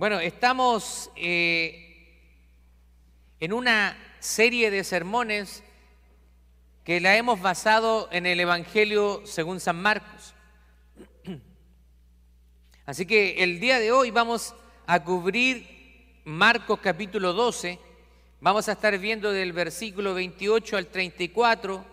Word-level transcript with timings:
Bueno, 0.00 0.18
estamos 0.18 1.10
eh, 1.14 2.08
en 3.38 3.52
una 3.52 3.98
serie 4.18 4.70
de 4.70 4.82
sermones 4.82 5.62
que 6.84 7.00
la 7.00 7.18
hemos 7.18 7.42
basado 7.42 8.08
en 8.10 8.24
el 8.24 8.40
Evangelio 8.40 9.20
según 9.26 9.60
San 9.60 9.82
Marcos. 9.82 10.32
Así 12.86 13.04
que 13.04 13.42
el 13.42 13.60
día 13.60 13.78
de 13.78 13.92
hoy 13.92 14.10
vamos 14.10 14.54
a 14.86 15.04
cubrir 15.04 15.66
Marcos 16.24 16.80
capítulo 16.82 17.34
12, 17.34 17.78
vamos 18.40 18.70
a 18.70 18.72
estar 18.72 18.96
viendo 18.96 19.30
del 19.30 19.52
versículo 19.52 20.14
28 20.14 20.78
al 20.78 20.86
34 20.86 21.84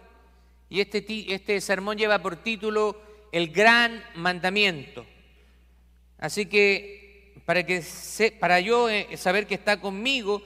y 0.70 0.80
este, 0.80 1.34
este 1.34 1.60
sermón 1.60 1.98
lleva 1.98 2.20
por 2.20 2.38
título 2.38 3.02
El 3.34 3.50
gran 3.50 4.02
mandamiento. 4.16 5.05
Así 6.20 6.46
que 6.46 7.07
para, 7.48 7.66
que 7.66 7.82
para 8.41 8.59
yo 8.59 8.89
eh, 8.89 9.16
saber 9.16 9.48
que 9.48 9.55
está 9.55 9.80
conmigo, 9.80 10.44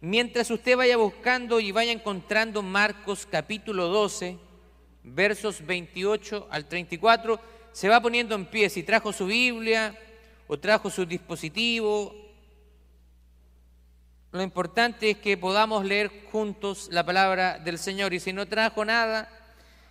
mientras 0.00 0.48
usted 0.48 0.76
vaya 0.76 0.96
buscando 0.96 1.58
y 1.58 1.72
vaya 1.72 1.90
encontrando 1.90 2.62
Marcos 2.62 3.26
capítulo 3.28 3.88
12, 3.88 4.38
versos 5.02 5.66
28 5.66 6.46
al 6.48 6.66
34, 6.66 7.40
se 7.72 7.88
va 7.88 8.00
poniendo 8.00 8.36
en 8.36 8.46
pie. 8.46 8.70
Si 8.70 8.84
trajo 8.84 9.12
su 9.12 9.26
Biblia 9.26 9.98
o 10.46 10.56
trajo 10.56 10.88
su 10.88 11.04
dispositivo, 11.04 12.14
lo 14.30 14.40
importante 14.40 15.10
es 15.10 15.16
que 15.16 15.36
podamos 15.36 15.84
leer 15.84 16.12
juntos 16.30 16.88
la 16.92 17.04
palabra 17.04 17.58
del 17.58 17.76
Señor. 17.76 18.14
Y 18.14 18.20
si 18.20 18.32
no 18.32 18.46
trajo 18.46 18.84
nada, 18.84 19.28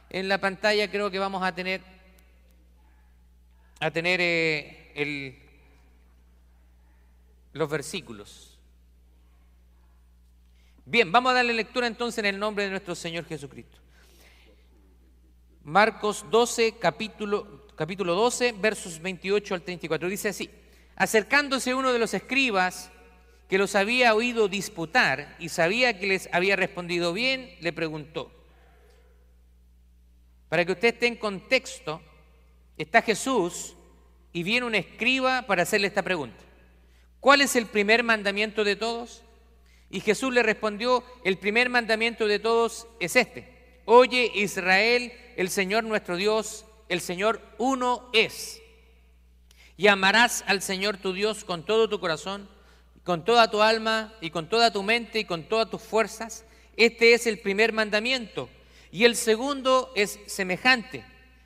en 0.10 0.30
la 0.30 0.38
pantalla 0.38 0.90
creo 0.90 1.12
que 1.12 1.20
vamos 1.20 1.44
a 1.44 1.54
tener, 1.54 1.82
a 3.82 3.92
tener 3.92 4.22
eh, 4.22 4.94
el, 4.96 5.45
los 7.56 7.70
versículos. 7.70 8.60
Bien, 10.86 11.10
vamos 11.10 11.32
a 11.32 11.36
darle 11.36 11.54
lectura 11.54 11.88
entonces 11.88 12.20
en 12.20 12.26
el 12.26 12.38
nombre 12.38 12.66
de 12.66 12.70
nuestro 12.70 12.96
Señor 12.96 13.26
Jesucristo. 13.26 13.80
Marcos 15.64 16.26
12, 16.30 16.76
capítulo, 16.78 17.66
capítulo 17.76 18.14
12, 18.14 18.52
versos 18.60 19.02
28 19.02 19.56
al 19.56 19.62
34. 19.62 20.10
Dice 20.10 20.30
así, 20.30 20.50
acercándose 20.98 21.74
uno 21.74 21.94
de 21.94 22.00
los 22.00 22.14
escribas 22.14 22.92
que 23.48 23.58
los 23.58 23.76
había 23.76 24.14
oído 24.14 24.50
disputar 24.50 25.38
y 25.40 25.48
sabía 25.48 25.98
que 25.98 26.08
les 26.08 26.30
había 26.34 26.58
respondido 26.58 27.14
bien, 27.14 27.56
le 27.62 27.72
preguntó. 27.72 28.34
Para 30.50 30.66
que 30.66 30.74
usted 30.74 30.90
esté 30.90 31.08
en 31.08 31.16
contexto, 31.16 32.02
está 32.78 33.02
Jesús 33.02 33.78
y 34.34 34.44
viene 34.44 34.68
un 34.68 34.76
escriba 34.76 35.44
para 35.44 35.64
hacerle 35.64 35.88
esta 35.88 36.04
pregunta. 36.04 36.45
¿Cuál 37.26 37.42
es 37.42 37.56
el 37.56 37.66
primer 37.66 38.04
mandamiento 38.04 38.64
de 38.64 38.76
todos? 38.76 39.24
Y 39.90 40.02
Jesús 40.02 40.32
le 40.32 40.44
respondió, 40.44 41.04
el 41.24 41.40
primer 41.40 41.70
mandamiento 41.70 42.28
de 42.28 42.38
todos 42.38 42.86
es 43.00 43.16
este. 43.16 43.82
Oye 43.86 44.32
Israel, 44.36 45.12
el 45.36 45.50
Señor 45.50 45.86
nuestro 45.86 46.18
Dios, 46.18 46.66
el 46.88 47.02
Señor 47.02 47.42
uno 47.58 48.12
es. 48.14 48.62
Y 49.76 49.88
amarás 49.88 50.44
al 50.46 50.62
Señor 50.62 50.98
tu 50.98 51.14
Dios 51.14 51.44
con 51.44 51.66
todo 51.66 51.90
tu 51.90 52.00
corazón, 52.00 52.48
con 53.04 53.26
toda 53.26 53.50
tu 53.50 53.64
alma 53.64 54.14
y 54.22 54.30
con 54.30 54.48
toda 54.48 54.72
tu 54.72 54.84
mente 54.84 55.18
y 55.18 55.26
con 55.26 55.46
todas 55.50 55.68
tus 55.72 55.82
fuerzas. 55.82 56.46
Este 56.78 57.16
es 57.16 57.26
el 57.26 57.40
primer 57.40 57.74
mandamiento. 57.74 58.50
Y 58.92 59.06
el 59.06 59.16
segundo 59.16 59.92
es 59.96 60.20
semejante. 60.28 61.04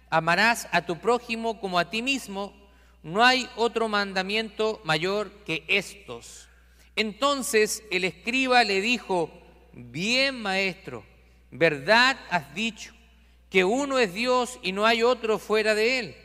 Amarás 0.09 0.67
a 0.73 0.85
tu 0.85 0.99
prójimo 0.99 1.61
como 1.61 1.79
a 1.79 1.89
ti 1.89 2.01
mismo 2.01 2.58
no 3.03 3.25
hay 3.25 3.49
otro 3.55 3.87
mandamiento 3.87 4.81
mayor 4.83 5.31
que 5.45 5.63
estos. 5.67 6.47
Entonces 6.95 7.83
el 7.91 8.03
escriba 8.03 8.63
le 8.63 8.81
dijo, 8.81 9.31
bien 9.73 10.41
maestro, 10.41 11.05
verdad 11.51 12.17
has 12.29 12.53
dicho, 12.53 12.93
que 13.49 13.63
uno 13.63 13.99
es 13.99 14.13
Dios 14.13 14.59
y 14.61 14.71
no 14.71 14.85
hay 14.85 15.03
otro 15.03 15.39
fuera 15.39 15.75
de 15.75 15.99
él. 15.99 16.15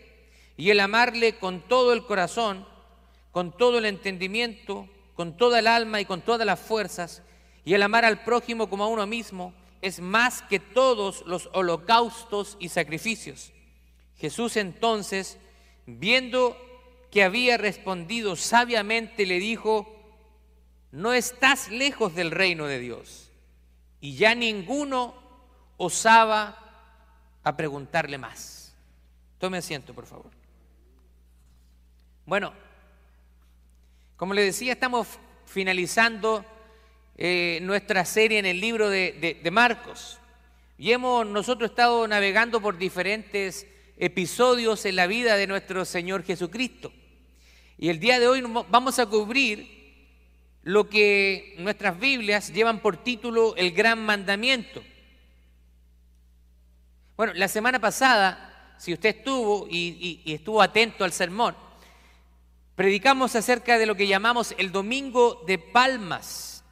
Y 0.56 0.70
el 0.70 0.80
amarle 0.80 1.36
con 1.36 1.60
todo 1.60 1.92
el 1.92 2.04
corazón, 2.04 2.66
con 3.30 3.56
todo 3.56 3.78
el 3.78 3.86
entendimiento, 3.86 4.88
con 5.14 5.36
toda 5.36 5.60
el 5.60 5.66
alma 5.66 6.00
y 6.00 6.04
con 6.04 6.20
todas 6.20 6.46
las 6.46 6.60
fuerzas, 6.60 7.22
y 7.64 7.74
el 7.74 7.82
amar 7.82 8.04
al 8.04 8.22
prójimo 8.24 8.68
como 8.68 8.84
a 8.84 8.88
uno 8.88 9.06
mismo, 9.06 9.54
es 9.80 10.00
más 10.00 10.42
que 10.42 10.60
todos 10.60 11.24
los 11.26 11.48
holocaustos 11.52 12.56
y 12.58 12.68
sacrificios. 12.68 13.52
Jesús 14.16 14.56
entonces 14.56 15.38
viendo 15.86 16.56
que 17.10 17.22
había 17.22 17.56
respondido 17.56 18.36
sabiamente, 18.36 19.26
le 19.26 19.38
dijo, 19.38 19.94
no 20.90 21.12
estás 21.12 21.70
lejos 21.70 22.14
del 22.14 22.30
reino 22.30 22.66
de 22.66 22.78
Dios. 22.78 23.30
Y 24.00 24.16
ya 24.16 24.34
ninguno 24.34 25.14
osaba 25.76 26.58
a 27.42 27.56
preguntarle 27.56 28.18
más. 28.18 28.74
Tome 29.38 29.58
asiento, 29.58 29.94
por 29.94 30.06
favor. 30.06 30.30
Bueno, 32.26 32.52
como 34.16 34.34
le 34.34 34.42
decía, 34.42 34.72
estamos 34.72 35.06
finalizando 35.46 36.44
eh, 37.16 37.58
nuestra 37.62 38.04
serie 38.04 38.38
en 38.38 38.46
el 38.46 38.60
libro 38.60 38.88
de, 38.88 39.40
de 39.42 39.50
Marcos. 39.50 40.18
Y 40.78 40.92
hemos 40.92 41.26
nosotros 41.26 41.70
estado 41.70 42.08
navegando 42.08 42.60
por 42.60 42.78
diferentes 42.78 43.66
episodios 43.96 44.84
en 44.84 44.96
la 44.96 45.06
vida 45.06 45.36
de 45.36 45.46
nuestro 45.46 45.84
Señor 45.84 46.24
Jesucristo. 46.24 46.92
Y 47.78 47.88
el 47.88 48.00
día 48.00 48.18
de 48.18 48.28
hoy 48.28 48.42
vamos 48.70 48.98
a 48.98 49.06
cubrir 49.06 49.74
lo 50.62 50.88
que 50.88 51.54
nuestras 51.58 51.98
Biblias 51.98 52.52
llevan 52.52 52.80
por 52.80 52.96
título 52.96 53.54
el 53.56 53.72
gran 53.72 54.04
mandamiento. 54.04 54.82
Bueno, 57.16 57.34
la 57.34 57.48
semana 57.48 57.78
pasada, 57.78 58.74
si 58.78 58.92
usted 58.92 59.16
estuvo 59.16 59.68
y, 59.70 60.22
y, 60.24 60.32
estuvo 60.32 60.62
atento 60.62 61.04
al 61.04 61.12
sermón, 61.12 61.54
predicamos 62.74 63.36
acerca 63.36 63.78
de 63.78 63.86
lo 63.86 63.94
que 63.94 64.08
llamamos 64.08 64.54
el 64.58 64.72
Domingo 64.72 65.42
de 65.46 65.58
Palmas, 65.58 66.64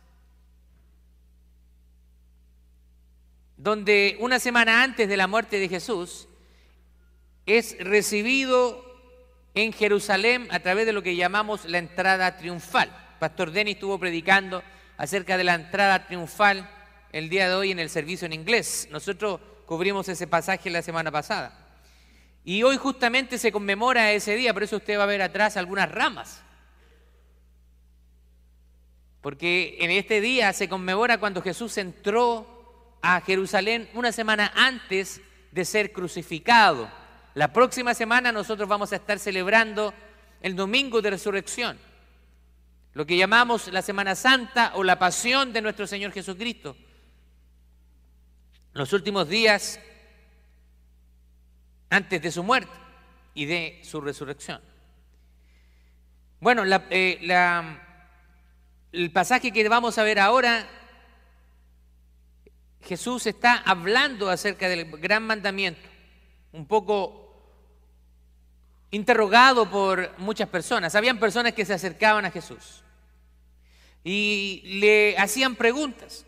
donde 3.56 4.16
una 4.18 4.40
semana 4.40 4.82
antes 4.82 5.08
de 5.08 5.16
la 5.16 5.28
muerte 5.28 5.60
de 5.60 5.68
Jesús, 5.68 6.26
es 7.46 7.76
recibido 7.78 8.84
en 9.54 9.72
Jerusalén 9.72 10.48
a 10.50 10.60
través 10.60 10.86
de 10.86 10.92
lo 10.92 11.02
que 11.02 11.16
llamamos 11.16 11.64
la 11.64 11.78
entrada 11.78 12.36
triunfal. 12.36 12.90
Pastor 13.18 13.50
Denis 13.50 13.74
estuvo 13.74 13.98
predicando 13.98 14.62
acerca 14.96 15.36
de 15.36 15.44
la 15.44 15.54
entrada 15.54 16.06
triunfal 16.06 16.68
el 17.12 17.28
día 17.28 17.48
de 17.48 17.54
hoy 17.54 17.70
en 17.70 17.78
el 17.78 17.90
servicio 17.90 18.26
en 18.26 18.32
inglés. 18.32 18.88
Nosotros 18.90 19.40
cubrimos 19.66 20.08
ese 20.08 20.26
pasaje 20.26 20.70
la 20.70 20.82
semana 20.82 21.10
pasada. 21.10 21.58
Y 22.44 22.62
hoy 22.62 22.76
justamente 22.76 23.38
se 23.38 23.52
conmemora 23.52 24.12
ese 24.12 24.34
día, 24.34 24.52
por 24.52 24.62
eso 24.64 24.76
usted 24.76 24.98
va 24.98 25.04
a 25.04 25.06
ver 25.06 25.22
atrás 25.22 25.56
algunas 25.56 25.90
ramas. 25.90 26.42
Porque 29.20 29.76
en 29.78 29.92
este 29.92 30.20
día 30.20 30.52
se 30.52 30.68
conmemora 30.68 31.18
cuando 31.18 31.42
Jesús 31.42 31.78
entró 31.78 32.98
a 33.02 33.20
Jerusalén 33.20 33.88
una 33.94 34.10
semana 34.10 34.52
antes 34.56 35.20
de 35.52 35.64
ser 35.64 35.92
crucificado. 35.92 36.90
La 37.34 37.52
próxima 37.52 37.94
semana 37.94 38.30
nosotros 38.30 38.68
vamos 38.68 38.92
a 38.92 38.96
estar 38.96 39.18
celebrando 39.18 39.94
el 40.42 40.54
domingo 40.54 41.00
de 41.00 41.10
resurrección, 41.10 41.78
lo 42.92 43.06
que 43.06 43.16
llamamos 43.16 43.68
la 43.68 43.80
Semana 43.80 44.14
Santa 44.14 44.72
o 44.74 44.84
la 44.84 44.98
pasión 44.98 45.52
de 45.52 45.62
nuestro 45.62 45.86
Señor 45.86 46.12
Jesucristo. 46.12 46.76
Los 48.74 48.92
últimos 48.92 49.28
días 49.28 49.80
antes 51.88 52.20
de 52.20 52.30
su 52.30 52.42
muerte 52.42 52.72
y 53.34 53.46
de 53.46 53.80
su 53.82 54.00
resurrección. 54.00 54.60
Bueno, 56.40 56.64
eh, 56.90 57.78
el 58.92 59.10
pasaje 59.10 59.52
que 59.52 59.68
vamos 59.68 59.96
a 59.96 60.02
ver 60.02 60.18
ahora, 60.18 60.68
Jesús 62.82 63.26
está 63.26 63.56
hablando 63.56 64.28
acerca 64.28 64.68
del 64.68 64.90
gran 64.98 65.22
mandamiento, 65.22 65.88
un 66.52 66.66
poco 66.66 67.21
interrogado 68.92 69.68
por 69.68 70.16
muchas 70.18 70.48
personas. 70.48 70.94
Habían 70.94 71.18
personas 71.18 71.54
que 71.54 71.64
se 71.64 71.74
acercaban 71.74 72.24
a 72.24 72.30
Jesús 72.30 72.84
y 74.04 74.62
le 74.80 75.16
hacían 75.18 75.56
preguntas. 75.56 76.24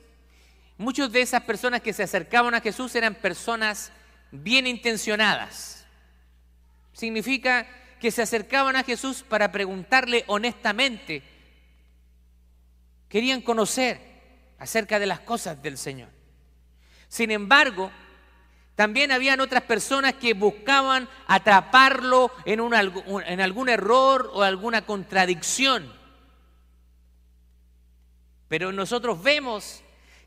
Muchas 0.76 1.12
de 1.12 1.20
esas 1.20 1.42
personas 1.42 1.82
que 1.82 1.92
se 1.92 2.02
acercaban 2.02 2.54
a 2.54 2.60
Jesús 2.60 2.94
eran 2.96 3.14
personas 3.14 3.92
bien 4.32 4.66
intencionadas. 4.66 5.86
Significa 6.92 7.68
que 8.00 8.10
se 8.10 8.22
acercaban 8.22 8.76
a 8.76 8.82
Jesús 8.82 9.22
para 9.22 9.52
preguntarle 9.52 10.24
honestamente. 10.26 11.22
Querían 13.08 13.42
conocer 13.42 14.00
acerca 14.58 14.98
de 14.98 15.06
las 15.06 15.20
cosas 15.20 15.62
del 15.62 15.76
Señor. 15.76 16.08
Sin 17.08 17.30
embargo, 17.30 17.92
también 18.74 19.12
habían 19.12 19.40
otras 19.40 19.62
personas 19.62 20.14
que 20.14 20.34
buscaban 20.34 21.08
atraparlo 21.26 22.30
en, 22.44 22.60
en 23.26 23.40
algún 23.40 23.68
error 23.68 24.30
o 24.34 24.42
alguna 24.42 24.84
contradicción. 24.84 25.92
Pero 28.48 28.72
nosotros 28.72 29.22
vemos 29.22 29.84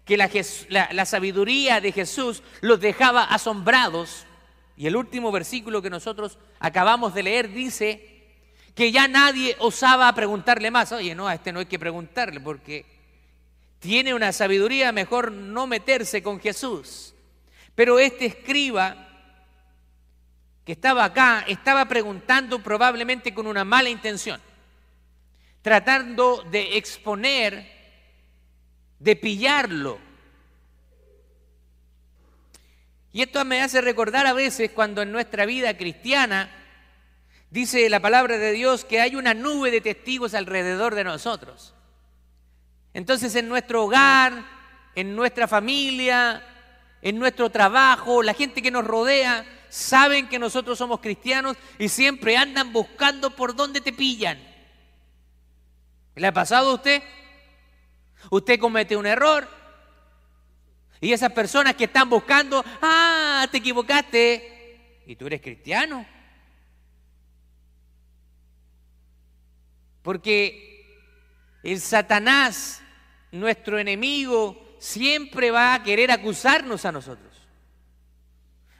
que 0.08 0.16
la, 0.16 1.06
sabiduría 1.06 1.82
de 1.82 1.92
Jesús 1.92 2.42
los 2.62 2.80
dejaba 2.80 3.26
asombrados. 3.26 4.26
Y 4.78 4.88
el 4.88 4.96
último 4.96 5.32
versículo 5.34 5.82
que 5.82 5.90
nosotros 5.90 6.38
acabamos 6.60 7.14
de 7.14 7.24
leer 7.24 7.50
dice 7.52 8.24
que 8.74 8.92
ya 8.94 9.10
nadie 9.10 9.58
osaba 9.60 10.14
preguntarle 10.14 10.72
más. 10.72 10.94
Oye, 10.94 11.14
no, 11.14 11.28
a 11.28 11.34
este 11.34 11.52
no 11.52 11.60
hay 11.60 11.66
que 11.66 11.78
preguntarle 11.78 12.40
porque 12.40 12.86
tiene 13.80 14.14
una 14.14 14.32
sabiduría, 14.32 14.94
mejor 14.94 15.32
no 15.34 15.68
meterse 15.68 16.24
con 16.24 16.40
Jesús. 16.40 17.14
Pero 17.78 18.00
este 18.00 18.26
escriba 18.26 18.96
que 20.66 20.72
estaba 20.72 21.06
acá 21.06 21.46
estaba 21.48 21.86
preguntando 21.86 22.58
probablemente 22.64 23.36
con 23.36 23.46
una 23.46 23.64
mala 23.64 23.88
intención, 23.88 24.42
tratando 25.62 26.42
de 26.50 26.76
exponer 26.76 27.72
de 28.98 29.16
pillarlo. 29.16 30.00
Y 33.14 33.22
esto 33.22 33.46
me 33.46 33.62
hace 33.62 33.80
recordar 33.82 34.26
a 34.26 34.34
veces 34.34 34.72
cuando 34.72 35.04
en 35.04 35.12
nuestra 35.12 35.46
vida 35.46 35.78
cristiana 35.78 36.50
dice 37.52 37.88
la 37.92 38.00
palabra 38.00 38.40
de 38.40 38.54
Dios 38.54 38.86
que 38.86 39.02
hay 39.02 39.16
una 39.16 39.36
nube 39.36 39.70
de 39.70 39.82
testigos 39.82 40.34
alrededor 40.34 40.96
de 40.96 41.04
nosotros. 41.04 41.76
Entonces 42.96 43.36
en 43.36 43.48
nuestro 43.48 43.84
hogar, 43.84 44.34
en 44.96 45.16
nuestra 45.16 45.48
familia, 45.48 46.44
en 47.02 47.20
nuestro 47.20 47.50
trabajo, 47.50 48.24
la 48.24 48.34
gente 48.34 48.62
que 48.62 48.72
nos 48.72 48.86
rodea, 48.86 49.46
saben 49.70 50.28
que 50.28 50.40
nosotros 50.40 50.78
somos 50.78 51.00
cristianos 51.00 51.58
y 51.78 51.90
siempre 51.90 52.38
andan 52.38 52.74
buscando 52.74 53.36
por 53.36 53.56
dónde 53.56 53.82
te 53.82 53.94
pillan. 53.94 54.40
¿Le 56.16 56.28
ha 56.28 56.34
pasado 56.34 56.72
a 56.72 56.76
usted? 56.76 57.04
Usted 58.32 58.60
comete 58.60 58.98
un 58.98 59.06
error 59.06 59.48
y 61.00 61.14
esas 61.14 61.32
personas 61.32 61.76
que 61.76 61.84
están 61.84 62.10
buscando, 62.10 62.64
ah, 62.82 63.48
te 63.52 63.60
equivocaste 63.60 65.04
y 65.06 65.16
tú 65.16 65.28
eres 65.28 65.42
cristiano. 65.42 66.06
Porque 70.02 70.68
el 71.64 71.80
Satanás, 71.80 72.82
nuestro 73.32 73.78
enemigo, 73.78 74.67
siempre 74.80 75.52
va 75.52 75.74
a 75.74 75.84
querer 75.84 76.12
acusarnos 76.12 76.86
a 76.86 76.92
nosotros. 76.92 77.34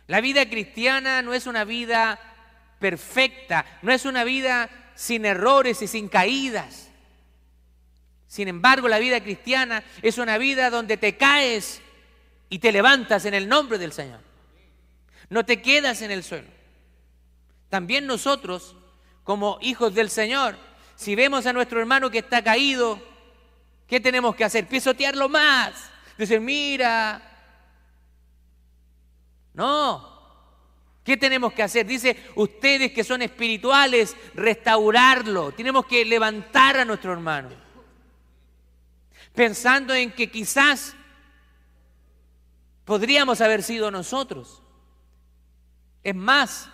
La 0.08 0.22
vida 0.22 0.50
cristiana 0.50 1.22
no 1.22 1.34
es 1.34 1.48
una 1.48 1.66
vida 1.66 2.20
perfecta, 2.80 3.66
no 3.82 3.92
es 3.92 4.06
una 4.06 4.24
vida 4.24 4.70
sin 4.96 5.26
errores 5.26 5.82
y 5.82 5.88
sin 5.88 6.08
caídas. 6.08 6.90
Sin 8.28 8.48
embargo, 8.48 8.88
la 8.88 9.00
vida 9.00 9.22
cristiana 9.22 9.84
es 10.02 10.18
una 10.18 10.38
vida 10.38 10.70
donde 10.70 10.98
te 10.98 11.18
caes 11.18 11.82
y 12.50 12.60
te 12.60 12.72
levantas 12.72 13.26
en 13.26 13.34
el 13.34 13.48
nombre 13.48 13.78
del 13.78 13.94
Señor. 13.94 14.20
No 15.30 15.46
te 15.46 15.62
quedas 15.62 16.02
en 16.02 16.12
el 16.12 16.24
suelo. 16.24 16.48
También 17.70 18.08
nosotros, 18.08 18.76
como 19.24 19.58
hijos 19.62 19.94
del 19.94 20.10
Señor, 20.10 20.58
si 20.96 21.16
vemos 21.16 21.46
a 21.46 21.54
nuestro 21.54 21.80
hermano 21.80 22.10
que 22.10 22.20
está 22.20 22.44
caído, 22.44 23.02
¿qué 23.88 24.00
tenemos 24.00 24.36
que 24.36 24.44
hacer? 24.44 24.68
Pisotearlo 24.68 25.30
más. 25.30 25.74
Decir, 26.18 26.40
mira. 26.40 27.22
No. 29.54 30.16
¿Qué 31.04 31.18
tenemos 31.18 31.54
que 31.54 31.64
hacer? 31.64 31.86
Dice, 31.86 32.32
ustedes 32.36 32.92
que 32.92 33.04
son 33.04 33.22
espirituales, 33.22 34.16
restaurarlo. 34.34 35.52
Tenemos 35.54 35.86
que 35.86 36.04
levantar 36.04 36.78
a 36.78 36.86
nuestro 36.86 37.14
hermano 37.14 37.68
pensando 39.38 39.94
en 39.94 40.12
que 40.12 40.32
quizás 40.32 40.96
podríamos 42.86 43.40
haber 43.40 43.62
sido 43.62 43.92
nosotros. 43.92 44.64
Es 46.04 46.16
más, 46.16 46.70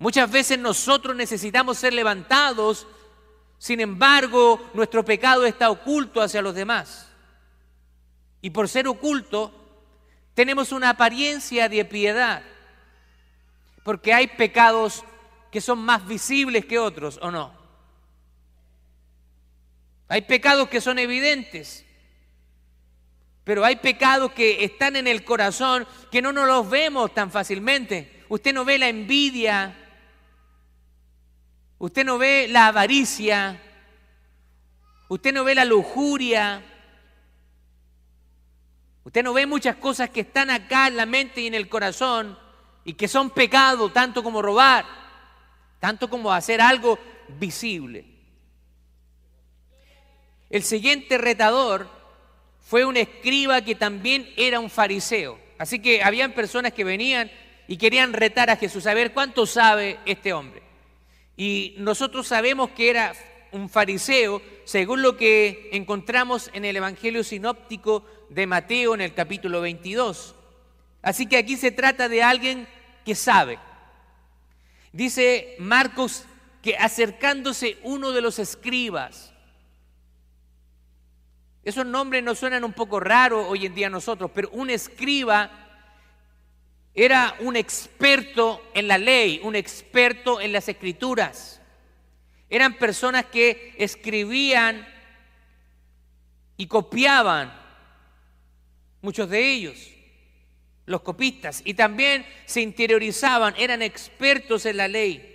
muchas 0.00 0.28
veces 0.28 0.58
nosotros 0.58 1.14
necesitamos 1.14 1.78
ser 1.78 1.92
levantados, 1.92 2.88
sin 3.64 3.80
embargo 3.80 4.60
nuestro 4.74 5.02
pecado 5.06 5.46
está 5.46 5.70
oculto 5.70 6.20
hacia 6.20 6.42
los 6.42 6.54
demás. 6.54 7.08
Y 8.42 8.50
por 8.50 8.68
ser 8.68 8.86
oculto, 8.86 9.54
tenemos 10.34 10.70
una 10.70 10.90
apariencia 10.90 11.66
de 11.70 11.82
piedad, 11.86 12.42
porque 13.82 14.12
hay 14.12 14.26
pecados 14.26 15.02
que 15.50 15.62
son 15.62 15.78
más 15.78 16.06
visibles 16.06 16.66
que 16.66 16.78
otros, 16.78 17.18
¿o 17.22 17.30
no? 17.30 17.54
Hay 20.08 20.20
pecados 20.20 20.68
que 20.68 20.82
son 20.82 20.98
evidentes, 20.98 21.86
pero 23.44 23.64
hay 23.64 23.76
pecados 23.76 24.32
que 24.32 24.62
están 24.62 24.94
en 24.94 25.06
el 25.06 25.24
corazón 25.24 25.86
que 26.12 26.20
no 26.20 26.34
nos 26.34 26.46
los 26.46 26.68
vemos 26.68 27.14
tan 27.14 27.30
fácilmente. 27.30 28.24
Usted 28.28 28.52
no 28.52 28.66
ve 28.66 28.76
la 28.76 28.88
envidia, 28.88 29.83
usted 31.84 32.02
no 32.02 32.16
ve 32.16 32.46
la 32.48 32.68
avaricia, 32.68 33.60
usted 35.08 35.34
no 35.34 35.44
ve 35.44 35.54
la 35.54 35.66
lujuria, 35.66 36.64
usted 39.04 39.22
no 39.22 39.34
ve 39.34 39.44
muchas 39.44 39.76
cosas 39.76 40.08
que 40.08 40.20
están 40.20 40.48
acá 40.48 40.86
en 40.86 40.96
la 40.96 41.04
mente 41.04 41.42
y 41.42 41.46
en 41.46 41.52
el 41.52 41.68
corazón 41.68 42.38
y 42.86 42.94
que 42.94 43.06
son 43.06 43.28
pecado, 43.28 43.92
tanto 43.92 44.22
como 44.22 44.40
robar, 44.40 44.86
tanto 45.78 46.08
como 46.08 46.32
hacer 46.32 46.62
algo 46.62 46.98
visible. 47.38 48.06
El 50.48 50.62
siguiente 50.62 51.18
retador 51.18 51.86
fue 52.60 52.86
un 52.86 52.96
escriba 52.96 53.60
que 53.60 53.74
también 53.74 54.32
era 54.38 54.58
un 54.58 54.70
fariseo. 54.70 55.38
Así 55.58 55.80
que 55.80 56.02
habían 56.02 56.32
personas 56.32 56.72
que 56.72 56.82
venían 56.82 57.30
y 57.68 57.76
querían 57.76 58.14
retar 58.14 58.48
a 58.48 58.56
Jesús, 58.56 58.86
a 58.86 58.94
ver 58.94 59.12
cuánto 59.12 59.44
sabe 59.44 59.98
este 60.06 60.32
hombre. 60.32 60.63
Y 61.36 61.74
nosotros 61.78 62.28
sabemos 62.28 62.70
que 62.70 62.90
era 62.90 63.14
un 63.52 63.68
fariseo, 63.68 64.42
según 64.64 65.02
lo 65.02 65.16
que 65.16 65.70
encontramos 65.72 66.50
en 66.54 66.64
el 66.64 66.76
Evangelio 66.76 67.22
sinóptico 67.22 68.04
de 68.28 68.46
Mateo 68.46 68.94
en 68.94 69.00
el 69.00 69.14
capítulo 69.14 69.60
22. 69.60 70.34
Así 71.02 71.26
que 71.26 71.36
aquí 71.36 71.56
se 71.56 71.70
trata 71.70 72.08
de 72.08 72.22
alguien 72.22 72.66
que 73.04 73.14
sabe. 73.14 73.58
Dice 74.92 75.56
Marcos 75.58 76.24
que 76.62 76.76
acercándose 76.76 77.78
uno 77.82 78.12
de 78.12 78.22
los 78.22 78.38
escribas, 78.38 79.32
esos 81.62 81.86
nombres 81.86 82.22
nos 82.22 82.38
suenan 82.38 82.64
un 82.64 82.72
poco 82.72 83.00
raros 83.00 83.46
hoy 83.48 83.66
en 83.66 83.74
día 83.74 83.86
a 83.86 83.90
nosotros, 83.90 84.30
pero 84.34 84.50
un 84.50 84.70
escriba 84.70 85.63
era 86.94 87.36
un 87.40 87.56
experto 87.56 88.70
en 88.74 88.88
la 88.88 88.98
ley, 88.98 89.40
un 89.42 89.56
experto 89.56 90.40
en 90.40 90.52
las 90.52 90.68
escrituras. 90.68 91.60
Eran 92.48 92.74
personas 92.74 93.26
que 93.26 93.74
escribían 93.78 94.86
y 96.56 96.66
copiaban, 96.66 97.52
muchos 99.02 99.28
de 99.28 99.52
ellos, 99.52 99.90
los 100.86 101.00
copistas, 101.00 101.62
y 101.64 101.74
también 101.74 102.24
se 102.46 102.60
interiorizaban, 102.60 103.54
eran 103.58 103.82
expertos 103.82 104.66
en 104.66 104.76
la 104.76 104.88
ley. 104.88 105.30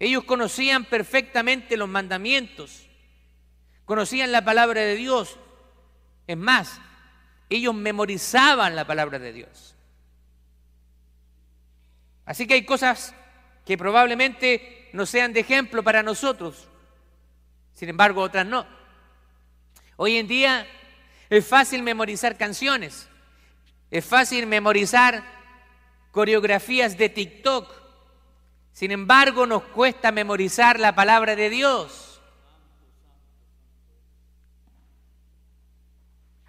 Ellos 0.00 0.24
conocían 0.24 0.84
perfectamente 0.84 1.76
los 1.76 1.88
mandamientos 1.88 2.88
conocían 3.88 4.32
la 4.32 4.44
palabra 4.44 4.82
de 4.82 4.96
Dios. 4.96 5.38
Es 6.26 6.36
más, 6.36 6.78
ellos 7.48 7.74
memorizaban 7.74 8.76
la 8.76 8.86
palabra 8.86 9.18
de 9.18 9.32
Dios. 9.32 9.74
Así 12.24 12.46
que 12.46 12.54
hay 12.54 12.64
cosas 12.64 13.14
que 13.64 13.78
probablemente 13.78 14.88
no 14.92 15.06
sean 15.06 15.32
de 15.32 15.40
ejemplo 15.40 15.82
para 15.82 16.02
nosotros, 16.02 16.68
sin 17.74 17.88
embargo 17.88 18.22
otras 18.22 18.46
no. 18.46 18.66
Hoy 19.96 20.16
en 20.16 20.28
día 20.28 20.66
es 21.30 21.46
fácil 21.46 21.82
memorizar 21.82 22.36
canciones, 22.36 23.08
es 23.90 24.04
fácil 24.04 24.46
memorizar 24.46 25.22
coreografías 26.12 26.98
de 26.98 27.08
TikTok, 27.08 27.72
sin 28.72 28.90
embargo 28.90 29.46
nos 29.46 29.62
cuesta 29.64 30.12
memorizar 30.12 30.78
la 30.78 30.94
palabra 30.94 31.34
de 31.34 31.50
Dios. 31.50 32.07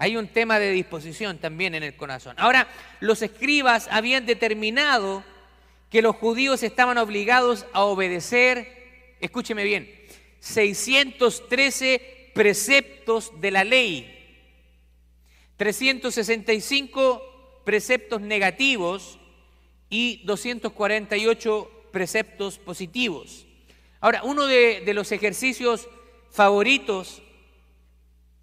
Hay 0.01 0.15
un 0.15 0.29
tema 0.29 0.60
de 0.60 0.72
disposición 0.72 1.39
también 1.39 1.75
en 1.75 1.84
el 1.84 1.98
corazón. 1.98 2.34
Ahora, 2.39 2.70
los 3.01 3.22
escribas 3.22 3.89
habían 3.91 4.25
determinado 4.25 5.25
que 5.89 6.01
los 6.01 6.15
judíos 6.15 6.63
estaban 6.63 6.98
obligados 6.98 7.65
a 7.74 7.84
obedecer, 7.84 9.18
escúcheme 9.20 9.65
bien, 9.65 9.94
613 10.39 12.32
preceptos 12.34 13.41
de 13.41 13.51
la 13.51 13.65
ley, 13.65 14.38
365 15.58 17.62
preceptos 17.65 18.22
negativos 18.22 19.20
y 19.89 20.22
248 20.24 21.72
preceptos 21.91 22.58
positivos. 22.58 23.48
Ahora, 24.00 24.24
uno 24.24 24.48
de, 24.48 24.79
de 24.79 24.94
los 24.94 25.12
ejercicios 25.12 25.89
favoritos 26.32 27.22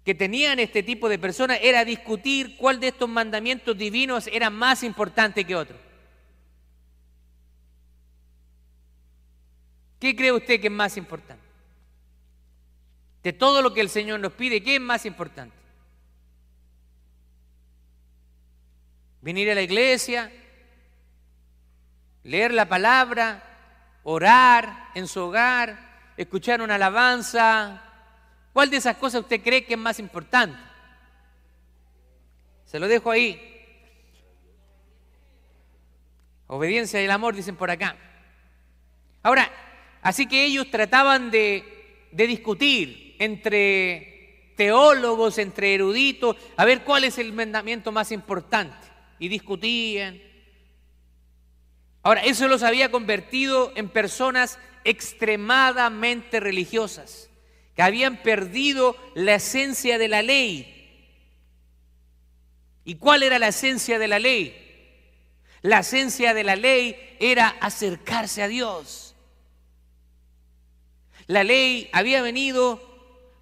que 0.07 0.15
tenían 0.15 0.57
este 0.57 0.83
tipo 0.83 1.09
de 1.09 1.19
personas 1.19 1.59
era 1.61 1.83
discutir 1.83 2.55
cuál 2.55 2.79
de 2.79 2.87
estos 2.87 3.09
mandamientos 3.09 3.77
divinos 3.77 4.29
era 4.31 4.49
más 4.49 4.81
importante 4.83 5.43
que 5.43 5.53
otro. 5.53 5.75
¿Qué 9.99 10.15
cree 10.15 10.31
usted 10.31 10.61
que 10.61 10.67
es 10.67 10.73
más 10.73 10.95
importante? 10.95 11.43
De 13.21 13.33
todo 13.33 13.61
lo 13.61 13.73
que 13.73 13.81
el 13.81 13.89
Señor 13.89 14.21
nos 14.21 14.31
pide, 14.31 14.63
¿qué 14.63 14.75
es 14.75 14.81
más 14.81 15.05
importante? 15.05 15.57
Venir 19.21 19.51
a 19.51 19.55
la 19.55 19.61
iglesia, 19.61 20.31
leer 22.23 22.53
la 22.53 22.69
palabra, 22.69 23.43
orar 24.03 24.91
en 24.95 25.05
su 25.05 25.19
hogar, 25.19 26.13
escuchar 26.15 26.61
una 26.61 26.75
alabanza. 26.75 27.86
¿Cuál 28.57 28.71
de 28.71 28.77
esas 28.77 28.97
cosas 28.97 29.21
usted 29.21 29.43
cree 29.43 29.65
que 29.65 29.75
es 29.75 29.79
más 29.79 29.99
importante? 29.99 30.57
Se 32.65 32.79
lo 32.79 32.87
dejo 32.87 33.11
ahí. 33.11 33.39
Obediencia 36.47 36.99
y 36.99 37.05
el 37.05 37.11
amor, 37.11 37.35
dicen 37.35 37.55
por 37.55 37.69
acá. 37.69 37.95
Ahora, 39.21 39.51
así 40.01 40.25
que 40.25 40.43
ellos 40.43 40.71
trataban 40.71 41.29
de, 41.29 42.07
de 42.11 42.25
discutir 42.25 43.15
entre 43.19 44.53
teólogos, 44.57 45.37
entre 45.37 45.75
eruditos, 45.75 46.35
a 46.55 46.65
ver 46.65 46.83
cuál 46.83 47.03
es 47.03 47.19
el 47.19 47.33
mandamiento 47.33 47.91
más 47.91 48.11
importante. 48.11 48.87
Y 49.19 49.27
discutían. 49.27 50.19
Ahora, 52.01 52.21
eso 52.21 52.47
los 52.47 52.63
había 52.63 52.89
convertido 52.89 53.71
en 53.75 53.87
personas 53.87 54.57
extremadamente 54.83 56.39
religiosas, 56.39 57.29
que 57.77 57.83
habían 57.83 58.17
perdido 58.23 58.97
la 59.13 59.35
esencia 59.35 59.99
de 59.99 60.07
la 60.07 60.23
ley. 60.23 60.73
¿Y 62.83 62.95
cuál 62.95 63.21
era 63.21 63.37
la 63.37 63.49
esencia 63.49 63.99
de 63.99 64.07
la 64.07 64.17
ley? 64.17 65.05
La 65.61 65.81
esencia 65.81 66.33
de 66.33 66.43
la 66.43 66.55
ley 66.55 67.15
era 67.19 67.49
acercarse 67.61 68.41
a 68.41 68.47
Dios. 68.47 69.13
La 71.27 71.43
ley 71.43 71.87
había 71.93 72.23
venido 72.23 72.81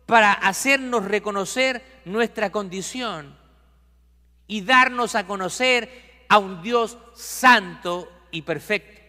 para 0.06 0.34
hacernos 0.34 1.06
reconocer 1.06 1.82
nuestra 2.04 2.52
condición 2.52 3.38
y 4.48 4.64
darnos 4.64 5.16
a 5.16 5.26
conocer 5.26 6.26
a 6.28 6.40
un 6.40 6.62
Dios 6.62 6.98
santo 7.14 8.12
y 8.32 8.42
perfecto. 8.42 9.02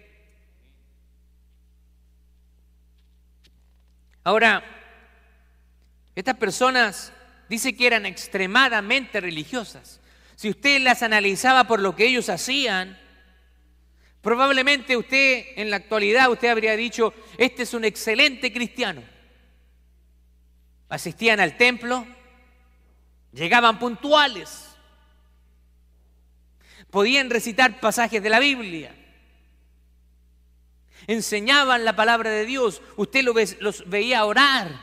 Ahora, 4.23 4.76
estas 6.17 6.37
personas 6.37 7.13
dice 7.49 7.77
que 7.77 7.87
eran 7.87 8.07
extremadamente 8.07 9.21
religiosas. 9.21 10.01
Si 10.35 10.49
usted 10.49 10.81
las 10.81 11.03
analizaba 11.03 11.65
por 11.65 11.79
lo 11.81 11.95
que 11.95 12.07
ellos 12.07 12.31
hacían, 12.31 12.99
probablemente 14.23 14.97
usted 14.97 15.45
en 15.57 15.71
la 15.71 15.77
actualidad 15.77 16.31
usted 16.31 16.49
habría 16.49 16.75
dicho, 16.75 17.13
este 17.37 17.65
es 17.65 17.75
un 17.75 17.85
excelente 17.85 18.51
cristiano. 18.51 19.03
Asistían 20.89 21.39
al 21.39 21.59
templo, 21.59 22.07
llegaban 23.33 23.79
puntuales, 23.79 24.71
podían 26.91 27.29
recitar 27.29 27.79
pasajes 27.79 28.23
de 28.23 28.31
la 28.31 28.39
Biblia, 28.39 28.95
enseñaban 31.07 31.85
la 31.85 31.95
palabra 31.95 32.31
de 32.31 32.47
Dios, 32.47 32.81
usted 32.97 33.23
los 33.61 33.89
veía 33.91 34.25
orar. 34.25 34.81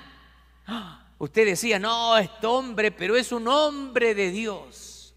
Usted 1.17 1.45
decía, 1.45 1.79
no, 1.79 2.17
este 2.17 2.47
hombre, 2.47 2.91
pero 2.91 3.15
es 3.15 3.31
un 3.31 3.47
hombre 3.47 4.13
de 4.15 4.31
Dios. 4.31 5.15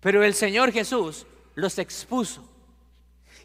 Pero 0.00 0.22
el 0.22 0.34
Señor 0.34 0.72
Jesús 0.72 1.26
los 1.54 1.78
expuso. 1.78 2.48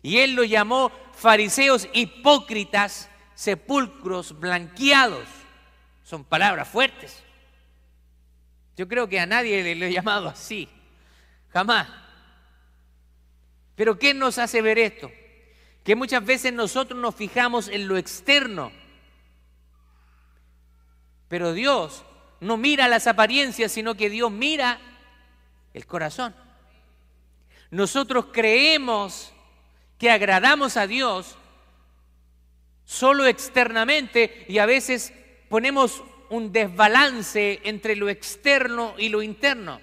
Y 0.01 0.17
Él 0.19 0.33
los 0.33 0.49
llamó 0.49 0.91
fariseos 1.13 1.87
hipócritas, 1.93 3.09
sepulcros 3.35 4.39
blanqueados. 4.39 5.27
Son 6.03 6.23
palabras 6.23 6.67
fuertes. 6.67 7.23
Yo 8.75 8.87
creo 8.87 9.07
que 9.07 9.19
a 9.19 9.25
nadie 9.25 9.63
le, 9.63 9.75
le 9.75 9.87
he 9.87 9.93
llamado 9.93 10.27
así. 10.27 10.67
Jamás. 11.49 11.87
Pero 13.75 13.97
¿qué 13.97 14.13
nos 14.13 14.37
hace 14.37 14.61
ver 14.61 14.79
esto? 14.79 15.09
que 15.83 15.95
muchas 15.95 16.23
veces 16.23 16.53
nosotros 16.53 16.99
nos 16.99 17.15
fijamos 17.15 17.67
en 17.67 17.87
lo 17.87 17.97
externo, 17.97 18.71
pero 21.31 21.53
Dios 21.53 22.03
no 22.41 22.57
mira 22.57 22.89
las 22.89 23.07
apariencias, 23.07 23.71
sino 23.71 23.95
que 23.95 24.09
Dios 24.09 24.29
mira 24.29 24.81
el 25.73 25.88
corazón. 25.88 26.35
Nosotros 27.69 28.25
creemos 28.33 29.31
que 29.97 30.11
agradamos 30.11 30.75
a 30.75 30.88
Dios 30.88 31.38
solo 32.83 33.27
externamente 33.27 34.45
y 34.50 34.57
a 34.57 34.65
veces 34.65 35.13
ponemos 35.47 36.03
un 36.29 36.51
desbalance 36.51 37.61
entre 37.63 37.95
lo 37.95 38.09
externo 38.09 38.95
y 38.97 39.07
lo 39.07 39.21
interno. 39.21 39.79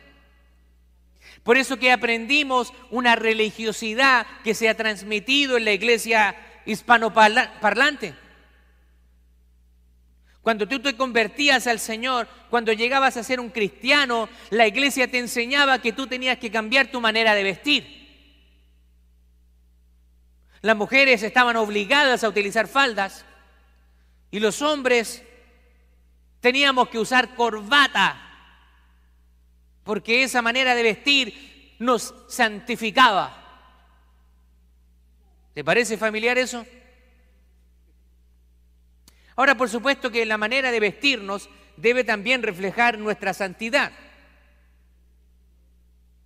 Por 1.44 1.56
eso 1.56 1.78
que 1.78 1.92
aprendimos 1.92 2.74
una 2.90 3.16
religiosidad 3.16 4.26
que 4.44 4.54
se 4.54 4.68
ha 4.68 4.76
transmitido 4.76 5.56
en 5.56 5.64
la 5.64 5.72
iglesia 5.72 6.36
hispanoparlante. 6.66 8.27
Cuando 10.48 10.66
tú 10.66 10.80
te 10.80 10.96
convertías 10.96 11.66
al 11.66 11.78
Señor, 11.78 12.26
cuando 12.48 12.72
llegabas 12.72 13.18
a 13.18 13.22
ser 13.22 13.38
un 13.38 13.50
cristiano, 13.50 14.30
la 14.48 14.66
iglesia 14.66 15.10
te 15.10 15.18
enseñaba 15.18 15.82
que 15.82 15.92
tú 15.92 16.06
tenías 16.06 16.38
que 16.38 16.50
cambiar 16.50 16.90
tu 16.90 17.02
manera 17.02 17.34
de 17.34 17.42
vestir. 17.42 18.08
Las 20.62 20.74
mujeres 20.74 21.22
estaban 21.22 21.56
obligadas 21.56 22.24
a 22.24 22.30
utilizar 22.30 22.66
faldas 22.66 23.26
y 24.30 24.40
los 24.40 24.62
hombres 24.62 25.22
teníamos 26.40 26.88
que 26.88 26.98
usar 26.98 27.34
corbata 27.34 28.18
porque 29.84 30.22
esa 30.22 30.40
manera 30.40 30.74
de 30.74 30.82
vestir 30.82 31.76
nos 31.78 32.14
santificaba. 32.26 33.36
¿Te 35.52 35.62
parece 35.62 35.98
familiar 35.98 36.38
eso? 36.38 36.64
Ahora, 39.38 39.56
por 39.56 39.68
supuesto 39.68 40.10
que 40.10 40.26
la 40.26 40.36
manera 40.36 40.72
de 40.72 40.80
vestirnos 40.80 41.48
debe 41.76 42.02
también 42.02 42.42
reflejar 42.42 42.98
nuestra 42.98 43.32
santidad. 43.32 43.92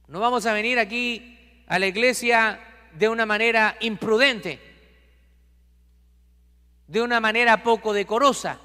No 0.07 0.19
vamos 0.19 0.47
a 0.47 0.55
venir 0.55 0.79
aquí 0.79 1.63
a 1.67 1.79
la 1.79 1.89
iglesia 1.89 2.59
de 2.95 3.11
una 3.11 3.27
manera 3.27 3.77
imprudente, 3.81 4.59
de 6.87 7.03
una 7.03 7.21
manera 7.21 7.63
poco 7.63 7.93
decorosa, 7.93 8.59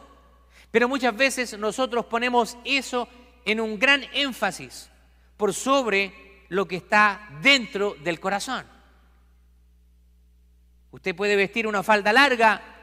pero 0.72 0.88
muchas 0.88 1.14
veces 1.14 1.60
nosotros 1.60 2.06
ponemos 2.06 2.58
eso 2.64 3.10
en 3.44 3.60
un 3.60 3.78
gran 3.78 4.06
énfasis 4.14 4.90
por 5.36 5.54
sobre 5.54 6.46
lo 6.48 6.66
que 6.66 6.78
está 6.78 7.28
dentro 7.42 7.96
del 7.96 8.22
corazón. 8.22 8.66
Usted 10.92 11.14
puede 11.14 11.36
vestir 11.36 11.68
una 11.68 11.84
falda 11.84 12.14
larga, 12.14 12.77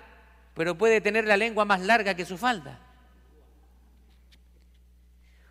pero 0.54 0.78
puede 0.78 1.00
tener 1.00 1.26
la 1.26 1.36
lengua 1.36 1.64
más 1.64 1.80
larga 1.80 2.14
que 2.14 2.24
su 2.24 2.38
falda. 2.38 2.80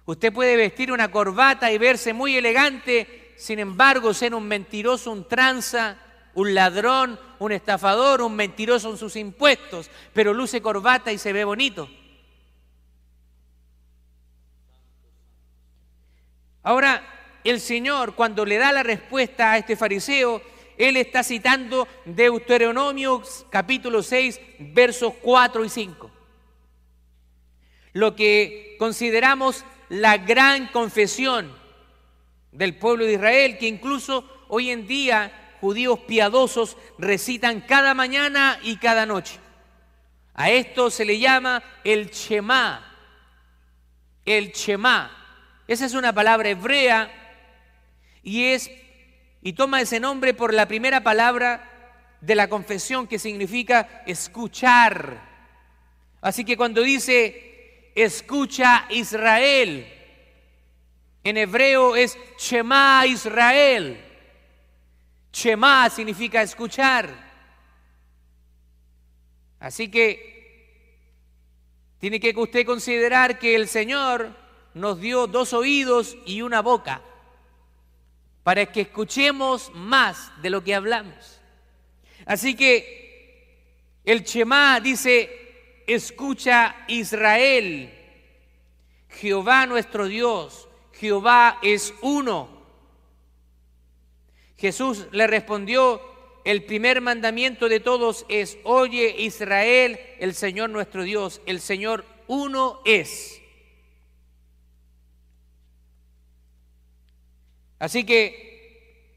Usted 0.05 0.33
puede 0.33 0.57
vestir 0.57 0.91
una 0.91 1.11
corbata 1.11 1.71
y 1.71 1.77
verse 1.77 2.13
muy 2.13 2.35
elegante, 2.35 3.33
sin 3.37 3.59
embargo 3.59 4.13
ser 4.13 4.33
un 4.33 4.47
mentiroso, 4.47 5.11
un 5.11 5.27
tranza, 5.27 5.97
un 6.33 6.53
ladrón, 6.53 7.19
un 7.39 7.51
estafador, 7.51 8.21
un 8.21 8.35
mentiroso 8.35 8.89
en 8.89 8.97
sus 8.97 9.15
impuestos, 9.15 9.89
pero 10.13 10.33
luce 10.33 10.61
corbata 10.61 11.11
y 11.11 11.17
se 11.17 11.31
ve 11.31 11.43
bonito. 11.43 11.89
Ahora, 16.63 17.03
el 17.43 17.59
Señor, 17.59 18.15
cuando 18.15 18.45
le 18.45 18.57
da 18.57 18.71
la 18.71 18.83
respuesta 18.83 19.51
a 19.51 19.57
este 19.57 19.75
fariseo, 19.75 20.41
Él 20.77 20.97
está 20.97 21.23
citando 21.23 21.87
Deuteronomio 22.05 23.21
capítulo 23.49 24.01
6, 24.01 24.39
versos 24.59 25.13
4 25.21 25.65
y 25.65 25.69
5. 25.69 26.11
Lo 27.93 28.15
que 28.15 28.75
consideramos 28.79 29.63
la 29.89 30.17
gran 30.17 30.67
confesión 30.67 31.55
del 32.51 32.75
pueblo 32.75 33.05
de 33.05 33.13
Israel, 33.13 33.57
que 33.57 33.67
incluso 33.67 34.45
hoy 34.47 34.71
en 34.71 34.87
día 34.87 35.57
judíos 35.61 35.99
piadosos 35.99 36.77
recitan 36.97 37.61
cada 37.61 37.93
mañana 37.93 38.59
y 38.63 38.77
cada 38.77 39.05
noche. 39.05 39.39
A 40.33 40.49
esto 40.49 40.89
se 40.89 41.05
le 41.05 41.19
llama 41.19 41.63
el 41.83 42.09
Shema. 42.09 42.91
El 44.25 44.51
Shema. 44.51 45.11
Esa 45.67 45.85
es 45.85 45.93
una 45.93 46.13
palabra 46.13 46.49
hebrea 46.49 47.11
y 48.23 48.45
es 48.45 48.69
y 49.43 49.53
toma 49.53 49.81
ese 49.81 49.99
nombre 49.99 50.33
por 50.33 50.53
la 50.53 50.67
primera 50.67 51.03
palabra 51.03 51.69
de 52.21 52.33
la 52.33 52.47
confesión 52.47 53.07
que 53.07 53.19
significa 53.19 54.03
escuchar. 54.07 55.21
Así 56.21 56.45
que 56.45 56.55
cuando 56.55 56.81
dice 56.81 57.91
escucha 57.93 58.85
Israel, 58.89 59.85
En 61.25 61.37
hebreo 61.37 61.95
es 61.95 62.17
Shema 62.37 63.05
Israel. 63.05 64.01
Shema 65.31 65.89
significa 65.89 66.41
escuchar. 66.41 67.09
Así 69.59 69.89
que 69.89 70.31
tiene 71.99 72.19
que 72.19 72.33
usted 72.35 72.65
considerar 72.65 73.39
que 73.39 73.55
el 73.55 73.67
Señor 73.67 74.35
nos 74.73 74.99
dio 74.99 75.27
dos 75.27 75.53
oídos 75.53 76.17
y 76.25 76.41
una 76.41 76.61
boca 76.61 77.01
para 78.43 78.65
que 78.65 78.81
escuchemos 78.81 79.71
más 79.73 80.31
de 80.41 80.49
lo 80.49 80.63
que 80.63 80.75
hablamos. 80.75 81.39
Así 82.25 82.55
que 82.55 83.99
el 84.03 84.23
Shema 84.23 84.79
dice, 84.81 85.83
escucha 85.87 86.85
Israel, 86.87 87.93
Jehová 89.09 89.65
nuestro 89.65 90.07
Dios, 90.07 90.67
Jehová 90.93 91.59
es 91.61 91.93
uno. 92.01 92.49
Jesús 94.57 95.07
le 95.11 95.27
respondió, 95.27 96.01
el 96.45 96.63
primer 96.63 96.99
mandamiento 96.99 97.69
de 97.69 97.79
todos 97.79 98.25
es, 98.27 98.57
oye 98.63 99.15
Israel, 99.19 99.99
el 100.19 100.33
Señor 100.33 100.69
nuestro 100.69 101.03
Dios, 101.03 101.41
el 101.45 101.61
Señor 101.61 102.05
uno 102.27 102.81
es. 102.83 103.42
Así 107.83 108.05
que 108.05 109.11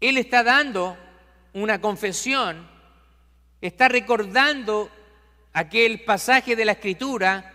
Él 0.00 0.16
está 0.16 0.44
dando 0.44 0.96
una 1.54 1.80
confesión, 1.80 2.70
está 3.60 3.88
recordando 3.88 4.88
aquel 5.52 6.04
pasaje 6.04 6.54
de 6.54 6.64
la 6.64 6.70
Escritura 6.70 7.52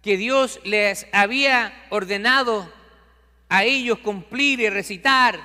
que 0.00 0.16
Dios 0.16 0.58
les 0.64 1.06
había 1.12 1.86
ordenado 1.90 2.72
a 3.50 3.64
ellos 3.64 3.98
cumplir 3.98 4.58
y 4.60 4.70
recitar. 4.70 5.38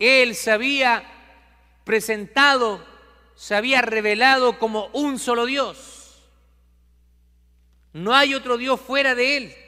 Él 0.00 0.34
se 0.34 0.50
había 0.50 1.04
presentado, 1.84 2.84
se 3.36 3.54
había 3.54 3.80
revelado 3.80 4.58
como 4.58 4.86
un 4.86 5.20
solo 5.20 5.46
Dios. 5.46 6.20
No 7.92 8.12
hay 8.12 8.34
otro 8.34 8.56
Dios 8.56 8.80
fuera 8.80 9.14
de 9.14 9.36
Él. 9.36 9.63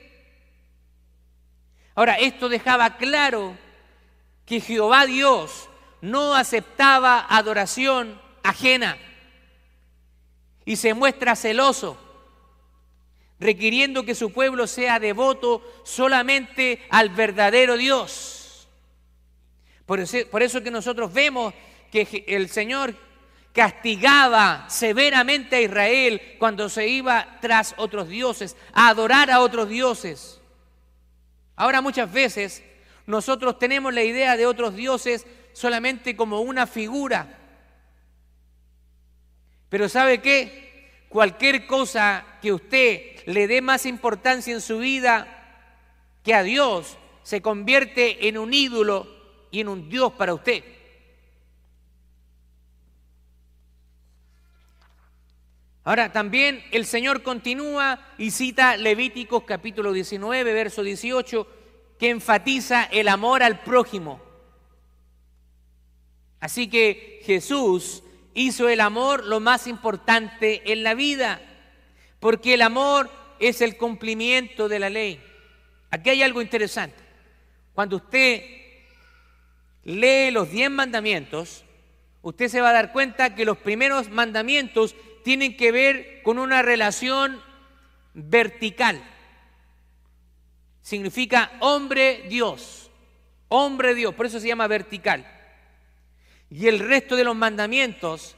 Ahora, 1.96 2.14
esto 2.16 2.50
dejaba 2.50 2.98
claro 2.98 3.56
que 4.44 4.60
Jehová 4.60 5.06
Dios 5.06 5.70
no 6.02 6.34
aceptaba 6.34 7.26
adoración 7.28 8.20
ajena 8.42 8.98
y 10.66 10.76
se 10.76 10.92
muestra 10.92 11.34
celoso, 11.34 11.96
requiriendo 13.40 14.04
que 14.04 14.14
su 14.14 14.30
pueblo 14.30 14.66
sea 14.66 15.00
devoto 15.00 15.62
solamente 15.84 16.86
al 16.90 17.08
verdadero 17.08 17.78
Dios. 17.78 18.68
Por 19.86 20.00
eso, 20.00 20.18
por 20.30 20.42
eso 20.42 20.62
que 20.62 20.70
nosotros 20.70 21.12
vemos 21.14 21.54
que 21.90 22.24
el 22.28 22.50
Señor 22.50 22.94
castigaba 23.54 24.68
severamente 24.68 25.56
a 25.56 25.60
Israel 25.62 26.20
cuando 26.38 26.68
se 26.68 26.88
iba 26.88 27.38
tras 27.40 27.74
otros 27.78 28.06
dioses, 28.08 28.54
a 28.74 28.88
adorar 28.88 29.30
a 29.30 29.40
otros 29.40 29.70
dioses. 29.70 30.42
Ahora 31.56 31.80
muchas 31.80 32.12
veces 32.12 32.62
nosotros 33.06 33.58
tenemos 33.58 33.92
la 33.92 34.02
idea 34.02 34.36
de 34.36 34.46
otros 34.46 34.76
dioses 34.76 35.26
solamente 35.52 36.14
como 36.14 36.40
una 36.40 36.66
figura. 36.66 37.38
Pero 39.68 39.88
¿sabe 39.88 40.20
qué? 40.20 41.06
Cualquier 41.08 41.66
cosa 41.66 42.24
que 42.42 42.52
usted 42.52 43.24
le 43.26 43.48
dé 43.48 43.62
más 43.62 43.86
importancia 43.86 44.52
en 44.52 44.60
su 44.60 44.78
vida 44.78 45.26
que 46.22 46.34
a 46.34 46.42
Dios 46.42 46.98
se 47.22 47.40
convierte 47.40 48.28
en 48.28 48.36
un 48.38 48.52
ídolo 48.52 49.06
y 49.50 49.60
en 49.60 49.68
un 49.68 49.88
Dios 49.88 50.12
para 50.12 50.34
usted. 50.34 50.62
Ahora 55.86 56.10
también 56.10 56.64
el 56.72 56.84
Señor 56.84 57.22
continúa 57.22 58.00
y 58.18 58.32
cita 58.32 58.76
Levíticos 58.76 59.44
capítulo 59.44 59.92
19, 59.92 60.52
verso 60.52 60.82
18, 60.82 61.46
que 61.96 62.10
enfatiza 62.10 62.82
el 62.82 63.06
amor 63.06 63.44
al 63.44 63.60
prójimo. 63.60 64.20
Así 66.40 66.66
que 66.66 67.20
Jesús 67.22 68.02
hizo 68.34 68.68
el 68.68 68.80
amor 68.80 69.26
lo 69.26 69.38
más 69.38 69.68
importante 69.68 70.72
en 70.72 70.82
la 70.82 70.94
vida, 70.94 71.40
porque 72.18 72.54
el 72.54 72.62
amor 72.62 73.08
es 73.38 73.60
el 73.60 73.76
cumplimiento 73.76 74.68
de 74.68 74.80
la 74.80 74.90
ley. 74.90 75.22
Aquí 75.92 76.10
hay 76.10 76.22
algo 76.24 76.42
interesante. 76.42 76.98
Cuando 77.74 77.94
usted 77.98 78.42
lee 79.84 80.32
los 80.32 80.50
diez 80.50 80.68
mandamientos, 80.68 81.64
usted 82.22 82.48
se 82.48 82.60
va 82.60 82.70
a 82.70 82.72
dar 82.72 82.90
cuenta 82.90 83.36
que 83.36 83.44
los 83.44 83.58
primeros 83.58 84.10
mandamientos 84.10 84.96
tienen 85.26 85.56
que 85.56 85.72
ver 85.72 86.22
con 86.22 86.38
una 86.38 86.62
relación 86.62 87.42
vertical. 88.14 89.02
Significa 90.82 91.50
hombre-Dios. 91.58 92.92
Hombre-Dios, 93.48 94.14
por 94.14 94.26
eso 94.26 94.38
se 94.38 94.46
llama 94.46 94.68
vertical. 94.68 95.26
Y 96.48 96.68
el 96.68 96.78
resto 96.78 97.16
de 97.16 97.24
los 97.24 97.34
mandamientos 97.34 98.36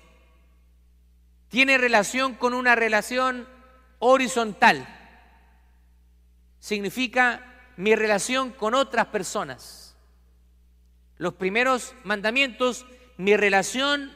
tiene 1.50 1.76
relación 1.76 2.32
con 2.32 2.54
una 2.54 2.74
relación 2.74 3.46
horizontal. 3.98 4.88
Significa 6.58 7.70
mi 7.76 7.96
relación 7.96 8.50
con 8.50 8.72
otras 8.72 9.08
personas. 9.08 9.94
Los 11.18 11.34
primeros 11.34 11.92
mandamientos, 12.04 12.86
mi 13.18 13.36
relación 13.36 14.10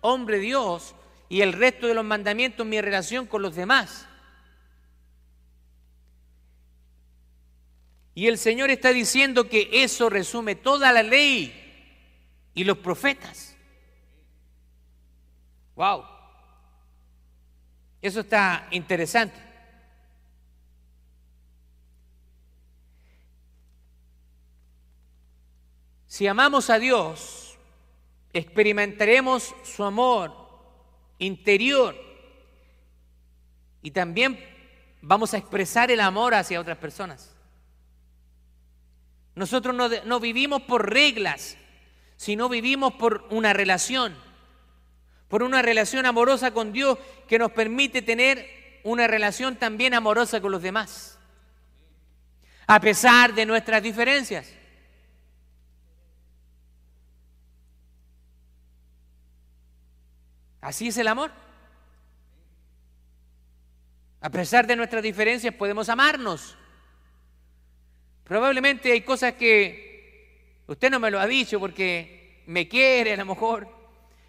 hombre-Dios, 0.00 0.96
y 1.28 1.40
el 1.40 1.52
resto 1.52 1.86
de 1.86 1.94
los 1.94 2.04
mandamientos 2.04 2.66
mi 2.66 2.80
relación 2.80 3.26
con 3.26 3.42
los 3.42 3.54
demás. 3.54 4.06
Y 8.14 8.28
el 8.28 8.38
Señor 8.38 8.70
está 8.70 8.92
diciendo 8.92 9.48
que 9.48 9.68
eso 9.72 10.08
resume 10.08 10.54
toda 10.54 10.92
la 10.92 11.02
ley 11.02 11.52
y 12.54 12.64
los 12.64 12.78
profetas. 12.78 13.54
Wow. 15.74 16.04
Eso 18.00 18.20
está 18.20 18.68
interesante. 18.70 19.38
Si 26.06 26.26
amamos 26.26 26.70
a 26.70 26.78
Dios, 26.78 27.58
experimentaremos 28.32 29.54
su 29.62 29.84
amor 29.84 30.45
interior. 31.18 31.96
Y 33.82 33.90
también 33.90 34.38
vamos 35.00 35.34
a 35.34 35.38
expresar 35.38 35.90
el 35.90 36.00
amor 36.00 36.34
hacia 36.34 36.60
otras 36.60 36.78
personas. 36.78 37.36
Nosotros 39.34 39.76
no, 40.04 40.20
vivimos 40.20 40.62
por 40.62 40.90
reglas, 40.90 41.56
sino 42.16 42.48
vivimos 42.48 42.94
por 42.94 43.26
una 43.30 43.52
relación, 43.52 44.16
por 45.28 45.42
una 45.42 45.60
relación 45.60 46.06
amorosa 46.06 46.52
con 46.52 46.72
Dios 46.72 46.98
que 47.28 47.38
nos 47.38 47.52
permite 47.52 48.00
tener 48.00 48.80
una 48.82 49.06
relación 49.06 49.56
también 49.56 49.92
amorosa 49.92 50.40
con 50.40 50.52
los 50.52 50.62
demás, 50.62 51.18
a 52.66 52.80
pesar 52.80 53.34
de 53.34 53.44
nuestras 53.44 53.82
diferencias. 53.82 54.52
Así 60.66 60.88
es 60.88 60.98
el 60.98 61.06
amor. 61.06 61.30
A 64.20 64.28
pesar 64.30 64.66
de 64.66 64.74
nuestras 64.74 65.00
diferencias 65.00 65.54
podemos 65.54 65.88
amarnos. 65.88 66.56
Probablemente 68.24 68.90
hay 68.90 69.02
cosas 69.02 69.34
que 69.34 70.64
usted 70.66 70.90
no 70.90 70.98
me 70.98 71.12
lo 71.12 71.20
ha 71.20 71.26
dicho 71.28 71.60
porque 71.60 72.42
me 72.46 72.66
quiere 72.66 73.12
a 73.12 73.16
lo 73.16 73.26
mejor, 73.26 73.68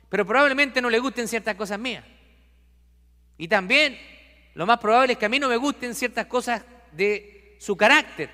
pero 0.10 0.28
probablemente 0.28 0.80
no 0.80 0.91
le 0.91 1.00
gusten 1.00 1.28
ciertas 1.28 1.56
cosas 1.56 1.80
mías. 1.80 2.06
Y 3.39 3.47
también 3.47 3.97
lo 4.54 4.67
más 4.67 4.78
probable 4.78 5.13
es 5.13 5.17
que 5.17 5.26
a 5.26 5.30
mí 5.30 5.39
no 5.39 5.50
me 5.50 5.58
gusten 5.58 5.95
ciertas 5.95 6.28
cosas 6.28 6.62
de 6.91 7.58
su 7.60 7.76
carácter. 7.76 8.30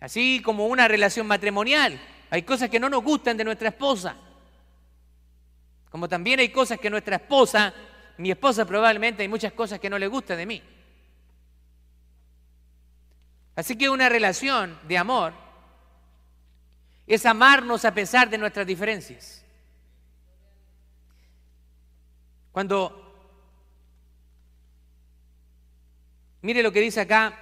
Así 0.00 0.40
como 0.42 0.66
una 0.66 0.88
relación 0.88 1.26
matrimonial. 1.26 2.00
Hay 2.30 2.40
cosas 2.40 2.70
que 2.70 2.80
no 2.80 2.88
nos 2.88 3.04
gustan 3.04 3.36
de 3.36 3.44
nuestra 3.44 3.68
esposa. 3.68 4.16
Como 5.92 6.08
también 6.08 6.40
hay 6.40 6.48
cosas 6.48 6.80
que 6.80 6.90
nuestra 6.90 7.16
esposa, 7.16 7.72
mi 8.18 8.32
esposa 8.32 8.64
probablemente 8.64 9.22
hay 9.22 9.28
muchas 9.28 9.52
cosas 9.52 9.78
que 9.78 9.88
no 9.88 9.98
le 9.98 10.08
gustan 10.08 10.38
de 10.38 10.46
mí. 10.46 10.62
Así 13.54 13.76
que 13.76 13.88
una 13.88 14.08
relación 14.08 14.76
de 14.88 14.98
amor 14.98 15.34
es 17.06 17.24
amarnos 17.26 17.84
a 17.84 17.94
pesar 17.94 18.28
de 18.28 18.38
nuestras 18.38 18.66
diferencias. 18.66 19.44
Cuando 22.50 23.02
Mire 26.42 26.64
lo 26.64 26.72
que 26.72 26.80
dice 26.80 27.00
acá 27.00 27.38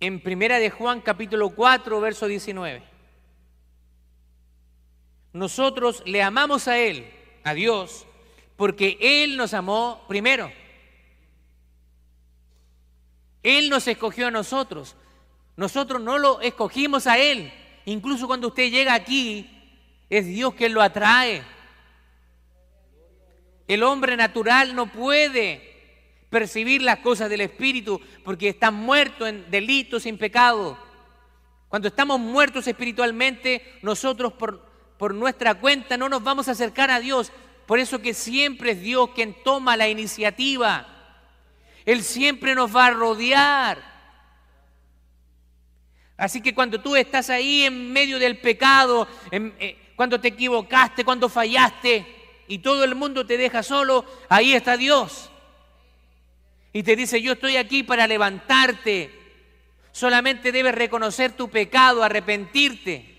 en 0.00 0.22
Primera 0.22 0.58
de 0.58 0.70
Juan 0.70 1.02
capítulo 1.02 1.50
4, 1.50 2.00
verso 2.00 2.26
19. 2.26 2.91
Nosotros 5.32 6.02
le 6.04 6.22
amamos 6.22 6.68
a 6.68 6.78
Él, 6.78 7.10
a 7.42 7.54
Dios, 7.54 8.06
porque 8.56 8.98
Él 9.00 9.36
nos 9.36 9.54
amó 9.54 10.04
primero. 10.08 10.52
Él 13.42 13.70
nos 13.70 13.88
escogió 13.88 14.28
a 14.28 14.30
nosotros. 14.30 14.94
Nosotros 15.56 16.00
no 16.00 16.18
lo 16.18 16.40
escogimos 16.40 17.06
a 17.06 17.18
Él. 17.18 17.52
Incluso 17.84 18.26
cuando 18.26 18.48
usted 18.48 18.70
llega 18.70 18.94
aquí, 18.94 19.50
es 20.08 20.26
Dios 20.26 20.54
quien 20.54 20.74
lo 20.74 20.82
atrae. 20.82 21.42
El 23.66 23.82
hombre 23.82 24.16
natural 24.16 24.74
no 24.74 24.92
puede 24.92 25.70
percibir 26.28 26.82
las 26.82 26.98
cosas 26.98 27.28
del 27.30 27.42
Espíritu 27.42 28.00
porque 28.24 28.48
está 28.48 28.70
muerto 28.70 29.26
en 29.26 29.50
delitos, 29.50 30.04
sin 30.04 30.18
pecado. 30.18 30.78
Cuando 31.68 31.88
estamos 31.88 32.20
muertos 32.20 32.66
espiritualmente, 32.66 33.78
nosotros 33.82 34.34
por, 34.34 34.71
por 35.02 35.14
nuestra 35.14 35.54
cuenta 35.54 35.96
no 35.96 36.08
nos 36.08 36.22
vamos 36.22 36.46
a 36.46 36.52
acercar 36.52 36.88
a 36.88 37.00
Dios. 37.00 37.32
Por 37.66 37.80
eso 37.80 38.00
que 38.00 38.14
siempre 38.14 38.70
es 38.70 38.80
Dios 38.80 39.10
quien 39.16 39.34
toma 39.42 39.76
la 39.76 39.88
iniciativa. 39.88 40.86
Él 41.84 42.04
siempre 42.04 42.54
nos 42.54 42.72
va 42.72 42.86
a 42.86 42.90
rodear. 42.92 43.82
Así 46.16 46.40
que 46.40 46.54
cuando 46.54 46.80
tú 46.80 46.94
estás 46.94 47.30
ahí 47.30 47.64
en 47.64 47.92
medio 47.92 48.20
del 48.20 48.38
pecado, 48.38 49.08
eh, 49.32 49.92
cuando 49.96 50.20
te 50.20 50.28
equivocaste, 50.28 51.04
cuando 51.04 51.28
fallaste 51.28 52.06
y 52.46 52.58
todo 52.58 52.84
el 52.84 52.94
mundo 52.94 53.26
te 53.26 53.36
deja 53.36 53.64
solo, 53.64 54.04
ahí 54.28 54.52
está 54.52 54.76
Dios. 54.76 55.32
Y 56.72 56.84
te 56.84 56.94
dice, 56.94 57.20
yo 57.20 57.32
estoy 57.32 57.56
aquí 57.56 57.82
para 57.82 58.06
levantarte. 58.06 59.10
Solamente 59.90 60.52
debes 60.52 60.76
reconocer 60.76 61.32
tu 61.32 61.50
pecado, 61.50 62.04
arrepentirte. 62.04 63.11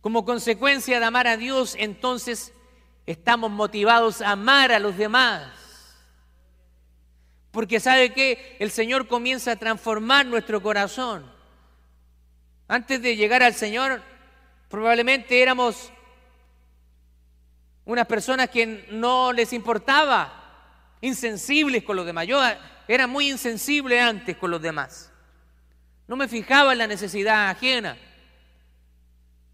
Como 0.00 0.24
consecuencia 0.24 0.98
de 0.98 1.06
amar 1.06 1.26
a 1.26 1.36
Dios, 1.36 1.76
entonces 1.78 2.52
estamos 3.06 3.50
motivados 3.50 4.22
a 4.22 4.32
amar 4.32 4.72
a 4.72 4.78
los 4.78 4.96
demás. 4.96 5.50
Porque 7.50 7.80
sabe 7.80 8.12
que 8.12 8.56
el 8.60 8.70
Señor 8.70 9.08
comienza 9.08 9.52
a 9.52 9.56
transformar 9.56 10.24
nuestro 10.24 10.62
corazón. 10.62 11.30
Antes 12.68 13.02
de 13.02 13.16
llegar 13.16 13.42
al 13.42 13.54
Señor, 13.54 14.02
probablemente 14.68 15.42
éramos 15.42 15.92
unas 17.84 18.06
personas 18.06 18.48
que 18.48 18.86
no 18.90 19.32
les 19.32 19.52
importaba, 19.52 20.32
insensibles 21.00 21.82
con 21.82 21.96
los 21.96 22.06
demás. 22.06 22.26
Yo 22.26 22.40
era 22.86 23.06
muy 23.06 23.28
insensible 23.28 24.00
antes 24.00 24.36
con 24.36 24.50
los 24.50 24.62
demás. 24.62 25.12
No 26.06 26.16
me 26.16 26.28
fijaba 26.28 26.72
en 26.72 26.78
la 26.78 26.86
necesidad 26.86 27.50
ajena. 27.50 27.98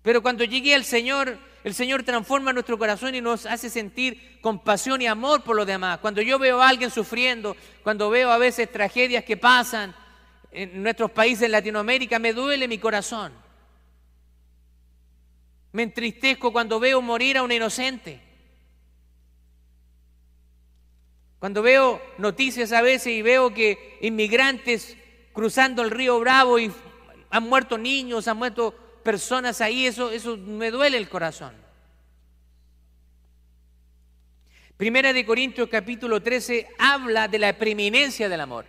Pero 0.06 0.22
cuando 0.22 0.44
llegué 0.44 0.72
al 0.72 0.84
Señor, 0.84 1.36
el 1.64 1.74
Señor 1.74 2.04
transforma 2.04 2.52
nuestro 2.52 2.78
corazón 2.78 3.16
y 3.16 3.20
nos 3.20 3.44
hace 3.44 3.68
sentir 3.68 4.38
compasión 4.40 5.02
y 5.02 5.08
amor 5.08 5.42
por 5.42 5.56
los 5.56 5.66
demás. 5.66 5.98
Cuando 5.98 6.22
yo 6.22 6.38
veo 6.38 6.62
a 6.62 6.68
alguien 6.68 6.92
sufriendo, 6.92 7.56
cuando 7.82 8.08
veo 8.08 8.30
a 8.30 8.38
veces 8.38 8.70
tragedias 8.70 9.24
que 9.24 9.36
pasan 9.36 9.96
en 10.52 10.80
nuestros 10.80 11.10
países 11.10 11.46
en 11.46 11.50
Latinoamérica, 11.50 12.20
me 12.20 12.32
duele 12.32 12.68
mi 12.68 12.78
corazón. 12.78 13.32
Me 15.72 15.82
entristezco 15.82 16.52
cuando 16.52 16.78
veo 16.78 17.02
morir 17.02 17.38
a 17.38 17.42
un 17.42 17.50
inocente. 17.50 18.20
Cuando 21.40 21.62
veo 21.62 22.00
noticias 22.18 22.70
a 22.70 22.80
veces 22.80 23.08
y 23.08 23.22
veo 23.22 23.52
que 23.52 23.98
inmigrantes 24.02 24.96
cruzando 25.32 25.82
el 25.82 25.90
río 25.90 26.20
Bravo 26.20 26.60
y 26.60 26.70
han 27.28 27.42
muerto 27.42 27.76
niños, 27.76 28.28
han 28.28 28.36
muerto 28.36 28.85
personas 29.06 29.60
ahí, 29.60 29.86
eso, 29.86 30.10
eso 30.10 30.36
me 30.36 30.72
duele 30.72 30.96
el 30.96 31.08
corazón. 31.08 31.54
Primera 34.76 35.12
de 35.12 35.24
Corintios 35.24 35.68
capítulo 35.68 36.20
13 36.20 36.66
habla 36.76 37.28
de 37.28 37.38
la 37.38 37.56
preeminencia 37.56 38.28
del 38.28 38.40
amor. 38.40 38.66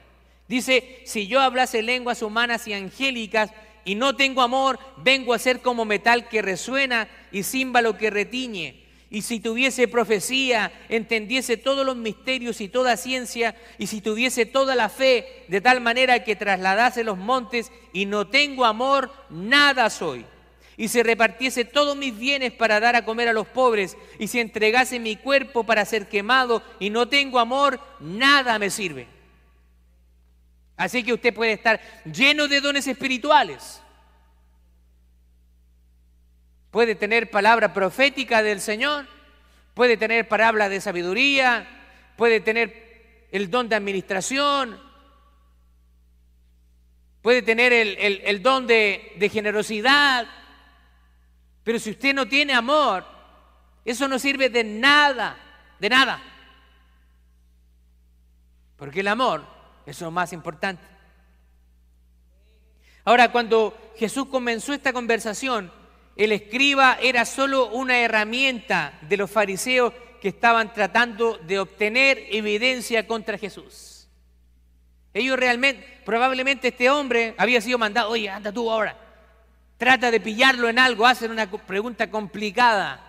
Dice, 0.47 1.01
si 1.05 1.25
yo 1.25 1.41
hablase 1.41 1.81
lenguas 1.81 2.21
humanas 2.21 2.67
y 2.67 2.73
angélicas 2.73 3.49
y 3.83 3.95
no 3.95 4.15
tengo 4.15 4.43
amor, 4.43 4.77
vengo 4.97 5.33
a 5.33 5.39
ser 5.39 5.61
como 5.61 5.85
metal 5.85 6.29
que 6.29 6.43
resuena 6.43 7.09
y 7.31 7.41
címbalo 7.41 7.97
que 7.97 8.11
retiñe. 8.11 8.86
Y 9.09 9.21
si 9.21 9.39
tuviese 9.39 9.87
profecía, 9.87 10.71
entendiese 10.89 11.55
todos 11.55 11.85
los 11.85 11.95
misterios 11.95 12.59
y 12.59 12.67
toda 12.67 12.97
ciencia, 12.97 13.55
y 13.77 13.87
si 13.87 14.01
tuviese 14.01 14.45
toda 14.45 14.75
la 14.75 14.89
fe, 14.89 15.45
de 15.47 15.61
tal 15.61 15.79
manera 15.79 16.23
que 16.23 16.35
trasladase 16.35 17.05
los 17.05 17.17
montes, 17.17 17.71
y 17.93 18.05
no 18.05 18.27
tengo 18.27 18.65
amor, 18.65 19.11
nada 19.29 19.89
soy. 19.89 20.25
Y 20.75 20.89
si 20.89 21.01
repartiese 21.01 21.63
todos 21.63 21.95
mis 21.95 22.17
bienes 22.17 22.51
para 22.51 22.81
dar 22.81 22.95
a 22.97 23.05
comer 23.05 23.29
a 23.29 23.33
los 23.33 23.47
pobres, 23.47 23.95
y 24.19 24.27
si 24.27 24.41
entregase 24.41 24.99
mi 24.99 25.15
cuerpo 25.15 25.63
para 25.63 25.85
ser 25.85 26.09
quemado, 26.09 26.61
y 26.77 26.89
no 26.89 27.07
tengo 27.07 27.39
amor, 27.39 27.79
nada 28.01 28.59
me 28.59 28.69
sirve. 28.69 29.07
Así 30.75 31.01
que 31.01 31.13
usted 31.13 31.33
puede 31.33 31.53
estar 31.53 31.79
lleno 32.05 32.47
de 32.47 32.59
dones 32.61 32.85
espirituales 32.87 33.81
puede 36.71 36.95
tener 36.95 37.31
palabra 37.31 37.73
profética 37.73 38.43
del 38.43 38.61
Señor, 38.61 39.07
puede 39.73 39.97
tener 39.97 40.27
palabra 40.27 40.69
de 40.69 40.81
sabiduría, 40.81 41.67
puede 42.15 42.39
tener 42.39 43.27
el 43.31 43.49
don 43.49 43.69
de 43.69 43.75
administración, 43.75 44.79
puede 47.21 47.41
tener 47.41 47.73
el, 47.73 48.41
don 48.41 48.67
de, 48.67 49.13
de 49.17 49.29
generosidad, 49.29 50.27
pero 51.63 51.79
si 51.79 51.91
usted 51.91 52.13
no 52.13 52.27
tiene 52.27 52.53
amor, 52.53 53.05
eso 53.83 54.07
no 54.07 54.19
sirve 54.19 54.49
de 54.49 54.63
nada, 54.63 55.37
de 55.79 55.89
nada. 55.89 56.23
Porque 58.77 59.01
el 59.01 59.07
amor 59.09 59.45
es 59.85 59.99
lo 60.01 60.11
más 60.11 60.31
importante. 60.31 60.83
Ahora, 63.03 63.31
cuando 63.31 63.93
Jesús 63.97 64.27
comenzó 64.27 64.73
esta 64.73 64.93
conversación, 64.93 65.71
el 66.17 66.31
escriba 66.31 66.97
era 66.99 67.25
solo 67.25 67.67
una 67.69 67.99
herramienta 67.99 68.97
de 69.01 69.17
los 69.17 69.29
fariseos 69.29 69.93
que 70.19 70.29
estaban 70.29 70.73
tratando 70.73 71.37
de 71.37 71.59
obtener 71.59 72.25
evidencia 72.31 73.05
contra 73.05 73.37
Jesús. 73.37 74.07
Ellos 75.13 75.37
realmente, 75.37 76.01
probablemente 76.03 76.69
este 76.69 76.89
hombre 76.89 77.35
había 77.37 77.61
sido 77.61 77.77
mandado, 77.77 78.09
oye, 78.09 78.29
anda 78.29 78.51
tú 78.51 78.69
ahora, 78.69 78.97
trata 79.77 80.09
de 80.09 80.19
pillarlo 80.19 80.67
en 80.69 80.79
algo, 80.79 81.05
hacen 81.05 81.29
una 81.29 81.49
pregunta 81.51 82.09
complicada. 82.09 83.03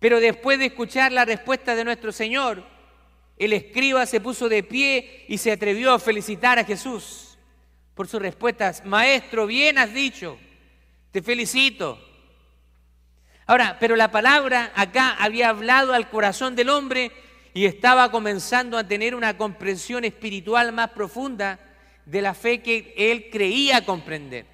Pero 0.00 0.18
después 0.18 0.58
de 0.58 0.66
escuchar 0.66 1.12
la 1.12 1.24
respuesta 1.24 1.76
de 1.76 1.84
nuestro 1.84 2.10
Señor, 2.10 2.64
el 3.38 3.52
escriba 3.52 4.04
se 4.04 4.20
puso 4.20 4.48
de 4.48 4.64
pie 4.64 5.26
y 5.28 5.38
se 5.38 5.52
atrevió 5.52 5.92
a 5.92 6.00
felicitar 6.00 6.58
a 6.58 6.64
Jesús 6.64 7.38
por 7.94 8.08
sus 8.08 8.20
respuestas. 8.20 8.84
Maestro, 8.84 9.46
bien 9.46 9.78
has 9.78 9.94
dicho 9.94 10.38
te 11.14 11.22
felicito. 11.22 11.96
Ahora, 13.46 13.76
pero 13.78 13.94
la 13.94 14.10
palabra 14.10 14.72
acá 14.74 15.14
había 15.20 15.50
hablado 15.50 15.94
al 15.94 16.10
corazón 16.10 16.56
del 16.56 16.70
hombre 16.70 17.12
y 17.54 17.66
estaba 17.66 18.10
comenzando 18.10 18.76
a 18.76 18.88
tener 18.88 19.14
una 19.14 19.36
comprensión 19.36 20.04
espiritual 20.04 20.72
más 20.72 20.90
profunda 20.90 21.60
de 22.04 22.20
la 22.20 22.34
fe 22.34 22.62
que 22.62 22.94
él 22.96 23.28
creía 23.30 23.86
comprender. 23.86 24.44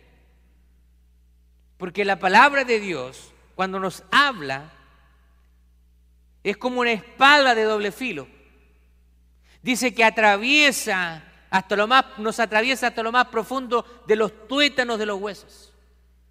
Porque 1.79 2.05
la 2.05 2.19
palabra 2.19 2.65
de 2.65 2.79
Dios, 2.79 3.33
cuando 3.55 3.81
nos 3.81 4.05
habla, 4.11 4.71
es 6.45 6.59
como 6.59 6.83
una 6.83 6.93
espada 6.93 7.55
de 7.55 7.63
doble 7.63 7.91
filo. 7.91 8.29
Dice 9.63 9.95
que 9.95 10.05
atraviesa 10.05 11.25
hasta 11.49 11.75
lo 11.75 11.87
más, 11.87 12.05
nos 12.19 12.39
atraviesa 12.39 12.89
hasta 12.89 13.03
lo 13.03 13.13
más 13.13 13.29
profundo 13.29 14.05
de 14.07 14.17
los 14.17 14.47
tuétanos 14.47 14.99
de 14.99 15.07
los 15.07 15.19
huesos. 15.19 15.70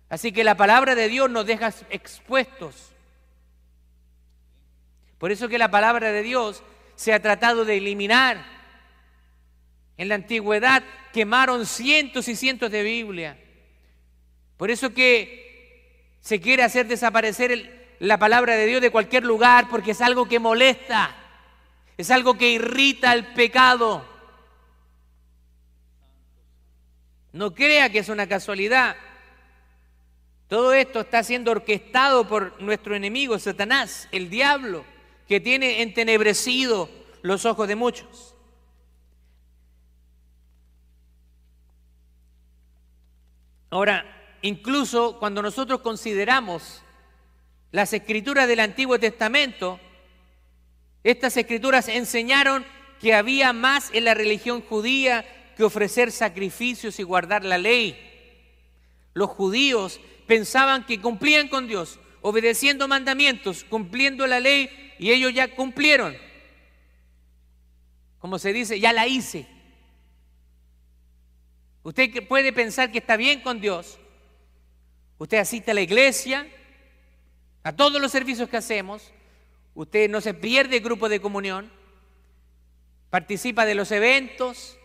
Así 0.09 0.31
que 0.31 0.43
la 0.43 0.55
palabra 0.55 0.95
de 0.95 1.07
Dios 1.07 1.29
nos 1.29 1.45
deja 1.45 1.71
expuestos. 1.89 2.91
Por 5.19 5.31
eso 5.31 5.47
que 5.47 5.57
la 5.59 5.69
palabra 5.69 6.11
de 6.11 6.23
Dios 6.23 6.63
se 6.95 7.13
ha 7.13 7.21
tratado 7.21 7.63
de 7.63 7.77
eliminar. 7.77 8.43
En 9.97 10.09
la 10.09 10.15
antigüedad 10.15 10.83
quemaron 11.13 11.65
cientos 11.65 12.27
y 12.27 12.35
cientos 12.35 12.71
de 12.71 12.83
Biblia. 12.83 13.37
Por 14.57 14.71
eso 14.71 14.93
que 14.93 16.15
se 16.21 16.41
quiere 16.41 16.63
hacer 16.63 16.87
desaparecer 16.87 17.95
la 17.99 18.17
palabra 18.17 18.55
de 18.55 18.65
Dios 18.65 18.81
de 18.81 18.91
cualquier 18.91 19.23
lugar 19.23 19.67
porque 19.69 19.91
es 19.91 20.01
algo 20.01 20.27
que 20.27 20.39
molesta, 20.39 21.15
es 21.97 22.09
algo 22.11 22.37
que 22.37 22.51
irrita 22.51 23.13
el 23.13 23.33
pecado. 23.33 24.05
No 27.33 27.53
crea 27.53 27.89
que 27.89 27.99
es 27.99 28.09
una 28.09 28.27
casualidad. 28.27 28.95
Todo 30.49 30.73
esto 30.73 31.01
está 31.01 31.23
siendo 31.23 31.51
orquestado 31.51 32.27
por 32.27 32.59
nuestro 32.59 32.95
enemigo, 32.95 33.37
Satanás, 33.37 34.09
el 34.11 34.31
diablo, 34.31 34.83
que 35.27 35.39
tiene 35.39 35.83
entenebrecido 35.83 36.89
los 37.21 37.45
ojos 37.45 37.67
de 37.67 37.75
muchos. 37.75 38.33
Ahora, 43.69 44.37
incluso 44.41 45.19
cuando 45.19 45.43
nosotros 45.43 45.81
consideramos 45.81 46.81
las 47.71 47.93
escrituras 47.93 48.47
del 48.47 48.61
Antiguo 48.61 48.97
Testamento, 48.97 49.79
estas 51.03 51.37
escrituras 51.37 51.87
enseñaron 51.87 52.65
que 52.99 53.13
había 53.13 53.53
más 53.53 53.91
en 53.93 54.05
la 54.05 54.15
religión 54.15 54.63
judía 54.63 55.53
que 55.55 55.63
ofrecer 55.63 56.11
sacrificios 56.11 56.99
y 56.99 57.03
guardar 57.03 57.45
la 57.45 57.59
ley. 57.59 57.95
Los 59.13 59.29
judíos 59.29 59.99
pensaban 60.29 60.85
que 60.85 61.01
cumplían 61.01 61.47
con 61.47 61.67
Dios, 61.67 61.99
obedeciendo 62.21 62.87
mandamientos, 62.87 63.63
cumpliendo 63.63 64.27
la 64.27 64.39
ley, 64.39 64.69
y 64.99 65.09
ellos 65.09 65.33
ya 65.33 65.55
cumplieron. 65.55 66.15
Como 68.19 68.37
se 68.37 68.53
dice, 68.53 68.79
ya 68.79 68.93
la 68.93 69.07
hice. 69.07 69.47
Usted 71.81 72.27
puede 72.27 72.53
pensar 72.53 72.91
que 72.91 72.99
está 72.99 73.17
bien 73.17 73.41
con 73.41 73.59
Dios. 73.59 73.97
Usted 75.17 75.39
asiste 75.39 75.71
a 75.71 75.73
la 75.73 75.81
iglesia, 75.81 76.47
a 77.63 77.75
todos 77.75 77.99
los 77.99 78.11
servicios 78.11 78.47
que 78.49 78.57
hacemos. 78.57 79.11
Usted 79.73 80.11
no 80.11 80.21
se 80.21 80.35
pierde 80.35 80.77
el 80.77 80.83
grupo 80.83 81.09
de 81.09 81.19
comunión. 81.19 81.71
Participa 83.09 83.65
de 83.65 83.73
los 83.73 83.91
eventos. 83.91 84.77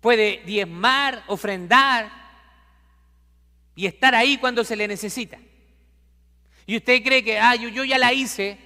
Puede 0.00 0.42
diezmar, 0.44 1.22
ofrendar 1.28 2.27
y 3.78 3.86
estar 3.86 4.12
ahí 4.16 4.38
cuando 4.38 4.64
se 4.64 4.74
le 4.74 4.88
necesita. 4.88 5.38
Y 6.66 6.78
usted 6.78 7.00
cree 7.00 7.22
que, 7.22 7.38
ah, 7.38 7.54
yo, 7.54 7.84
ya 7.84 7.96
la 7.96 8.12
hice 8.12 8.58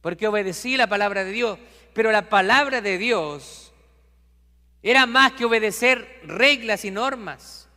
porque 0.00 0.28
obedecí 0.28 0.76
la 0.76 0.86
palabra 0.86 1.24
de 1.24 1.32
Dios. 1.32 1.58
Pero 1.94 2.12
la 2.12 2.28
palabra 2.28 2.80
de 2.80 2.96
Dios 2.96 3.72
era 4.84 5.06
más 5.06 5.32
que 5.32 5.44
obedecer 5.44 6.20
reglas 6.26 6.84
y 6.84 6.92
normas. 6.92 7.68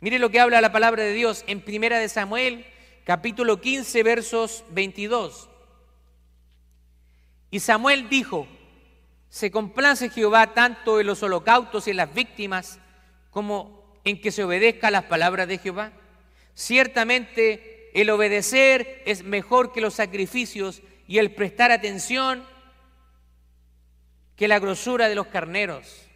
Mire 0.00 0.18
lo 0.18 0.30
que 0.32 0.40
habla 0.40 0.60
la 0.60 0.72
palabra 0.72 1.04
de 1.04 1.12
Dios 1.12 1.44
en 1.46 1.60
Primera 1.60 2.00
de 2.00 2.08
Samuel, 2.08 2.66
capítulo 3.04 3.60
15, 3.60 4.02
versos 4.02 4.64
22. 4.70 5.48
Y 7.52 7.60
Samuel 7.60 8.08
dijo, 8.08 8.48
se 9.28 9.52
complace 9.52 10.10
Jehová 10.10 10.54
tanto 10.54 10.98
en 10.98 11.06
los 11.06 11.22
holocaustos 11.22 11.86
y 11.86 11.92
en 11.92 11.98
las 11.98 12.12
víctimas 12.12 12.80
como 13.30 13.81
en 14.04 14.20
que 14.20 14.30
se 14.30 14.44
obedezca 14.44 14.88
a 14.88 14.92
las 14.92 15.04
palabras 15.04 15.48
de 15.48 15.58
Jehová. 15.58 15.92
Ciertamente 16.54 17.90
el 17.94 18.10
obedecer 18.10 19.02
es 19.06 19.22
mejor 19.22 19.72
que 19.72 19.80
los 19.80 19.94
sacrificios 19.94 20.82
y 21.06 21.18
el 21.18 21.34
prestar 21.34 21.70
atención 21.70 22.44
que 24.36 24.48
la 24.48 24.58
grosura 24.58 25.08
de 25.08 25.14
los 25.14 25.26
carneros. 25.26 26.06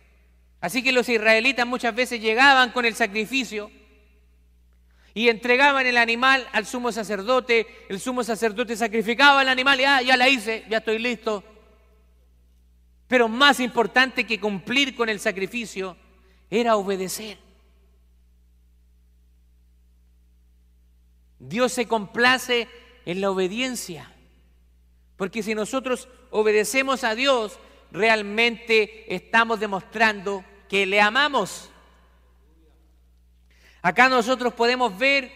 Así 0.61 0.83
que 0.83 0.93
los 0.93 1.09
israelitas 1.09 1.67
muchas 1.67 1.95
veces 1.95 2.21
llegaban 2.21 2.73
con 2.73 2.85
el 2.87 2.95
sacrificio 2.95 3.71
y 5.15 5.29
entregaban 5.29 5.87
el 5.87 5.97
animal 5.97 6.47
al 6.53 6.67
sumo 6.67 6.93
sacerdote, 6.93 7.67
el 7.89 8.01
sumo 8.01 8.25
sacerdote 8.25 8.77
sacrificaba 8.77 9.43
el 9.43 9.49
animal 9.49 9.81
y 9.81 9.85
ah, 9.85 10.03
ya 10.03 10.17
la 10.17 10.29
hice, 10.29 10.65
ya 10.69 10.79
estoy 10.79 10.99
listo. 10.99 11.45
Pero 13.07 13.29
más 13.29 13.61
importante 13.61 14.25
que 14.25 14.41
cumplir 14.41 14.97
con 14.97 15.09
el 15.09 15.21
sacrificio 15.21 15.97
era 16.51 16.77
obedecer. 16.77 17.46
Dios 21.49 21.73
se 21.73 21.87
complace 21.87 22.69
en 23.05 23.21
la 23.21 23.31
obediencia. 23.31 24.13
Porque 25.17 25.43
si 25.43 25.55
nosotros 25.55 26.09
obedecemos 26.31 27.05
a 27.05 27.15
Dios, 27.15 27.59
realmente 27.91 29.15
estamos 29.15 29.61
demostrando 29.61 30.45
que 30.69 30.87
le 30.87 31.01
amamos. 31.01 31.71
Acá 33.81 34.09
nosotros 34.09 34.53
podemos 34.55 34.99
ver 34.99 35.31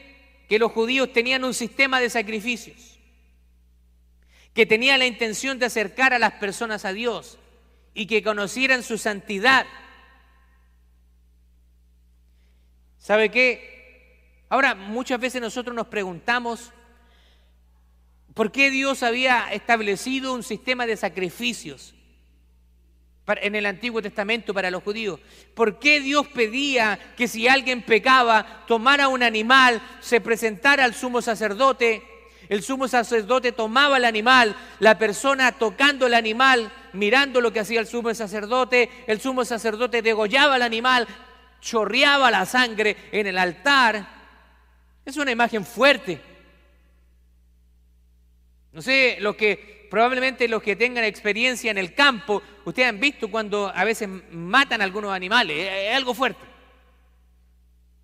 que 0.49 0.59
los 0.59 0.73
judíos 0.73 1.13
tenían 1.13 1.45
un 1.45 1.55
sistema 1.55 2.01
de 2.01 2.11
sacrificios, 2.11 2.99
que 4.53 4.67
tenía 4.67 4.99
la 4.99 5.07
intención 5.07 5.61
de 5.61 5.67
acercar 5.67 6.13
a 6.13 6.19
las 6.19 6.33
personas 6.33 6.85
a 6.85 6.93
Dios 6.93 7.39
y 7.95 8.07
que 8.07 8.23
conocieran 8.25 8.83
su 8.83 8.99
santidad. 8.99 9.65
¿Sabe 12.99 13.31
qué? 13.31 13.80
Ahora, 14.51 14.75
muchas 14.75 15.21
veces 15.21 15.41
nosotros 15.41 15.77
nos 15.77 15.87
preguntamos 15.87 16.73
por 18.35 18.51
qué 18.51 18.69
Dios 18.69 19.05
había 19.05 19.53
establecido 19.53 20.35
un 20.35 20.43
sistema 20.43 20.87
de 20.87 20.97
sacrificios 20.97 21.95
en 23.29 23.55
el 23.55 23.65
Antiguo 23.65 24.03
Testamento 24.03 24.53
para 24.53 24.73
los 24.73 24.83
judíos. 24.83 25.21
¿Por 25.55 25.79
qué 25.79 26.01
Dios 26.01 26.27
pedía 26.27 26.99
que 27.17 27.29
si 27.29 27.47
alguien 27.47 27.83
pecaba, 27.83 28.65
tomara 28.67 29.07
un 29.07 29.23
animal, 29.23 29.81
se 30.01 30.21
presentara 30.21 30.85
al 30.85 30.95
sumo 30.95 31.23
sacerdote? 31.23 32.03
El 32.49 32.65
sumo 32.65 32.89
sacerdote 32.89 33.53
tomaba 33.53 33.99
el 33.99 34.05
animal, 34.05 34.57
la 34.81 34.99
persona 34.99 35.53
tocando 35.53 36.09
el 36.09 36.15
animal, 36.15 36.73
mirando 36.93 37.41
lo 37.41 37.53
que 37.53 37.61
hacía 37.61 37.79
el 37.79 37.87
sumo 37.87 38.13
sacerdote, 38.15 38.91
el 39.07 39.21
sumo 39.21 39.45
sacerdote 39.45 40.03
degollaba 40.03 40.57
el 40.57 40.63
animal, 40.63 41.07
chorreaba 41.61 42.33
la 42.33 42.45
sangre 42.47 42.97
en 43.13 43.29
el 43.29 43.39
altar 43.39 44.20
es 45.11 45.17
una 45.17 45.31
imagen 45.31 45.65
fuerte. 45.65 46.21
No 48.73 48.81
sé, 48.81 49.19
los 49.21 49.37
que 49.37 49.89
probablemente 49.91 50.49
los 50.49 50.63
que 50.63 50.77
tengan 50.77 51.05
experiencia 51.05 51.71
en 51.71 51.79
el 51.79 51.95
campo, 51.95 52.43
ustedes 52.65 52.89
han 52.89 53.01
visto 53.01 53.31
cuando 53.31 53.71
a 53.75 53.85
veces 53.85 54.09
matan 54.31 54.81
a 54.81 54.85
algunos 54.85 55.13
animales, 55.13 55.69
es 55.69 55.97
algo 55.97 56.15
fuerte. 56.15 56.45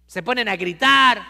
Se 0.07 0.23
ponen 0.23 0.49
a 0.49 0.57
gritar, 0.57 1.25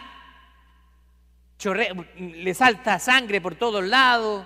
le 2.17 2.53
salta 2.53 2.99
sangre 2.99 3.39
por 3.39 3.55
todos 3.55 3.83
lados. 3.83 4.45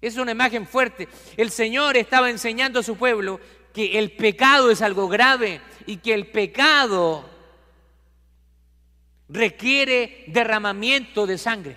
Es 0.00 0.16
una 0.16 0.32
imagen 0.32 0.66
fuerte. 0.66 1.08
El 1.36 1.50
Señor 1.50 1.96
estaba 1.96 2.30
enseñando 2.30 2.80
a 2.80 2.82
su 2.82 2.96
pueblo 2.96 3.40
que 3.74 3.98
el 3.98 4.12
pecado 4.12 4.70
es 4.70 4.80
algo 4.80 5.08
grave 5.08 5.60
y 5.86 5.98
que 5.98 6.14
el 6.14 6.28
pecado 6.28 7.28
requiere 9.28 10.24
derramamiento 10.28 11.26
de 11.26 11.38
sangre. 11.38 11.76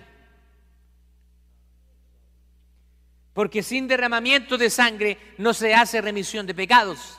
Porque 3.32 3.62
sin 3.62 3.88
derramamiento 3.88 4.58
de 4.58 4.70
sangre 4.70 5.18
no 5.38 5.54
se 5.54 5.74
hace 5.74 6.00
remisión 6.00 6.46
de 6.46 6.54
pecados. 6.54 7.18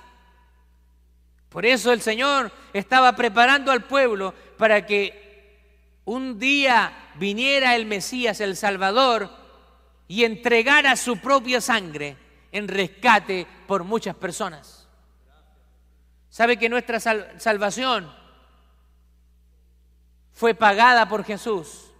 Por 1.49 1.65
eso 1.65 1.91
el 1.91 2.01
Señor 2.01 2.51
estaba 2.73 3.15
preparando 3.15 3.71
al 3.71 3.85
pueblo 3.85 4.33
para 4.57 4.85
que 4.85 5.21
un 6.05 6.39
día 6.39 7.11
viniera 7.15 7.75
el 7.75 7.85
Mesías, 7.85 8.41
el 8.41 8.57
Salvador, 8.57 9.29
y 10.07 10.23
entregara 10.23 10.95
su 10.95 11.17
propia 11.17 11.61
sangre 11.61 12.17
en 12.51 12.67
rescate 12.67 13.47
por 13.67 13.83
muchas 13.83 14.15
personas. 14.15 14.87
¿Sabe 16.29 16.57
que 16.57 16.69
nuestra 16.69 16.99
salvación 16.99 18.11
fue 20.33 20.53
pagada 20.55 21.07
por 21.07 21.23
Jesús. 21.23 21.91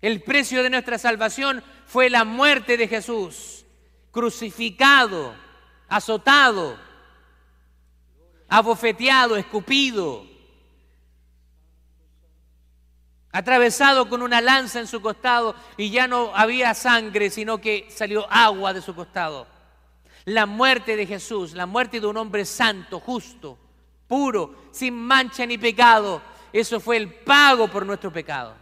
El 0.00 0.22
precio 0.22 0.62
de 0.62 0.70
nuestra 0.70 0.98
salvación 0.98 1.62
fue 1.86 2.10
la 2.10 2.24
muerte 2.24 2.76
de 2.76 2.88
Jesús, 2.88 3.64
crucificado, 4.10 5.34
azotado, 5.88 6.76
abofeteado, 8.48 9.36
escupido, 9.36 10.26
atravesado 13.30 14.08
con 14.08 14.22
una 14.22 14.40
lanza 14.40 14.80
en 14.80 14.86
su 14.86 15.00
costado 15.00 15.54
y 15.76 15.90
ya 15.90 16.06
no 16.06 16.34
había 16.34 16.74
sangre, 16.74 17.30
sino 17.30 17.58
que 17.58 17.86
salió 17.90 18.30
agua 18.30 18.74
de 18.74 18.82
su 18.82 18.94
costado. 18.94 19.46
La 20.24 20.46
muerte 20.46 20.96
de 20.96 21.06
Jesús, 21.06 21.52
la 21.54 21.66
muerte 21.66 22.00
de 22.00 22.06
un 22.06 22.16
hombre 22.16 22.44
santo, 22.44 23.00
justo, 23.00 23.58
puro, 24.06 24.68
sin 24.72 24.94
mancha 24.94 25.46
ni 25.46 25.58
pecado, 25.58 26.20
eso 26.52 26.80
fue 26.80 26.96
el 26.96 27.12
pago 27.12 27.68
por 27.68 27.86
nuestro 27.86 28.12
pecado. 28.12 28.54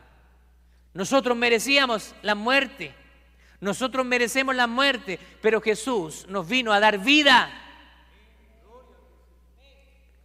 Nosotros 0.94 1.37
merecíamos 1.37 2.14
la 2.22 2.35
muerte. 2.35 2.94
Nosotros 3.61 4.07
merecemos 4.07 4.55
la 4.55 4.66
muerte, 4.66 5.18
pero 5.42 5.61
Jesús 5.61 6.26
nos 6.29 6.48
vino 6.48 6.72
a 6.72 6.81
dar 6.81 6.98
vida. 6.98 7.50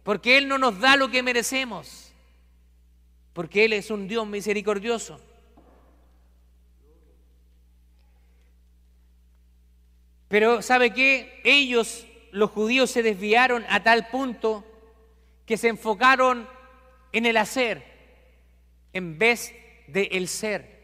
Porque 0.02 0.38
Él 0.38 0.48
no 0.48 0.58
nos 0.58 0.78
da 0.80 0.96
lo 0.96 1.10
que 1.10 1.22
merecemos. 1.22 2.12
Porque 3.32 3.64
Él 3.64 3.74
es 3.74 3.90
un 3.90 4.08
Dios 4.08 4.26
misericordioso. 4.26 5.20
Pero 10.28 10.62
¿sabe 10.62 10.92
qué? 10.92 11.40
Ellos, 11.44 12.06
los 12.32 12.50
judíos, 12.50 12.90
se 12.90 13.02
desviaron 13.02 13.64
a 13.68 13.82
tal 13.82 14.08
punto 14.08 14.64
que 15.44 15.56
se 15.56 15.68
enfocaron 15.68 16.48
en 17.16 17.24
el 17.24 17.38
hacer 17.38 17.82
en 18.92 19.18
vez 19.18 19.54
de 19.86 20.02
el 20.12 20.28
ser. 20.28 20.76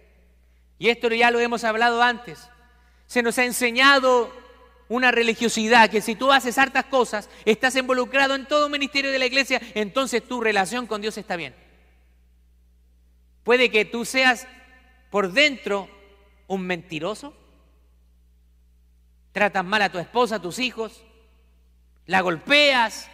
Y 0.78 0.88
esto 0.88 1.08
ya 1.08 1.30
lo 1.30 1.40
hemos 1.40 1.62
hablado 1.62 2.02
antes. 2.02 2.48
Se 3.06 3.22
nos 3.22 3.38
ha 3.38 3.44
enseñado 3.44 4.32
una 4.88 5.10
religiosidad 5.10 5.90
que 5.90 6.00
si 6.00 6.14
tú 6.14 6.32
haces 6.32 6.56
hartas 6.56 6.86
cosas, 6.86 7.28
estás 7.44 7.76
involucrado 7.76 8.34
en 8.34 8.46
todo 8.46 8.70
ministerio 8.70 9.10
de 9.10 9.18
la 9.18 9.26
iglesia, 9.26 9.60
entonces 9.74 10.26
tu 10.26 10.40
relación 10.40 10.86
con 10.86 11.02
Dios 11.02 11.18
está 11.18 11.36
bien. 11.36 11.54
Puede 13.44 13.70
que 13.70 13.84
tú 13.84 14.06
seas 14.06 14.48
por 15.10 15.32
dentro 15.32 15.86
un 16.46 16.66
mentiroso, 16.66 17.34
tratas 19.32 19.64
mal 19.66 19.82
a 19.82 19.92
tu 19.92 19.98
esposa, 19.98 20.36
a 20.36 20.42
tus 20.42 20.58
hijos, 20.58 21.04
la 22.06 22.22
golpeas, 22.22 23.10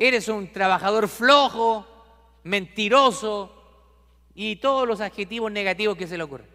eres 0.00 0.28
un 0.28 0.50
trabajador 0.50 1.08
flojo, 1.08 1.86
mentiroso 2.42 3.54
y 4.34 4.56
todos 4.56 4.88
los 4.88 5.02
adjetivos 5.02 5.52
negativos 5.52 5.96
que 5.96 6.06
se 6.06 6.16
le 6.16 6.24
ocurren. 6.24 6.48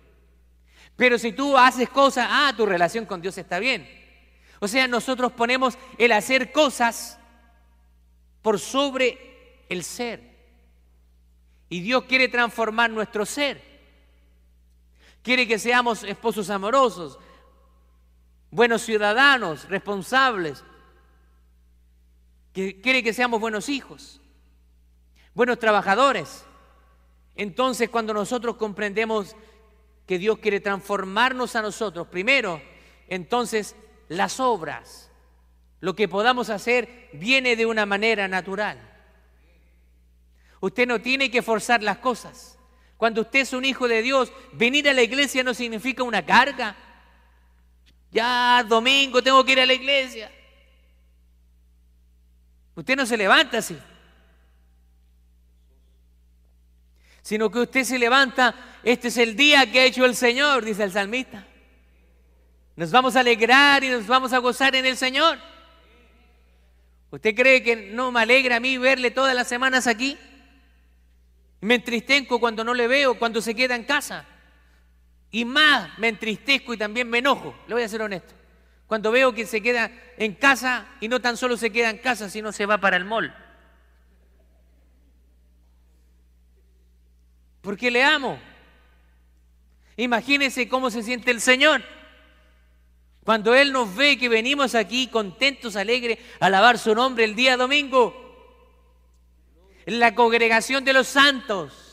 Pero 0.96 1.20
si 1.20 1.32
tú 1.32 1.56
haces 1.56 1.88
cosas, 1.90 2.28
ah, 2.28 2.52
tu 2.58 2.66
relación 2.66 3.06
con 3.06 3.22
Dios 3.22 3.38
está 3.38 3.60
bien. 3.60 3.88
O 4.60 4.68
sea, 4.68 4.88
nosotros 4.88 5.32
ponemos 5.32 5.78
el 6.00 6.12
hacer 6.14 6.52
cosas 6.52 7.20
por 8.42 8.60
sobre 8.60 9.64
el 9.70 9.84
ser. 9.84 10.24
Y 11.70 11.82
Dios 11.82 12.06
quiere 12.06 12.28
transformar 12.28 12.90
nuestro 12.90 13.28
ser. 13.28 13.62
Quiere 15.22 15.48
que 15.48 15.60
seamos 15.60 16.04
esposos 16.04 16.50
amorosos, 16.50 17.20
buenos 18.50 18.82
ciudadanos, 18.82 19.70
responsables. 19.70 20.64
Quiere 22.56 23.04
que 23.04 23.12
seamos 23.12 23.42
buenos 23.42 23.68
hijos, 23.68 24.22
buenos 25.34 25.60
trabajadores. 25.60 26.46
Entonces 27.36 27.90
cuando 27.90 28.14
nosotros 28.14 28.56
comprendemos 28.56 29.36
que 30.08 30.18
Dios 30.18 30.40
quiere 30.40 30.62
transformarnos 30.62 31.58
a 31.58 31.62
nosotros, 31.62 32.08
primero, 32.08 32.62
entonces 33.10 33.76
las 34.08 34.40
obras, 34.40 35.12
lo 35.82 35.98
que 35.98 36.08
podamos 36.08 36.50
hacer, 36.50 37.10
viene 37.12 37.58
de 37.58 37.66
una 37.66 37.86
manera 37.86 38.30
natural. 38.30 38.80
Usted 40.62 40.88
no 40.88 41.02
tiene 41.02 41.30
que 41.30 41.42
forzar 41.42 41.84
las 41.84 41.98
cosas. 41.98 42.58
Cuando 42.96 43.20
usted 43.20 43.42
es 43.42 43.52
un 43.52 43.66
hijo 43.66 43.90
de 43.90 44.02
Dios, 44.02 44.32
venir 44.54 44.88
a 44.88 44.94
la 44.94 45.02
iglesia 45.02 45.44
no 45.44 45.54
significa 45.54 46.04
una 46.04 46.26
carga. 46.26 46.74
Ya, 48.12 48.66
domingo 48.66 49.22
tengo 49.22 49.44
que 49.44 49.52
ir 49.52 49.60
a 49.60 49.66
la 49.66 49.74
iglesia. 49.74 50.32
Usted 52.76 52.96
no 52.96 53.06
se 53.06 53.18
levanta 53.18 53.60
así. 53.60 53.78
Sino 57.22 57.50
que 57.50 57.60
usted 57.60 57.84
se 57.84 57.98
levanta, 57.98 58.54
este 58.84 59.08
es 59.08 59.18
el 59.18 59.36
día 59.36 59.72
que 59.72 59.80
ha 59.80 59.86
hecho 59.86 60.06
el 60.06 60.16
Señor, 60.16 60.64
dice 60.64 60.84
el 60.84 60.92
salmista. 60.92 61.48
Nos 62.76 62.92
vamos 62.92 63.16
a 63.16 63.22
alegrar 63.22 63.84
y 63.84 63.90
nos 63.90 64.06
vamos 64.06 64.34
a 64.34 64.38
gozar 64.40 64.76
en 64.76 64.86
el 64.86 64.98
Señor. 64.98 65.40
¿Usted 67.10 67.34
cree 67.34 67.64
que 67.64 67.76
no 67.76 68.12
me 68.12 68.20
alegra 68.20 68.58
a 68.58 68.60
mí 68.60 68.78
verle 68.78 69.10
todas 69.10 69.34
las 69.34 69.48
semanas 69.48 69.88
aquí? 69.88 70.18
Me 71.62 71.76
entristezco 71.76 72.40
cuando 72.40 72.64
no 72.64 72.74
le 72.74 72.88
veo, 72.88 73.18
cuando 73.18 73.42
se 73.42 73.56
queda 73.56 73.76
en 73.76 73.86
casa. 73.86 74.26
Y 75.32 75.46
más 75.46 75.98
me 75.98 76.10
entristezco 76.10 76.74
y 76.74 76.78
también 76.78 77.10
me 77.10 77.20
enojo, 77.20 77.56
le 77.68 77.74
voy 77.74 77.84
a 77.84 77.90
ser 77.90 78.02
honesto. 78.02 78.36
Cuando 78.88 79.12
veo 79.12 79.34
que 79.34 79.46
se 79.46 79.62
queda 79.62 79.92
en 80.18 80.34
casa 80.34 80.88
y 81.00 81.08
no 81.08 81.20
tan 81.20 81.38
solo 81.38 81.58
se 81.58 81.72
queda 81.72 81.90
en 81.90 81.98
casa, 81.98 82.30
sino 82.30 82.52
se 82.52 82.66
va 82.66 82.78
para 82.78 82.98
el 82.98 83.06
mall. 83.06 83.34
Porque 87.62 87.90
le 87.90 88.04
amo. 88.04 88.40
Imagínese 89.98 90.70
cómo 90.70 90.92
se 90.92 91.02
siente 91.02 91.32
el 91.32 91.42
Señor. 91.42 91.82
Cuando 93.24 93.56
Él 93.56 93.72
nos 93.72 93.96
ve 93.96 94.20
que 94.20 94.30
venimos 94.30 94.76
aquí 94.76 95.08
contentos, 95.08 95.76
alegres, 95.76 96.20
a 96.40 96.46
alabar 96.46 96.78
su 96.78 96.94
nombre 96.94 97.24
el 97.24 97.36
día 97.36 97.58
domingo 97.58 98.22
en 99.88 100.00
la 100.00 100.14
congregación 100.14 100.86
de 100.86 100.94
los 100.94 101.08
santos. 101.08 101.85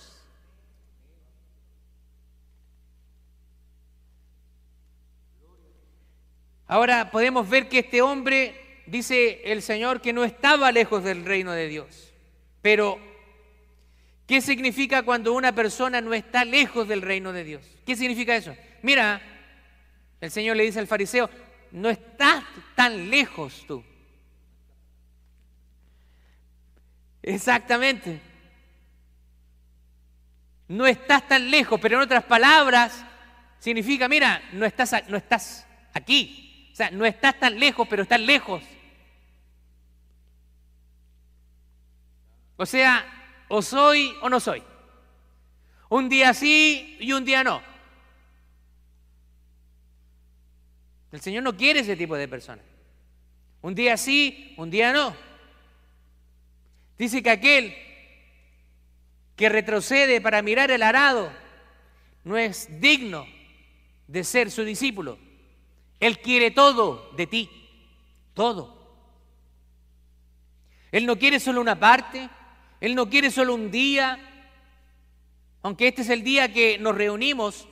Ahora 6.72 7.10
podemos 7.10 7.50
ver 7.50 7.68
que 7.68 7.80
este 7.80 8.00
hombre, 8.00 8.82
dice 8.86 9.42
el 9.44 9.60
Señor, 9.60 10.00
que 10.00 10.14
no 10.14 10.24
estaba 10.24 10.72
lejos 10.72 11.04
del 11.04 11.22
reino 11.22 11.52
de 11.52 11.68
Dios. 11.68 12.14
Pero, 12.62 12.98
¿qué 14.26 14.40
significa 14.40 15.02
cuando 15.02 15.34
una 15.34 15.54
persona 15.54 16.00
no 16.00 16.14
está 16.14 16.46
lejos 16.46 16.88
del 16.88 17.02
reino 17.02 17.34
de 17.34 17.44
Dios? 17.44 17.62
¿Qué 17.84 17.94
significa 17.94 18.34
eso? 18.34 18.56
Mira, 18.80 19.20
el 20.18 20.30
Señor 20.30 20.56
le 20.56 20.64
dice 20.64 20.78
al 20.78 20.86
fariseo, 20.86 21.28
no 21.72 21.90
estás 21.90 22.42
tan 22.74 23.10
lejos 23.10 23.64
tú. 23.68 23.84
Exactamente. 27.22 28.18
No 30.68 30.86
estás 30.86 31.28
tan 31.28 31.50
lejos, 31.50 31.78
pero 31.78 31.98
en 31.98 32.04
otras 32.04 32.24
palabras 32.24 33.04
significa, 33.58 34.08
mira, 34.08 34.42
no 34.54 34.64
estás, 34.64 35.06
no 35.10 35.18
estás 35.18 35.66
aquí. 35.92 36.48
O 36.72 36.74
sea, 36.74 36.90
no 36.90 37.04
estás 37.04 37.38
tan 37.38 37.58
lejos, 37.58 37.86
pero 37.88 38.02
estás 38.02 38.20
lejos. 38.20 38.62
O 42.56 42.64
sea, 42.64 43.04
o 43.48 43.60
soy 43.60 44.14
o 44.22 44.28
no 44.28 44.40
soy. 44.40 44.62
Un 45.90 46.08
día 46.08 46.32
sí 46.32 46.96
y 47.00 47.12
un 47.12 47.24
día 47.24 47.44
no. 47.44 47.62
El 51.10 51.20
Señor 51.20 51.42
no 51.42 51.54
quiere 51.54 51.80
ese 51.80 51.96
tipo 51.96 52.16
de 52.16 52.26
personas. 52.26 52.64
Un 53.60 53.74
día 53.74 53.96
sí, 53.98 54.54
un 54.56 54.70
día 54.70 54.92
no. 54.92 55.14
Dice 56.96 57.22
que 57.22 57.30
aquel 57.30 57.76
que 59.36 59.48
retrocede 59.50 60.22
para 60.22 60.40
mirar 60.40 60.70
el 60.70 60.82
arado 60.82 61.30
no 62.24 62.38
es 62.38 62.80
digno 62.80 63.26
de 64.06 64.24
ser 64.24 64.50
su 64.50 64.64
discípulo. 64.64 65.18
Él 66.02 66.18
quiere 66.18 66.50
todo 66.50 67.10
de 67.16 67.26
ti, 67.26 67.50
todo. 68.34 68.76
Él 70.90 71.06
no 71.06 71.18
quiere 71.18 71.40
solo 71.40 71.60
una 71.62 71.78
parte, 71.78 72.28
Él 72.80 72.94
no 72.94 73.08
quiere 73.08 73.30
solo 73.30 73.54
un 73.54 73.70
día, 73.70 74.18
aunque 75.62 75.88
este 75.88 76.02
es 76.02 76.10
el 76.10 76.22
día 76.22 76.52
que 76.52 76.76
nos 76.76 76.94
reunimos 76.94 77.66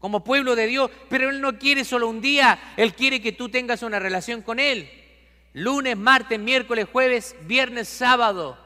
como 0.00 0.24
pueblo 0.24 0.56
de 0.56 0.66
Dios, 0.66 0.90
pero 1.08 1.30
Él 1.30 1.40
no 1.40 1.58
quiere 1.58 1.84
solo 1.84 2.08
un 2.08 2.20
día, 2.20 2.74
Él 2.76 2.94
quiere 2.94 3.22
que 3.22 3.30
tú 3.30 3.48
tengas 3.48 3.82
una 3.82 4.00
relación 4.00 4.42
con 4.42 4.58
Él 4.58 4.90
lunes, 5.54 5.96
martes, 5.96 6.38
miércoles, 6.38 6.86
jueves, 6.92 7.34
viernes, 7.46 7.88
sábado 7.88 8.58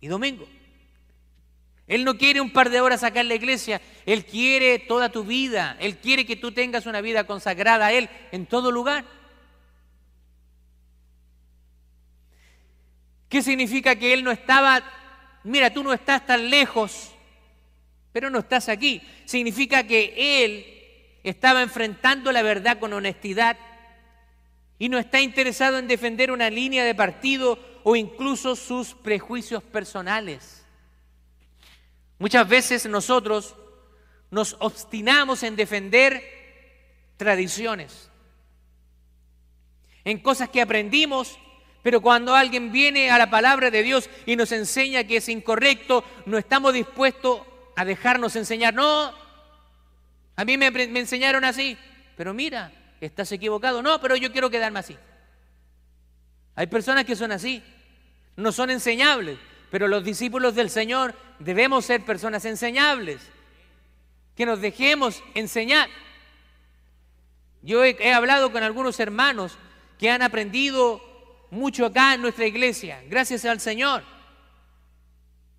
y 0.00 0.08
domingo. 0.08 0.46
Él 1.86 2.04
no 2.04 2.16
quiere 2.16 2.40
un 2.40 2.50
par 2.50 2.70
de 2.70 2.80
horas 2.80 3.02
acá 3.02 3.20
en 3.20 3.28
la 3.28 3.34
iglesia, 3.34 3.80
Él 4.06 4.24
quiere 4.24 4.78
toda 4.78 5.10
tu 5.10 5.24
vida, 5.24 5.76
Él 5.80 5.98
quiere 5.98 6.24
que 6.24 6.36
tú 6.36 6.52
tengas 6.52 6.86
una 6.86 7.00
vida 7.00 7.24
consagrada 7.24 7.86
a 7.86 7.92
Él 7.92 8.08
en 8.32 8.46
todo 8.46 8.72
lugar. 8.72 9.04
¿Qué 13.28 13.42
significa 13.42 13.96
que 13.96 14.14
Él 14.14 14.24
no 14.24 14.30
estaba, 14.30 14.82
mira, 15.42 15.72
tú 15.72 15.82
no 15.82 15.92
estás 15.92 16.24
tan 16.24 16.48
lejos, 16.48 17.10
pero 18.12 18.30
no 18.30 18.38
estás 18.38 18.68
aquí? 18.68 19.02
Significa 19.26 19.86
que 19.86 20.44
Él 20.44 20.66
estaba 21.22 21.60
enfrentando 21.62 22.32
la 22.32 22.42
verdad 22.42 22.78
con 22.78 22.92
honestidad 22.92 23.58
y 24.78 24.88
no 24.88 24.98
está 24.98 25.20
interesado 25.20 25.78
en 25.78 25.88
defender 25.88 26.30
una 26.30 26.48
línea 26.48 26.84
de 26.84 26.94
partido 26.94 27.58
o 27.82 27.94
incluso 27.94 28.56
sus 28.56 28.94
prejuicios 28.94 29.62
personales. 29.62 30.63
Muchas 32.24 32.48
veces 32.48 32.86
nosotros 32.86 33.54
nos 34.30 34.56
obstinamos 34.60 35.42
en 35.42 35.56
defender 35.56 36.22
tradiciones, 37.18 38.08
en 40.04 40.20
cosas 40.20 40.48
que 40.48 40.62
aprendimos, 40.62 41.38
pero 41.82 42.00
cuando 42.00 42.34
alguien 42.34 42.72
viene 42.72 43.10
a 43.10 43.18
la 43.18 43.28
palabra 43.28 43.70
de 43.70 43.82
Dios 43.82 44.08
y 44.24 44.36
nos 44.36 44.52
enseña 44.52 45.04
que 45.04 45.18
es 45.18 45.28
incorrecto, 45.28 46.02
no 46.24 46.38
estamos 46.38 46.72
dispuestos 46.72 47.42
a 47.76 47.84
dejarnos 47.84 48.36
enseñar. 48.36 48.72
No, 48.72 49.12
a 50.34 50.44
mí 50.46 50.56
me, 50.56 50.68
enseñaron 50.68 51.44
así, 51.44 51.76
pero 52.16 52.32
mira, 52.32 52.72
estás 53.02 53.30
equivocado. 53.32 53.82
No, 53.82 54.00
pero 54.00 54.16
yo 54.16 54.32
quiero 54.32 54.48
quedarme 54.48 54.78
así. 54.78 54.96
Hay 56.54 56.68
personas 56.68 57.04
que 57.04 57.16
son 57.16 57.32
así, 57.32 57.62
no 58.34 58.50
son 58.50 58.70
enseñables, 58.70 59.38
pero 59.70 59.88
los 59.88 60.04
discípulos 60.04 60.54
del 60.54 60.70
Señor 60.70 61.14
debemos 61.38 61.84
ser 61.84 62.04
personas 62.04 62.44
enseñables, 62.44 63.20
que 64.36 64.46
nos 64.46 64.60
dejemos 64.60 65.22
enseñar. 65.34 65.88
Yo 67.62 67.82
he, 67.84 68.12
hablado 68.12 68.52
con 68.52 68.62
algunos 68.62 69.00
hermanos 69.00 69.56
que 69.98 70.10
han 70.10 70.22
aprendido 70.22 71.00
mucho 71.50 71.86
acá 71.86 72.14
en 72.14 72.20
nuestra 72.20 72.46
iglesia, 72.46 73.02
gracias 73.08 73.44
al 73.44 73.60
Señor. 73.60 74.04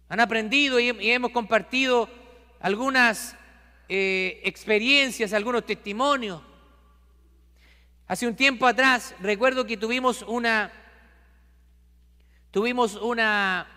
Han 0.10 0.20
aprendido 0.20 0.80
y, 0.80 0.90
hemos 1.10 1.32
compartido 1.32 2.10
algunas 2.60 3.36
eh, 3.90 4.40
experiencias, 4.44 5.34
algunos 5.34 5.66
testimonios. 5.66 6.42
Hace 8.08 8.28
un 8.28 8.36
tiempo 8.36 8.68
atrás 8.68 9.16
recuerdo 9.20 9.66
que 9.66 9.78
tuvimos 9.78 10.22
una 10.28 10.72
tuvimos 12.52 12.96
una 12.96 13.75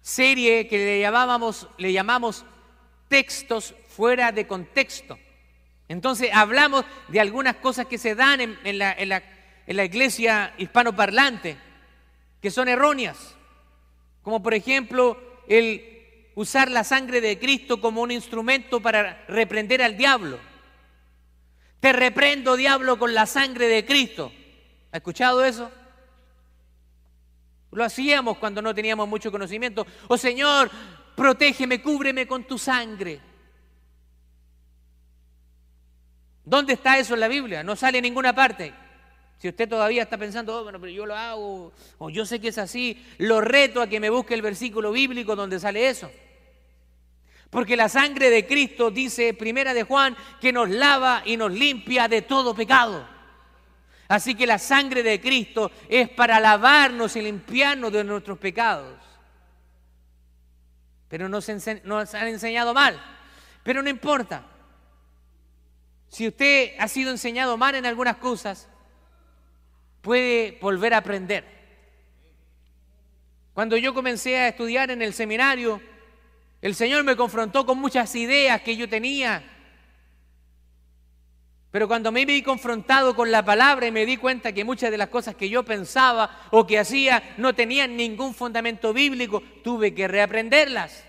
serie 0.00 0.68
que 0.68 0.78
le 0.78 1.00
llamábamos 1.00 1.68
le 1.78 1.92
llamamos 1.92 2.44
textos 3.08 3.74
fuera 3.88 4.32
de 4.32 4.46
contexto. 4.46 5.18
Entonces 5.88 6.30
hablamos 6.32 6.84
de 7.08 7.20
algunas 7.20 7.56
cosas 7.56 7.86
que 7.86 7.98
se 7.98 8.14
dan 8.14 8.40
en, 8.40 8.78
la, 8.78 8.92
en 8.92 9.76
la 9.76 9.84
iglesia 9.84 10.54
hispanoparlante 10.58 11.56
que 12.40 12.50
son 12.50 12.68
erróneas, 12.68 13.36
como 14.22 14.42
por 14.42 14.54
ejemplo 14.54 15.18
el 15.48 15.98
usar 16.34 16.70
la 16.70 16.84
sangre 16.84 17.20
de 17.20 17.38
Cristo 17.38 17.80
como 17.80 18.00
un 18.00 18.12
instrumento 18.12 18.80
para 18.80 19.24
reprender 19.26 19.82
al 19.82 19.96
diablo. 19.96 20.38
Te 21.80 21.92
reprendo, 21.92 22.56
diablo, 22.56 22.98
con 22.98 23.14
la 23.14 23.26
sangre 23.26 23.66
de 23.66 23.84
Cristo. 23.84 24.32
¿Ha 24.92 24.98
escuchado 24.98 25.44
eso? 25.44 25.70
Lo 27.72 27.84
hacíamos 27.84 28.38
cuando 28.38 28.62
no 28.62 28.74
teníamos 28.74 29.08
mucho 29.08 29.30
conocimiento. 29.30 29.86
Oh 30.08 30.16
Señor, 30.16 30.70
protégeme, 31.14 31.82
cúbreme 31.82 32.26
con 32.26 32.44
tu 32.44 32.58
sangre. 32.58 33.20
¿Dónde 36.44 36.72
está 36.74 36.98
eso 36.98 37.14
en 37.14 37.20
la 37.20 37.28
Biblia? 37.28 37.62
No 37.62 37.76
sale 37.76 37.98
en 37.98 38.04
ninguna 38.04 38.34
parte. 38.34 38.72
Si 39.38 39.48
usted 39.48 39.68
todavía 39.68 40.02
está 40.02 40.16
pensando, 40.16 40.56
oh, 40.56 40.62
bueno, 40.64 40.80
pero 40.80 40.90
yo 40.90 41.06
lo 41.06 41.14
hago, 41.14 41.72
o 41.98 42.10
yo 42.10 42.24
sé 42.24 42.40
que 42.40 42.48
es 42.48 42.58
así, 42.58 43.04
lo 43.18 43.40
reto 43.40 43.82
a 43.82 43.86
que 43.86 44.00
me 44.00 44.10
busque 44.10 44.34
el 44.34 44.42
versículo 44.42 44.90
bíblico 44.90 45.36
donde 45.36 45.60
sale 45.60 45.88
eso. 45.88 46.10
Porque 47.50 47.76
la 47.76 47.88
sangre 47.88 48.30
de 48.30 48.46
Cristo, 48.46 48.90
dice 48.90 49.34
Primera 49.34 49.74
de 49.74 49.84
Juan, 49.84 50.16
que 50.40 50.52
nos 50.52 50.68
lava 50.68 51.22
y 51.24 51.36
nos 51.36 51.52
limpia 51.52 52.08
de 52.08 52.22
todo 52.22 52.54
pecado. 52.54 53.06
Así 54.08 54.34
que 54.34 54.46
la 54.46 54.58
sangre 54.58 55.02
de 55.02 55.20
Cristo 55.20 55.70
es 55.88 56.08
para 56.08 56.40
lavarnos 56.40 57.14
y 57.16 57.20
limpiarnos 57.20 57.92
de 57.92 58.04
nuestros 58.04 58.38
pecados. 58.38 58.98
Pero 61.08 61.28
nos, 61.28 61.46
nos 61.84 62.14
han 62.14 62.28
enseñado 62.28 62.72
mal. 62.72 62.98
Pero 63.62 63.82
no 63.82 63.90
importa. 63.90 64.44
Si 66.08 66.26
usted 66.26 66.72
ha 66.78 66.88
sido 66.88 67.10
enseñado 67.10 67.58
mal 67.58 67.74
en 67.74 67.84
algunas 67.84 68.16
cosas, 68.16 68.66
puede 70.00 70.58
volver 70.60 70.94
a 70.94 70.98
aprender. 70.98 71.44
Cuando 73.52 73.76
yo 73.76 73.92
comencé 73.92 74.38
a 74.38 74.48
estudiar 74.48 74.90
en 74.90 75.02
el 75.02 75.12
seminario, 75.12 75.82
el 76.62 76.74
Señor 76.74 77.04
me 77.04 77.16
confrontó 77.16 77.66
con 77.66 77.78
muchas 77.78 78.14
ideas 78.14 78.62
que 78.62 78.74
yo 78.74 78.88
tenía. 78.88 79.57
Pero 81.70 81.86
cuando 81.86 82.10
me 82.10 82.24
vi 82.24 82.42
confrontado 82.42 83.14
con 83.14 83.30
la 83.30 83.44
palabra 83.44 83.86
y 83.86 83.92
me 83.92 84.06
di 84.06 84.16
cuenta 84.16 84.52
que 84.52 84.64
muchas 84.64 84.90
de 84.90 84.96
las 84.96 85.08
cosas 85.08 85.34
que 85.34 85.50
yo 85.50 85.64
pensaba 85.64 86.48
o 86.50 86.66
que 86.66 86.78
hacía 86.78 87.34
no 87.36 87.54
tenían 87.54 87.96
ningún 87.96 88.34
fundamento 88.34 88.92
bíblico, 88.92 89.42
tuve 89.62 89.94
que 89.94 90.08
reaprenderlas. 90.08 91.04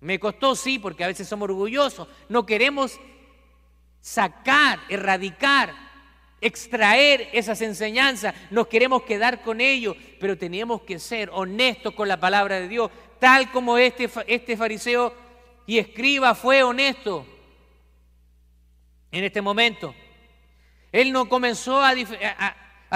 Me 0.00 0.20
costó, 0.20 0.54
sí, 0.54 0.78
porque 0.78 1.02
a 1.02 1.08
veces 1.08 1.26
somos 1.26 1.48
orgullosos. 1.48 2.06
No 2.28 2.46
queremos 2.46 3.00
sacar, 4.00 4.78
erradicar, 4.88 5.74
extraer 6.40 7.28
esas 7.32 7.60
enseñanzas. 7.62 8.34
Nos 8.50 8.68
queremos 8.68 9.02
quedar 9.02 9.42
con 9.42 9.60
ellos, 9.60 9.96
pero 10.20 10.38
tenemos 10.38 10.82
que 10.82 11.00
ser 11.00 11.28
honestos 11.32 11.92
con 11.94 12.06
la 12.06 12.20
palabra 12.20 12.60
de 12.60 12.68
Dios 12.68 12.90
tal 13.18 13.50
como 13.50 13.78
este, 13.78 14.08
este 14.26 14.56
fariseo 14.56 15.12
y 15.66 15.78
escriba 15.78 16.34
fue 16.34 16.62
honesto 16.62 17.26
en 19.12 19.24
este 19.24 19.42
momento. 19.42 19.94
Él 20.92 21.12
no 21.12 21.28
comenzó 21.28 21.82
a, 21.82 21.94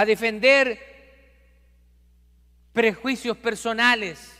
defender 0.05 0.79
prejuicios 2.71 3.37
personales, 3.37 4.35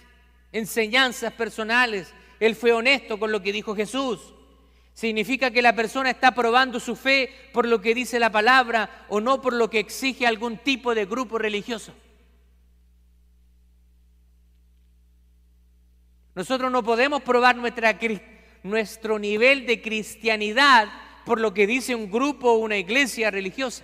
enseñanzas 0.51 1.33
personales. 1.33 2.13
Él 2.39 2.55
fue 2.55 2.71
honesto 2.71 3.19
con 3.19 3.31
lo 3.31 3.41
que 3.41 3.53
dijo 3.53 3.75
Jesús. 3.75 4.33
Significa 4.93 5.51
que 5.51 5.61
la 5.61 5.75
persona 5.75 6.09
está 6.09 6.35
probando 6.35 6.79
su 6.79 6.95
fe 6.95 7.49
por 7.51 7.67
lo 7.67 7.81
que 7.81 7.95
dice 7.95 8.19
la 8.19 8.31
palabra 8.31 9.05
o 9.09 9.19
no 9.19 9.41
por 9.41 9.53
lo 9.53 9.69
que 9.69 9.79
exige 9.79 10.27
algún 10.27 10.57
tipo 10.57 10.93
de 10.93 11.05
grupo 11.05 11.37
religioso. 11.37 11.93
Nosotros 16.35 16.71
no 16.71 16.83
podemos 16.83 17.21
probar 17.21 17.55
nuestra, 17.55 17.97
nuestro 18.63 19.19
nivel 19.19 19.67
de 19.67 19.81
cristianidad 19.81 20.91
por 21.25 21.39
lo 21.39 21.53
que 21.53 21.67
dice 21.67 21.95
un 21.95 22.11
grupo 22.11 22.51
o 22.51 22.57
una 22.57 22.77
iglesia 22.77 23.31
religiosa. 23.31 23.83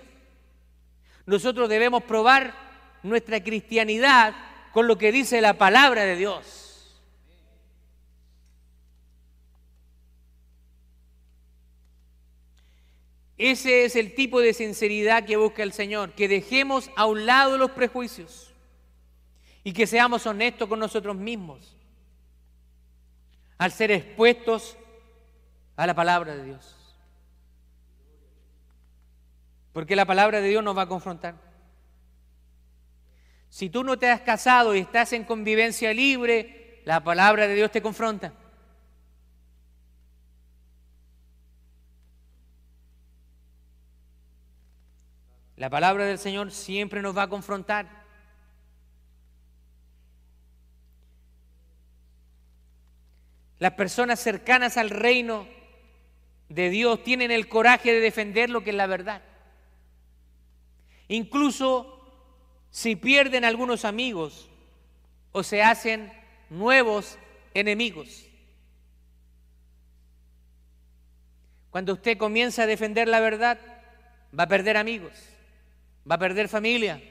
Nosotros 1.26 1.68
debemos 1.68 2.02
probar 2.04 2.54
nuestra 3.02 3.42
cristianidad 3.42 4.34
con 4.72 4.86
lo 4.86 4.98
que 4.98 5.12
dice 5.12 5.40
la 5.40 5.54
palabra 5.54 6.04
de 6.04 6.16
Dios. 6.16 6.70
Ese 13.38 13.86
es 13.86 13.96
el 13.96 14.14
tipo 14.14 14.40
de 14.40 14.52
sinceridad 14.52 15.24
que 15.24 15.38
busca 15.38 15.62
el 15.62 15.72
Señor, 15.72 16.12
que 16.12 16.28
dejemos 16.28 16.90
a 16.94 17.06
un 17.06 17.24
lado 17.24 17.56
los 17.56 17.70
prejuicios 17.70 18.52
y 19.64 19.72
que 19.72 19.86
seamos 19.86 20.26
honestos 20.26 20.68
con 20.68 20.78
nosotros 20.78 21.16
mismos 21.16 21.74
al 23.56 23.72
ser 23.72 23.92
expuestos 23.92 24.76
a 25.76 25.86
la 25.86 25.94
palabra 25.94 26.36
de 26.36 26.44
Dios. 26.44 26.79
Porque 29.72 29.96
la 29.96 30.06
palabra 30.06 30.40
de 30.40 30.48
Dios 30.48 30.64
nos 30.64 30.76
va 30.76 30.82
a 30.82 30.88
confrontar. 30.88 31.34
Si 33.48 33.68
tú 33.68 33.82
no 33.84 33.98
te 33.98 34.08
has 34.08 34.20
casado 34.20 34.74
y 34.74 34.78
estás 34.78 35.12
en 35.12 35.24
convivencia 35.24 35.92
libre, 35.92 36.82
la 36.84 37.02
palabra 37.02 37.46
de 37.46 37.54
Dios 37.54 37.70
te 37.70 37.82
confronta. 37.82 38.32
La 45.56 45.68
palabra 45.68 46.06
del 46.06 46.18
Señor 46.18 46.52
siempre 46.52 47.02
nos 47.02 47.16
va 47.16 47.24
a 47.24 47.28
confrontar. 47.28 48.00
Las 53.58 53.72
personas 53.72 54.18
cercanas 54.20 54.78
al 54.78 54.88
reino 54.88 55.46
de 56.48 56.70
Dios 56.70 57.04
tienen 57.04 57.30
el 57.30 57.46
coraje 57.46 57.92
de 57.92 58.00
defender 58.00 58.48
lo 58.48 58.64
que 58.64 58.70
es 58.70 58.76
la 58.76 58.86
verdad. 58.86 59.22
Incluso 61.10 62.00
si 62.70 62.94
pierden 62.94 63.44
algunos 63.44 63.84
amigos 63.84 64.48
o 65.32 65.42
se 65.42 65.60
hacen 65.60 66.12
nuevos 66.48 67.18
enemigos. 67.52 68.26
Cuando 71.70 71.94
usted 71.94 72.16
comienza 72.16 72.62
a 72.62 72.66
defender 72.66 73.08
la 73.08 73.20
verdad, 73.20 73.58
va 74.36 74.44
a 74.44 74.48
perder 74.48 74.76
amigos, 74.76 75.12
va 76.08 76.14
a 76.14 76.18
perder 76.18 76.48
familia, 76.48 77.02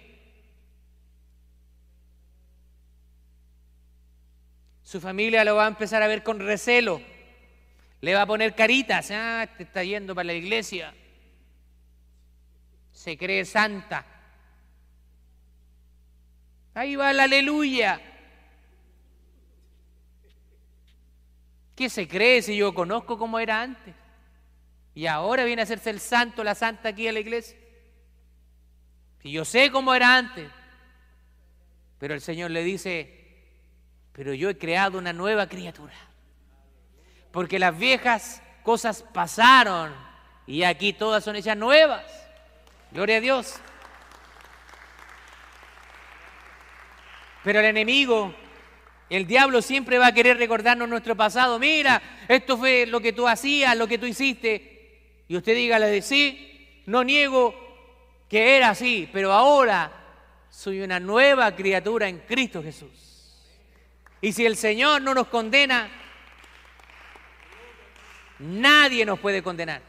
Su 4.89 4.99
familia 4.99 5.43
lo 5.43 5.53
va 5.53 5.65
a 5.65 5.67
empezar 5.67 6.01
a 6.01 6.07
ver 6.07 6.23
con 6.23 6.39
recelo. 6.39 6.99
Le 8.01 8.15
va 8.15 8.23
a 8.23 8.25
poner 8.25 8.55
caritas. 8.55 9.11
Ah, 9.11 9.47
te 9.55 9.61
está 9.61 9.83
yendo 9.83 10.15
para 10.15 10.25
la 10.25 10.33
iglesia. 10.33 10.95
Se 12.99 13.17
cree 13.17 13.45
santa. 13.45 14.05
Ahí 16.73 16.97
va 16.97 17.13
la 17.13 17.23
aleluya. 17.23 18.01
¿Qué 21.77 21.89
se 21.89 22.09
cree 22.09 22.41
si 22.41 22.57
yo 22.57 22.73
conozco 22.73 23.17
cómo 23.17 23.39
era 23.39 23.61
antes? 23.61 23.95
Y 24.93 25.07
ahora 25.07 25.45
viene 25.45 25.61
a 25.61 25.63
hacerse 25.63 25.91
el 25.91 26.01
santo, 26.01 26.43
la 26.43 26.55
santa 26.55 26.89
aquí 26.89 27.07
a 27.07 27.13
la 27.13 27.21
iglesia. 27.21 27.57
Si 29.21 29.31
yo 29.31 29.45
sé 29.45 29.71
cómo 29.71 29.95
era 29.95 30.17
antes. 30.17 30.51
Pero 31.99 32.13
el 32.13 32.19
Señor 32.19 32.51
le 32.51 32.63
dice, 32.63 33.47
pero 34.11 34.33
yo 34.33 34.49
he 34.49 34.57
creado 34.57 34.97
una 34.97 35.13
nueva 35.13 35.47
criatura. 35.47 35.95
Porque 37.31 37.59
las 37.59 37.79
viejas 37.79 38.43
cosas 38.63 39.03
pasaron 39.13 39.95
y 40.45 40.63
aquí 40.63 40.91
todas 40.91 41.23
son 41.23 41.37
hechas 41.37 41.55
nuevas. 41.55 42.28
Gloria 42.91 43.17
a 43.17 43.21
Dios. 43.21 43.55
Pero 47.43 47.59
el 47.59 47.65
enemigo, 47.65 48.33
el 49.09 49.25
diablo 49.27 49.61
siempre 49.61 49.97
va 49.97 50.07
a 50.07 50.13
querer 50.13 50.37
recordarnos 50.37 50.89
nuestro 50.89 51.15
pasado. 51.15 51.59
Mira, 51.59 52.01
esto 52.27 52.57
fue 52.57 52.85
lo 52.85 52.99
que 52.99 53.13
tú 53.13 53.27
hacías, 53.27 53.77
lo 53.77 53.87
que 53.87 53.97
tú 53.97 54.05
hiciste. 54.05 55.23
Y 55.27 55.37
usted 55.37 55.55
dígale, 55.55 56.01
sí, 56.01 56.81
no 56.85 57.03
niego 57.03 57.55
que 58.27 58.57
era 58.57 58.69
así, 58.69 59.09
pero 59.13 59.31
ahora 59.31 59.91
soy 60.49 60.81
una 60.81 60.99
nueva 60.99 61.55
criatura 61.55 62.07
en 62.07 62.19
Cristo 62.19 62.61
Jesús. 62.61 62.89
Y 64.21 64.33
si 64.33 64.45
el 64.45 64.57
Señor 64.57 65.01
no 65.01 65.13
nos 65.13 65.27
condena, 65.27 65.89
nadie 68.39 69.05
nos 69.05 69.19
puede 69.19 69.41
condenar. 69.41 69.88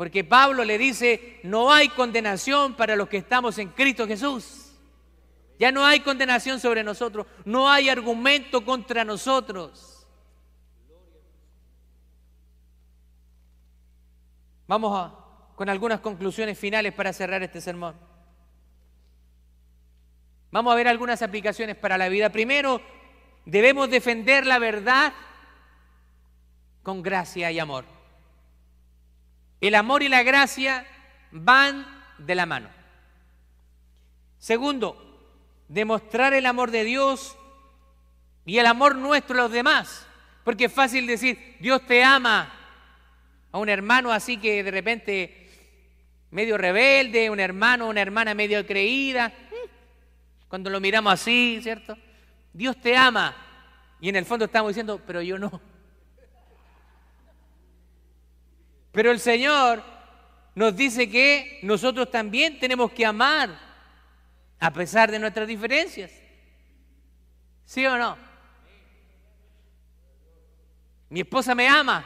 Porque 0.00 0.24
Pablo 0.24 0.64
le 0.64 0.78
dice, 0.78 1.40
no 1.42 1.70
hay 1.70 1.90
condenación 1.90 2.72
para 2.74 2.96
los 2.96 3.06
que 3.06 3.18
estamos 3.18 3.58
en 3.58 3.68
Cristo 3.68 4.06
Jesús. 4.06 4.72
Ya 5.58 5.70
no 5.72 5.84
hay 5.84 6.00
condenación 6.00 6.58
sobre 6.58 6.82
nosotros, 6.82 7.26
no 7.44 7.68
hay 7.68 7.90
argumento 7.90 8.64
contra 8.64 9.04
nosotros. 9.04 10.08
Vamos 14.66 15.12
con 15.54 15.68
algunas 15.68 16.00
conclusiones 16.00 16.58
finales 16.58 16.94
para 16.94 17.12
cerrar 17.12 17.42
este 17.42 17.60
sermón. 17.60 17.94
Vamos 20.50 20.72
a 20.72 20.76
ver 20.76 20.88
algunas 20.88 21.20
aplicaciones 21.20 21.76
para 21.76 21.98
la 21.98 22.08
vida. 22.08 22.30
Primero, 22.30 22.80
debemos 23.44 23.90
defender 23.90 24.46
la 24.46 24.58
verdad 24.58 25.12
con 26.82 27.02
gracia 27.02 27.52
y 27.52 27.58
amor. 27.58 27.99
El 29.60 29.74
amor 29.74 30.02
y 30.02 30.08
la 30.08 30.22
gracia 30.22 30.86
van 31.30 31.86
de 32.18 32.34
la 32.34 32.46
mano. 32.46 32.68
Segundo, 34.38 34.96
demostrar 35.68 36.32
el 36.34 36.46
amor 36.46 36.70
de 36.70 36.84
Dios 36.84 37.36
y 38.46 38.58
el 38.58 38.66
amor 38.66 38.96
nuestro 38.96 39.38
a 39.38 39.42
los 39.42 39.52
demás. 39.52 40.06
Porque 40.44 40.64
es 40.64 40.72
fácil 40.72 41.06
decir, 41.06 41.56
Dios 41.60 41.86
te 41.86 42.02
ama 42.02 42.52
a 43.52 43.58
un 43.58 43.68
hermano 43.68 44.10
así 44.12 44.38
que 44.38 44.62
de 44.62 44.70
repente 44.70 45.50
medio 46.30 46.56
rebelde, 46.56 47.28
un 47.28 47.40
hermano 47.40 47.88
una 47.88 48.00
hermana 48.00 48.34
medio 48.34 48.66
creída. 48.66 49.32
Cuando 50.48 50.70
lo 50.70 50.80
miramos 50.80 51.12
así, 51.12 51.60
¿cierto? 51.62 51.96
Dios 52.52 52.80
te 52.80 52.96
ama. 52.96 53.36
Y 54.00 54.08
en 54.08 54.16
el 54.16 54.24
fondo 54.24 54.46
estamos 54.46 54.70
diciendo, 54.70 55.00
pero 55.06 55.22
yo 55.22 55.38
no. 55.38 55.60
Pero 58.92 59.10
el 59.10 59.20
Señor 59.20 59.82
nos 60.54 60.76
dice 60.76 61.08
que 61.08 61.60
nosotros 61.62 62.10
también 62.10 62.58
tenemos 62.58 62.90
que 62.92 63.06
amar 63.06 63.50
a 64.58 64.72
pesar 64.72 65.10
de 65.10 65.18
nuestras 65.18 65.46
diferencias. 65.46 66.10
¿Sí 67.64 67.86
o 67.86 67.96
no? 67.96 68.16
Mi 71.08 71.20
esposa 71.20 71.54
me 71.54 71.68
ama. 71.68 72.04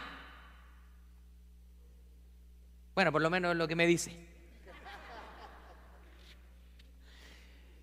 Bueno, 2.95 3.11
por 3.11 3.21
lo 3.21 3.29
menos 3.29 3.53
es 3.53 3.57
lo 3.57 3.67
que 3.67 3.75
me 3.75 3.87
dice. 3.87 4.17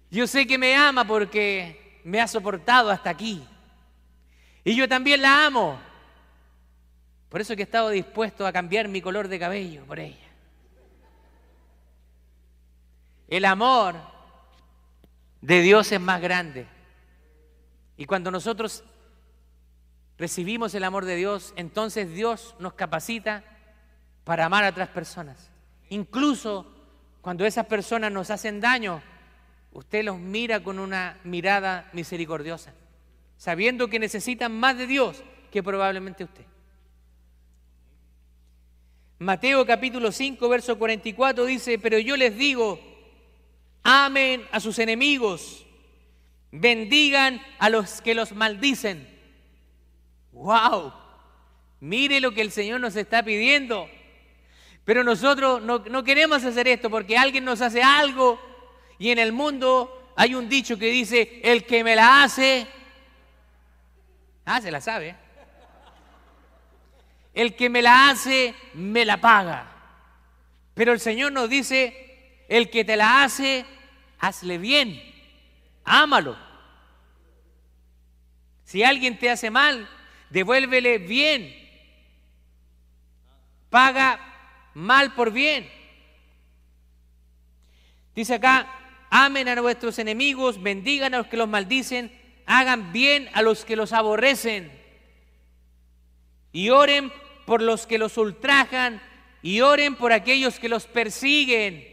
Yo 0.10 0.28
sé 0.28 0.46
que 0.46 0.58
me 0.58 0.76
ama 0.76 1.06
porque 1.06 2.02
me 2.04 2.22
ha 2.22 2.28
soportado 2.28 2.90
hasta 2.90 3.10
aquí. 3.10 3.48
Y 4.64 4.76
yo 4.76 4.88
también 4.88 5.22
la 5.22 5.46
amo. 5.46 5.80
Por 7.32 7.40
eso 7.40 7.56
que 7.56 7.62
he 7.62 7.64
estado 7.64 7.90
dispuesto 7.90 8.46
a 8.46 8.52
cambiar 8.52 8.90
mi 8.90 9.02
color 9.02 9.30
de 9.30 9.40
cabello 9.40 9.86
por 9.86 10.02
ella. 10.02 10.28
El 13.30 13.46
amor 13.46 13.96
de 15.40 15.62
Dios 15.62 15.90
es 15.94 16.02
más 16.02 16.20
grande. 16.20 16.68
Y 17.96 18.06
cuando 18.06 18.32
nosotros 18.32 18.84
recibimos 20.18 20.76
el 20.76 20.84
amor 20.84 21.06
de 21.06 21.16
Dios, 21.16 21.54
entonces 21.56 22.14
Dios 22.14 22.54
nos 22.60 22.74
capacita 22.74 23.46
para 24.26 24.44
amar 24.44 24.66
a 24.66 24.70
otras 24.72 24.90
personas. 24.90 25.50
Incluso 25.88 26.70
cuando 27.22 27.46
esas 27.46 27.66
personas 27.66 28.12
nos 28.12 28.30
hacen 28.30 28.60
daño, 28.60 29.02
usted 29.72 30.04
los 30.04 30.20
mira 30.20 30.62
con 30.62 30.80
una 30.80 31.18
mirada 31.24 31.90
misericordiosa, 31.94 32.74
sabiendo 33.38 33.88
que 33.88 34.00
necesitan 34.00 34.52
más 34.52 34.78
de 34.78 34.86
Dios 34.86 35.24
que 35.50 35.64
probablemente 35.64 36.26
usted. 36.26 36.44
Mateo 39.22 39.68
capítulo 39.68 40.12
5, 40.12 40.50
verso 40.50 40.80
44 40.80 41.46
dice, 41.46 41.78
pero 41.78 42.00
yo 42.00 42.18
les 42.18 42.36
digo, 42.36 42.80
amen 43.84 44.44
a 44.52 44.60
sus 44.60 44.80
enemigos, 44.80 45.64
bendigan 46.52 47.40
a 47.60 47.70
los 47.70 48.02
que 48.02 48.16
los 48.16 48.32
maldicen. 48.32 49.08
¡Wow! 50.32 50.92
Mire 51.82 52.20
lo 52.20 52.32
que 52.32 52.42
el 52.42 52.52
Señor 52.52 52.80
nos 52.80 52.96
está 52.96 53.22
pidiendo. 53.22 53.88
Pero 54.86 55.04
nosotros 55.04 55.62
no, 55.62 55.78
no, 55.88 56.04
queremos 56.04 56.44
hacer 56.44 56.68
esto 56.68 56.90
porque 56.90 57.16
alguien 57.16 57.46
nos 57.46 57.62
hace 57.62 57.84
algo 57.84 58.42
y 58.98 59.12
en 59.12 59.20
el 59.20 59.34
mundo 59.34 60.14
hay 60.16 60.34
un 60.34 60.50
dicho 60.50 60.80
que 60.80 60.90
dice, 60.90 61.42
el 61.44 61.64
que 61.66 61.84
me 61.84 61.96
la 61.96 62.24
hace, 62.24 62.66
ah, 64.46 64.60
se 64.60 64.72
la 64.72 64.82
sabe, 64.82 65.16
el 67.34 67.56
que 67.56 67.70
me 67.70 67.82
la 67.82 68.10
hace, 68.10 68.54
me 68.74 69.06
la 69.06 69.18
paga. 69.22 69.72
Pero 70.74 70.94
el 70.94 71.00
Señor 71.00 71.32
nos 71.32 71.50
dice, 71.50 72.46
el 72.50 72.70
que 72.70 72.84
te 72.84 72.96
la 72.96 73.24
hace, 73.24 73.66
hazle 74.20 74.58
bien, 74.58 75.02
ámalo. 75.84 76.38
Si 78.64 78.84
alguien 78.84 79.18
te 79.18 79.30
hace 79.30 79.50
mal, 79.50 79.90
devuélvele 80.30 80.98
bien. 80.98 81.58
Paga 83.70 84.20
mal 84.74 85.14
por 85.14 85.32
bien. 85.32 85.70
Dice 88.16 88.36
acá, 88.36 88.68
amen 89.10 89.48
a 89.48 89.62
vuestros 89.62 89.98
enemigos, 90.00 90.62
bendigan 90.62 91.14
a 91.14 91.20
los 91.20 91.28
que 91.28 91.38
los 91.38 91.48
maldicen, 91.48 92.12
hagan 92.46 92.92
bien 92.92 93.30
a 93.34 93.42
los 93.42 93.64
que 93.64 93.78
los 93.78 93.94
aborrecen 93.94 94.81
y 96.52 96.70
oren 96.70 97.12
por 97.46 97.62
los 97.62 97.88
que 97.88 97.98
los 97.98 98.18
ultrajan 98.18 99.02
y 99.42 99.62
oren 99.62 99.96
por 99.96 100.12
aquellos 100.12 100.60
que 100.60 100.70
los 100.70 100.86
persiguen. 100.86 101.88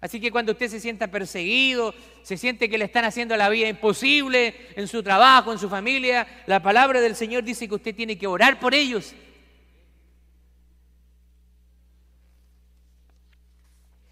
Así 0.00 0.20
que 0.20 0.32
cuando 0.32 0.52
usted 0.52 0.68
se 0.68 0.80
sienta 0.80 1.08
perseguido, 1.08 1.94
se 2.22 2.36
siente 2.36 2.68
que 2.68 2.78
le 2.78 2.86
están 2.86 3.04
haciendo 3.04 3.36
la 3.36 3.48
vida 3.48 3.68
imposible 3.68 4.70
en 4.74 4.88
su 4.88 5.02
trabajo, 5.02 5.52
en 5.52 5.58
su 5.58 5.68
familia, 5.68 6.26
la 6.46 6.60
palabra 6.60 7.00
del 7.00 7.14
Señor 7.14 7.44
dice 7.44 7.68
que 7.68 7.74
usted 7.74 7.94
tiene 7.94 8.18
que 8.18 8.26
orar 8.26 8.58
por 8.58 8.74
ellos. 8.74 9.14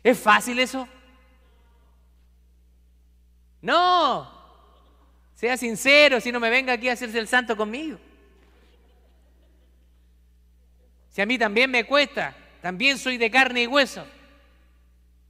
¿Es 0.02 0.18
fácil 0.18 0.58
eso? 0.60 0.88
No. 3.60 4.30
Sea 5.34 5.56
sincero, 5.56 6.20
si 6.20 6.30
no 6.30 6.40
me 6.40 6.50
venga 6.50 6.72
aquí 6.72 6.88
a 6.88 6.92
hacerse 6.92 7.18
el 7.18 7.28
santo 7.28 7.56
conmigo. 7.56 7.98
Si 11.20 11.22
a 11.22 11.26
mí 11.26 11.36
también 11.36 11.70
me 11.70 11.84
cuesta, 11.84 12.34
también 12.62 12.96
soy 12.96 13.18
de 13.18 13.30
carne 13.30 13.64
y 13.64 13.66
hueso. 13.66 14.06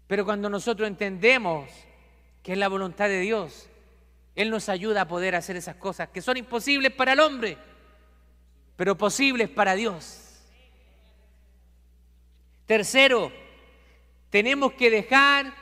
Pero 0.07 0.24
cuando 0.24 0.49
nosotros 0.49 0.86
entendemos 0.86 1.68
que 2.45 2.53
es 2.53 2.59
la 2.59 2.68
voluntad 2.68 3.09
de 3.09 3.18
Dios, 3.18 3.68
Él 4.36 4.51
nos 4.51 4.68
ayuda 4.68 5.01
a 5.01 5.09
poder 5.09 5.34
hacer 5.34 5.57
esas 5.57 5.74
cosas 5.74 6.09
que 6.11 6.22
son 6.22 6.36
imposibles 6.36 6.93
para 6.93 7.14
el 7.14 7.18
hombre, 7.18 7.59
pero 8.76 8.97
posibles 8.97 9.49
para 9.49 9.74
Dios. 9.74 10.38
Tercero, 12.66 13.32
tenemos 14.30 14.74
que 14.74 14.91
dejar 14.91 15.53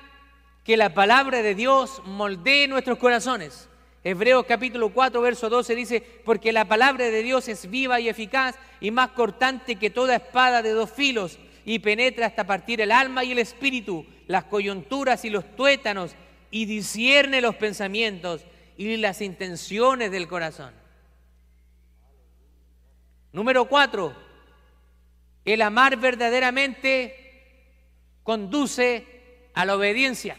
que 0.62 0.76
la 0.76 0.92
palabra 0.92 1.40
de 1.40 1.54
Dios 1.54 2.02
moldee 2.04 2.68
nuestros 2.68 2.98
corazones. 2.98 3.66
Hebreos 4.04 4.46
capítulo 4.46 4.90
4, 4.90 5.20
verso 5.20 5.48
12 5.48 5.74
dice, 5.74 6.02
porque 6.24 6.52
la 6.52 6.66
palabra 6.66 7.10
de 7.10 7.22
Dios 7.22 7.48
es 7.48 7.68
viva 7.68 8.00
y 8.00 8.08
eficaz 8.08 8.56
y 8.80 8.90
más 8.90 9.10
cortante 9.10 9.76
que 9.76 9.90
toda 9.90 10.16
espada 10.16 10.62
de 10.62 10.70
dos 10.70 10.90
filos 10.90 11.38
y 11.64 11.80
penetra 11.80 12.26
hasta 12.26 12.46
partir 12.46 12.80
el 12.80 12.92
alma 12.92 13.24
y 13.24 13.32
el 13.32 13.38
espíritu, 13.38 14.06
las 14.26 14.44
coyunturas 14.44 15.24
y 15.24 15.30
los 15.30 15.56
tuétanos 15.56 16.14
y 16.50 16.64
discierne 16.64 17.40
los 17.40 17.56
pensamientos 17.56 18.44
y 18.76 18.96
las 18.96 19.20
intenciones 19.20 20.10
del 20.12 20.28
corazón. 20.28 20.72
Número 23.32 23.66
4, 23.66 24.14
el 25.44 25.62
amar 25.62 25.96
verdaderamente 25.96 27.28
conduce 28.22 29.50
a 29.54 29.64
la 29.64 29.76
obediencia. 29.76 30.38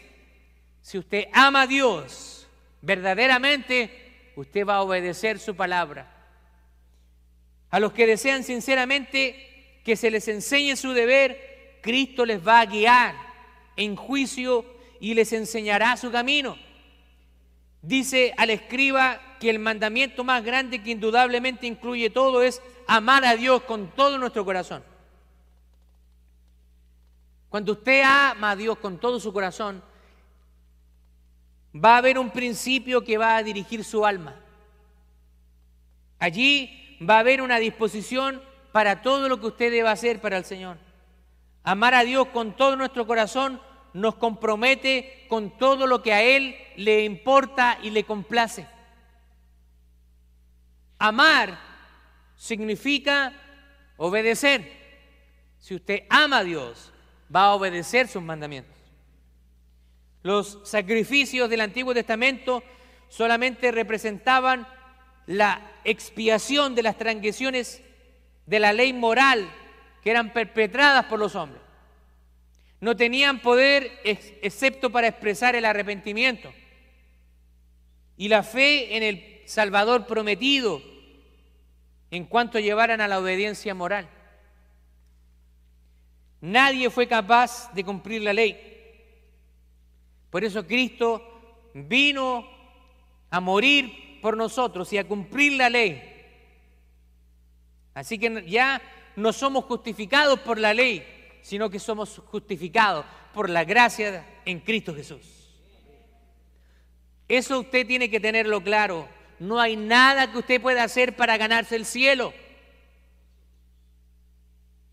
Si 0.80 0.98
usted 0.98 1.26
ama 1.32 1.62
a 1.62 1.66
Dios, 1.66 2.39
verdaderamente, 2.82 4.32
usted 4.36 4.66
va 4.66 4.76
a 4.76 4.82
obedecer 4.82 5.38
su 5.38 5.54
palabra. 5.54 6.10
A 7.70 7.80
los 7.80 7.92
que 7.92 8.06
desean 8.06 8.42
sinceramente 8.42 9.80
que 9.84 9.96
se 9.96 10.10
les 10.10 10.28
enseñe 10.28 10.76
su 10.76 10.92
deber, 10.92 11.78
Cristo 11.82 12.26
les 12.26 12.46
va 12.46 12.60
a 12.60 12.66
guiar 12.66 13.14
en 13.76 13.96
juicio 13.96 14.64
y 15.00 15.14
les 15.14 15.32
enseñará 15.32 15.96
su 15.96 16.10
camino. 16.10 16.56
Dice 17.82 18.34
al 18.36 18.50
escriba 18.50 19.20
que 19.40 19.48
el 19.48 19.58
mandamiento 19.58 20.22
más 20.22 20.44
grande 20.44 20.82
que 20.82 20.90
indudablemente 20.90 21.66
incluye 21.66 22.10
todo 22.10 22.42
es 22.42 22.60
amar 22.86 23.24
a 23.24 23.36
Dios 23.36 23.62
con 23.62 23.90
todo 23.94 24.18
nuestro 24.18 24.44
corazón. 24.44 24.84
Cuando 27.48 27.72
usted 27.72 28.02
ama 28.04 28.50
a 28.50 28.56
Dios 28.56 28.78
con 28.78 28.98
todo 28.98 29.18
su 29.18 29.32
corazón, 29.32 29.82
va 31.74 31.94
a 31.94 31.98
haber 31.98 32.18
un 32.18 32.30
principio 32.30 33.04
que 33.04 33.18
va 33.18 33.36
a 33.36 33.42
dirigir 33.42 33.84
su 33.84 34.04
alma. 34.04 34.34
Allí 36.18 36.98
va 37.08 37.16
a 37.16 37.20
haber 37.20 37.40
una 37.42 37.58
disposición 37.58 38.42
para 38.72 39.02
todo 39.02 39.28
lo 39.28 39.40
que 39.40 39.46
usted 39.46 39.70
deba 39.70 39.90
hacer 39.90 40.20
para 40.20 40.36
el 40.36 40.44
Señor. 40.44 40.78
Amar 41.62 41.94
a 41.94 42.04
Dios 42.04 42.28
con 42.28 42.56
todo 42.56 42.76
nuestro 42.76 43.06
corazón 43.06 43.60
nos 43.92 44.16
compromete 44.16 45.26
con 45.28 45.56
todo 45.58 45.86
lo 45.86 46.02
que 46.02 46.12
a 46.12 46.22
Él 46.22 46.56
le 46.76 47.04
importa 47.04 47.78
y 47.82 47.90
le 47.90 48.04
complace. 48.04 48.66
Amar 50.98 51.58
significa 52.36 53.32
obedecer. 53.96 54.78
Si 55.58 55.74
usted 55.74 56.04
ama 56.08 56.38
a 56.38 56.44
Dios, 56.44 56.92
va 57.34 57.44
a 57.44 57.54
obedecer 57.54 58.08
sus 58.08 58.22
mandamientos. 58.22 58.79
Los 60.22 60.60
sacrificios 60.64 61.48
del 61.48 61.62
Antiguo 61.62 61.94
Testamento 61.94 62.62
solamente 63.08 63.70
representaban 63.72 64.66
la 65.26 65.72
expiación 65.84 66.74
de 66.74 66.82
las 66.82 66.98
transgresiones 66.98 67.82
de 68.46 68.60
la 68.60 68.72
ley 68.72 68.92
moral 68.92 69.50
que 70.02 70.10
eran 70.10 70.32
perpetradas 70.32 71.06
por 71.06 71.18
los 71.18 71.34
hombres. 71.34 71.62
No 72.80 72.96
tenían 72.96 73.40
poder 73.40 74.00
excepto 74.04 74.90
para 74.90 75.08
expresar 75.08 75.54
el 75.54 75.64
arrepentimiento 75.64 76.52
y 78.16 78.28
la 78.28 78.42
fe 78.42 78.96
en 78.96 79.02
el 79.02 79.42
Salvador 79.46 80.06
prometido 80.06 80.82
en 82.10 82.24
cuanto 82.24 82.58
llevaran 82.58 83.00
a 83.00 83.08
la 83.08 83.18
obediencia 83.18 83.74
moral. 83.74 84.08
Nadie 86.40 86.90
fue 86.90 87.06
capaz 87.06 87.72
de 87.74 87.84
cumplir 87.84 88.22
la 88.22 88.32
ley. 88.32 88.69
Por 90.30 90.44
eso 90.44 90.66
Cristo 90.66 91.70
vino 91.74 92.48
a 93.30 93.40
morir 93.40 94.20
por 94.20 94.36
nosotros 94.36 94.92
y 94.92 94.98
a 94.98 95.06
cumplir 95.06 95.54
la 95.54 95.68
ley. 95.68 96.02
Así 97.94 98.18
que 98.18 98.44
ya 98.48 98.80
no 99.16 99.32
somos 99.32 99.64
justificados 99.64 100.40
por 100.40 100.58
la 100.58 100.72
ley, 100.72 101.04
sino 101.42 101.68
que 101.68 101.78
somos 101.78 102.22
justificados 102.26 103.04
por 103.34 103.50
la 103.50 103.64
gracia 103.64 104.24
en 104.44 104.60
Cristo 104.60 104.94
Jesús. 104.94 105.40
Eso 107.28 107.60
usted 107.60 107.86
tiene 107.86 108.10
que 108.10 108.20
tenerlo 108.20 108.62
claro. 108.62 109.08
No 109.38 109.60
hay 109.60 109.76
nada 109.76 110.30
que 110.30 110.38
usted 110.38 110.60
pueda 110.60 110.84
hacer 110.84 111.16
para 111.16 111.36
ganarse 111.36 111.76
el 111.76 111.86
cielo. 111.86 112.32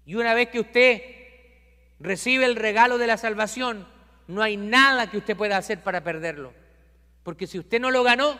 Y 0.06 0.16
una 0.16 0.34
vez 0.34 0.50
que 0.50 0.60
usted 0.60 1.02
recibe 2.00 2.46
el 2.46 2.56
regalo 2.56 2.98
de 2.98 3.08
la 3.08 3.18
salvación, 3.18 3.88
no 4.28 4.42
hay 4.42 4.58
nada 4.58 5.10
que 5.10 5.18
usted 5.18 5.36
pueda 5.36 5.58
hacer 5.58 5.82
para 5.82 6.04
perderlo. 6.04 6.54
Porque 7.24 7.48
si 7.48 7.60
usted 7.60 7.80
no 7.80 7.92
lo 7.92 8.04
ganó, 8.04 8.38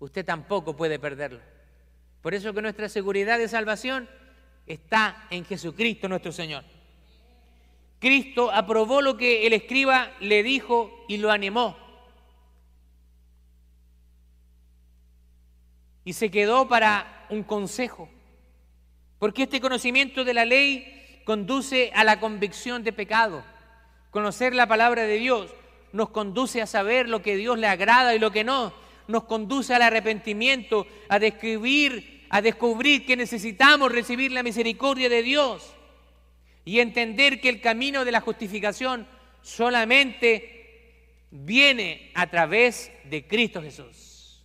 usted 0.00 0.24
tampoco 0.24 0.76
puede 0.76 0.98
perderlo. 0.98 1.40
Por 2.22 2.34
eso 2.34 2.52
que 2.52 2.62
nuestra 2.62 2.88
seguridad 2.88 3.38
de 3.38 3.48
salvación 3.48 4.08
está 4.66 5.26
en 5.30 5.44
Jesucristo 5.44 6.08
nuestro 6.08 6.32
Señor. 6.32 6.64
Cristo 8.00 8.50
aprobó 8.52 9.00
lo 9.02 9.16
que 9.16 9.46
el 9.46 9.52
escriba 9.52 10.12
le 10.20 10.42
dijo 10.42 11.04
y 11.08 11.16
lo 11.16 11.30
animó. 11.30 11.76
Y 16.04 16.12
se 16.12 16.30
quedó 16.30 16.68
para 16.68 17.26
un 17.28 17.42
consejo. 17.42 18.08
Porque 19.18 19.44
este 19.44 19.60
conocimiento 19.60 20.24
de 20.24 20.34
la 20.34 20.44
ley 20.44 21.22
conduce 21.24 21.90
a 21.94 22.04
la 22.04 22.20
convicción 22.20 22.84
de 22.84 22.92
pecado. 22.92 23.44
Conocer 24.10 24.54
la 24.54 24.66
palabra 24.66 25.04
de 25.04 25.18
Dios 25.18 25.54
nos 25.92 26.10
conduce 26.10 26.62
a 26.62 26.66
saber 26.66 27.08
lo 27.08 27.22
que 27.22 27.36
Dios 27.36 27.58
le 27.58 27.66
agrada 27.66 28.14
y 28.14 28.18
lo 28.18 28.30
que 28.30 28.44
no. 28.44 28.72
Nos 29.06 29.24
conduce 29.24 29.74
al 29.74 29.82
arrepentimiento, 29.82 30.86
a 31.08 31.18
describir, 31.18 32.26
a 32.30 32.42
descubrir 32.42 33.06
que 33.06 33.16
necesitamos 33.16 33.92
recibir 33.92 34.32
la 34.32 34.42
misericordia 34.42 35.08
de 35.08 35.22
Dios 35.22 35.74
y 36.64 36.80
entender 36.80 37.40
que 37.40 37.48
el 37.48 37.60
camino 37.60 38.04
de 38.04 38.12
la 38.12 38.20
justificación 38.20 39.06
solamente 39.42 41.24
viene 41.30 42.10
a 42.14 42.26
través 42.28 42.92
de 43.04 43.26
Cristo 43.26 43.62
Jesús. 43.62 44.44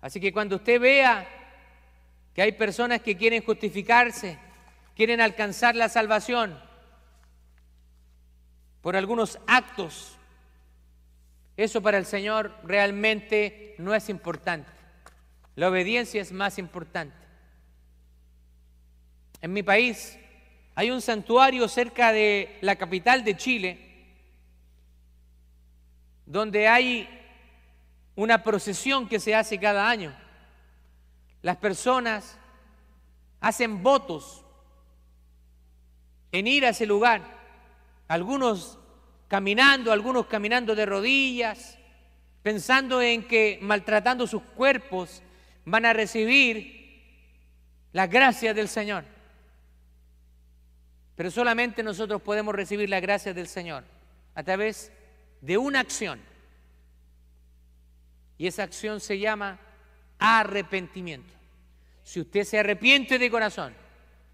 Así 0.00 0.20
que 0.20 0.32
cuando 0.32 0.56
usted 0.56 0.80
vea 0.80 1.28
que 2.32 2.42
hay 2.42 2.52
personas 2.52 3.00
que 3.00 3.16
quieren 3.16 3.42
justificarse, 3.42 4.38
quieren 4.96 5.20
alcanzar 5.20 5.76
la 5.76 5.90
salvación 5.90 6.58
por 8.80 8.96
algunos 8.96 9.38
actos, 9.46 10.16
eso 11.56 11.82
para 11.82 11.98
el 11.98 12.06
Señor 12.06 12.54
realmente 12.64 13.74
no 13.78 13.94
es 13.94 14.08
importante. 14.08 14.70
La 15.54 15.68
obediencia 15.68 16.22
es 16.22 16.32
más 16.32 16.58
importante. 16.58 17.16
En 19.42 19.52
mi 19.52 19.62
país 19.62 20.18
hay 20.74 20.90
un 20.90 21.00
santuario 21.00 21.68
cerca 21.68 22.12
de 22.12 22.58
la 22.62 22.76
capital 22.76 23.22
de 23.22 23.36
Chile 23.36 23.82
donde 26.24 26.68
hay 26.68 27.08
una 28.14 28.42
procesión 28.42 29.08
que 29.08 29.20
se 29.20 29.34
hace 29.34 29.58
cada 29.60 29.88
año. 29.88 30.14
Las 31.42 31.56
personas 31.58 32.38
hacen 33.40 33.82
votos 33.82 34.45
en 36.38 36.46
ir 36.46 36.66
a 36.66 36.70
ese 36.70 36.84
lugar, 36.84 37.22
algunos 38.08 38.78
caminando, 39.26 39.90
algunos 39.90 40.26
caminando 40.26 40.74
de 40.74 40.84
rodillas, 40.84 41.78
pensando 42.42 43.00
en 43.00 43.26
que 43.26 43.58
maltratando 43.62 44.26
sus 44.26 44.42
cuerpos 44.42 45.22
van 45.64 45.86
a 45.86 45.94
recibir 45.94 47.02
la 47.92 48.06
gracia 48.06 48.52
del 48.52 48.68
Señor. 48.68 49.04
Pero 51.14 51.30
solamente 51.30 51.82
nosotros 51.82 52.20
podemos 52.20 52.54
recibir 52.54 52.90
la 52.90 53.00
gracia 53.00 53.32
del 53.32 53.48
Señor 53.48 53.84
a 54.34 54.42
través 54.42 54.92
de 55.40 55.56
una 55.56 55.80
acción. 55.80 56.20
Y 58.36 58.46
esa 58.46 58.64
acción 58.64 59.00
se 59.00 59.18
llama 59.18 59.58
arrepentimiento. 60.18 61.32
Si 62.04 62.20
usted 62.20 62.44
se 62.44 62.58
arrepiente 62.58 63.18
de 63.18 63.30
corazón, 63.30 63.85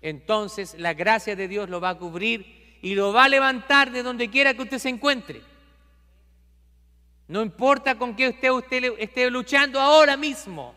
entonces 0.03 0.75
la 0.79 0.95
gracia 0.95 1.37
de 1.37 1.49
Dios 1.49 1.71
lo 1.71 1.81
va 1.81 1.91
a 1.91 1.99
cubrir 1.99 2.79
y 2.83 2.95
lo 2.95 3.13
va 3.13 3.25
a 3.25 3.29
levantar 3.29 3.93
de 3.93 4.03
donde 4.03 4.29
quiera 4.29 4.53
que 4.55 4.63
usted 4.63 4.79
se 4.79 4.89
encuentre. 4.89 5.41
No 7.29 7.41
importa 7.41 7.97
con 7.97 8.15
qué 8.15 8.29
usted, 8.29 8.51
usted 8.51 8.95
esté 8.99 9.31
luchando 9.31 9.81
ahora 9.81 10.17
mismo, 10.17 10.75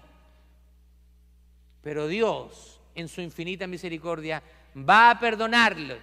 pero 1.82 2.08
Dios, 2.08 2.80
en 2.94 3.08
su 3.08 3.22
infinita 3.22 3.68
misericordia, 3.68 4.42
va 4.78 5.10
a 5.10 5.20
perdonarlo, 5.20 5.98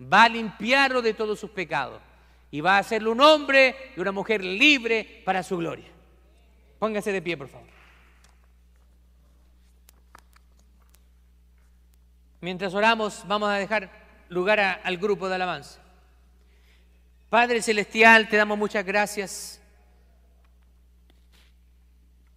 va 0.00 0.24
a 0.24 0.28
limpiarlo 0.28 1.00
de 1.00 1.14
todos 1.14 1.38
sus 1.38 1.50
pecados 1.50 2.02
y 2.50 2.60
va 2.60 2.76
a 2.76 2.80
hacerlo 2.80 3.12
un 3.12 3.20
hombre 3.20 3.92
y 3.96 4.00
una 4.00 4.12
mujer 4.12 4.44
libre 4.44 5.22
para 5.24 5.42
su 5.42 5.56
gloria. 5.56 5.88
Póngase 6.78 7.12
de 7.12 7.22
pie, 7.22 7.36
por 7.36 7.48
favor. 7.48 7.77
Mientras 12.40 12.74
oramos, 12.74 13.24
vamos 13.26 13.48
a 13.50 13.54
dejar 13.54 13.90
lugar 14.28 14.60
al 14.60 14.96
grupo 14.98 15.28
de 15.28 15.34
alabanza. 15.34 15.80
Padre 17.28 17.60
Celestial, 17.60 18.28
te 18.28 18.36
damos 18.36 18.56
muchas 18.56 18.84
gracias. 18.84 19.60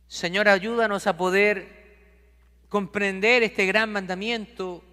Señor, 0.08 0.49
ayúdanos 0.49 1.08
a 1.08 1.16
poder 1.16 1.82
comprender 2.68 3.43
este 3.43 3.66
gran 3.66 3.91
mandamiento 3.91 4.84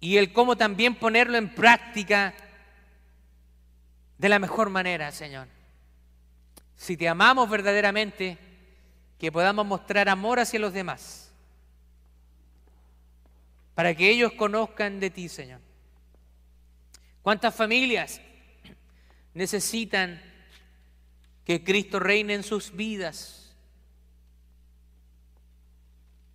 y 0.00 0.16
el 0.16 0.32
cómo 0.32 0.56
también 0.56 0.94
ponerlo 0.94 1.36
en 1.36 1.54
práctica 1.54 2.34
de 4.18 4.28
la 4.28 4.38
mejor 4.38 4.70
manera, 4.70 5.12
Señor. 5.12 5.48
Si 6.76 6.96
te 6.96 7.08
amamos 7.08 7.48
verdaderamente, 7.48 8.38
que 9.18 9.30
podamos 9.30 9.64
mostrar 9.66 10.08
amor 10.08 10.40
hacia 10.40 10.60
los 10.60 10.72
demás, 10.72 11.23
para 13.74 13.94
que 13.94 14.08
ellos 14.08 14.32
conozcan 14.32 15.00
de 15.00 15.10
ti, 15.10 15.28
Señor. 15.28 15.60
¿Cuántas 17.22 17.54
familias 17.54 18.20
necesitan 19.32 20.20
que 21.44 21.64
Cristo 21.64 21.98
reine 21.98 22.34
en 22.34 22.42
sus 22.42 22.74
vidas? 22.74 23.54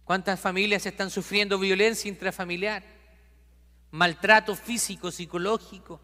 ¿Cuántas 0.03 0.39
familias 0.39 0.85
están 0.85 1.09
sufriendo 1.09 1.59
violencia 1.59 2.09
intrafamiliar? 2.09 2.99
maltrato 3.91 4.55
físico, 4.55 5.11
psicológico. 5.11 5.99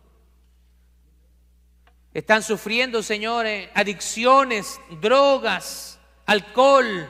Están 2.13 2.43
sufriendo, 2.43 3.03
señores, 3.03 3.69
adicciones, 3.73 4.79
drogas, 5.01 5.99
alcohol, 6.25 7.09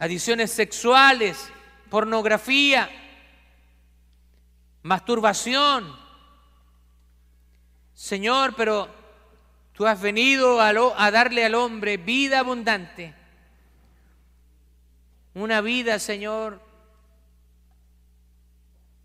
adicciones 0.00 0.50
sexuales, 0.50 1.48
pornografía, 1.88 2.90
masturbación. 4.82 5.96
Señor, 7.94 8.56
pero 8.56 9.00
Tú 9.80 9.86
has 9.86 9.98
venido 9.98 10.60
a, 10.60 11.10
darle 11.10 11.42
al 11.42 11.54
hombre 11.54 11.96
vida 11.96 12.40
abundante. 12.40 13.14
Una 15.32 15.62
vida, 15.62 15.98
Señor, 15.98 16.60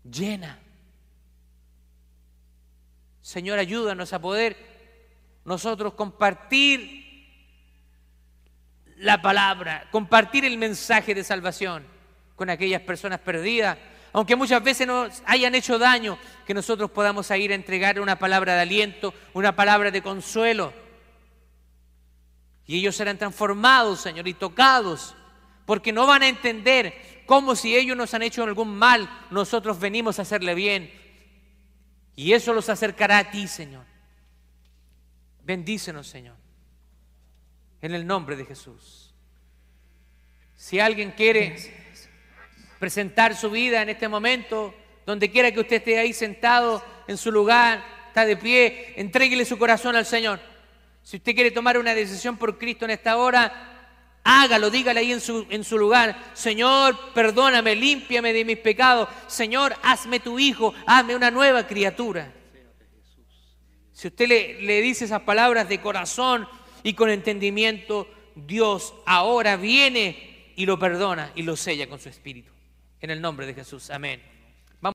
llena. 0.04 0.60
Señor, 3.22 3.58
ayúdanos 3.58 4.12
a 4.12 4.20
poder 4.20 4.54
nosotros 5.46 5.94
compartir 5.94 7.05
la 8.96 9.20
palabra, 9.20 9.88
compartir 9.90 10.44
el 10.44 10.58
mensaje 10.58 11.14
de 11.14 11.24
salvación 11.24 11.84
con 12.34 12.50
aquellas 12.50 12.82
personas 12.82 13.20
perdidas, 13.20 13.76
aunque 14.12 14.36
muchas 14.36 14.62
veces 14.62 14.86
nos 14.86 15.22
hayan 15.26 15.54
hecho 15.54 15.78
daño, 15.78 16.18
que 16.46 16.54
nosotros 16.54 16.90
podamos 16.90 17.30
ir 17.32 17.52
a 17.52 17.54
entregar 17.54 18.00
una 18.00 18.18
palabra 18.18 18.54
de 18.54 18.62
aliento, 18.62 19.12
una 19.34 19.54
palabra 19.54 19.90
de 19.90 20.02
consuelo. 20.02 20.72
Y 22.66 22.78
ellos 22.78 22.96
serán 22.96 23.18
transformados, 23.18 24.00
Señor, 24.00 24.26
y 24.26 24.34
tocados, 24.34 25.14
porque 25.66 25.92
no 25.92 26.06
van 26.06 26.22
a 26.22 26.28
entender 26.28 27.24
cómo 27.26 27.54
si 27.54 27.76
ellos 27.76 27.96
nos 27.96 28.14
han 28.14 28.22
hecho 28.22 28.44
algún 28.44 28.76
mal, 28.76 29.08
nosotros 29.30 29.78
venimos 29.78 30.18
a 30.18 30.22
hacerle 30.22 30.54
bien. 30.54 30.90
Y 32.14 32.32
eso 32.32 32.54
los 32.54 32.70
acercará 32.70 33.18
a 33.18 33.30
ti, 33.30 33.46
Señor. 33.46 33.84
Bendícenos, 35.42 36.06
Señor 36.06 36.45
en 37.82 37.94
el 37.94 38.06
nombre 38.06 38.36
de 38.36 38.44
Jesús. 38.44 39.14
Si 40.54 40.80
alguien 40.80 41.12
quiere 41.12 41.56
presentar 42.78 43.36
su 43.36 43.50
vida 43.50 43.82
en 43.82 43.90
este 43.90 44.08
momento, 44.08 44.74
donde 45.04 45.30
quiera 45.30 45.52
que 45.52 45.60
usted 45.60 45.76
esté 45.76 45.98
ahí 45.98 46.12
sentado 46.12 46.82
en 47.06 47.16
su 47.16 47.30
lugar, 47.30 47.84
está 48.08 48.24
de 48.24 48.36
pie, 48.36 48.94
entréguele 48.96 49.44
su 49.44 49.58
corazón 49.58 49.94
al 49.96 50.06
Señor. 50.06 50.40
Si 51.02 51.18
usted 51.18 51.34
quiere 51.34 51.50
tomar 51.50 51.78
una 51.78 51.94
decisión 51.94 52.36
por 52.36 52.58
Cristo 52.58 52.84
en 52.84 52.90
esta 52.90 53.16
hora, 53.16 53.76
hágalo, 54.24 54.70
dígale 54.70 55.00
ahí 55.00 55.12
en 55.12 55.20
su, 55.20 55.46
en 55.50 55.62
su 55.62 55.78
lugar, 55.78 56.18
Señor, 56.34 57.12
perdóname, 57.14 57.76
límpiame 57.76 58.32
de 58.32 58.44
mis 58.44 58.58
pecados, 58.58 59.08
Señor, 59.28 59.76
hazme 59.82 60.18
tu 60.18 60.38
hijo, 60.38 60.74
hazme 60.86 61.14
una 61.14 61.30
nueva 61.30 61.66
criatura. 61.66 62.32
Si 63.92 64.08
usted 64.08 64.26
le, 64.26 64.60
le 64.62 64.80
dice 64.80 65.04
esas 65.04 65.22
palabras 65.22 65.68
de 65.68 65.80
corazón, 65.80 66.48
y 66.86 66.94
con 66.94 67.10
entendimiento 67.10 68.08
Dios 68.36 68.94
ahora 69.06 69.56
viene 69.56 70.52
y 70.54 70.66
lo 70.66 70.78
perdona 70.78 71.32
y 71.34 71.42
lo 71.42 71.56
sella 71.56 71.88
con 71.88 71.98
su 71.98 72.08
espíritu. 72.08 72.52
En 73.00 73.10
el 73.10 73.20
nombre 73.20 73.44
de 73.44 73.54
Jesús. 73.54 73.90
Amén. 73.90 74.22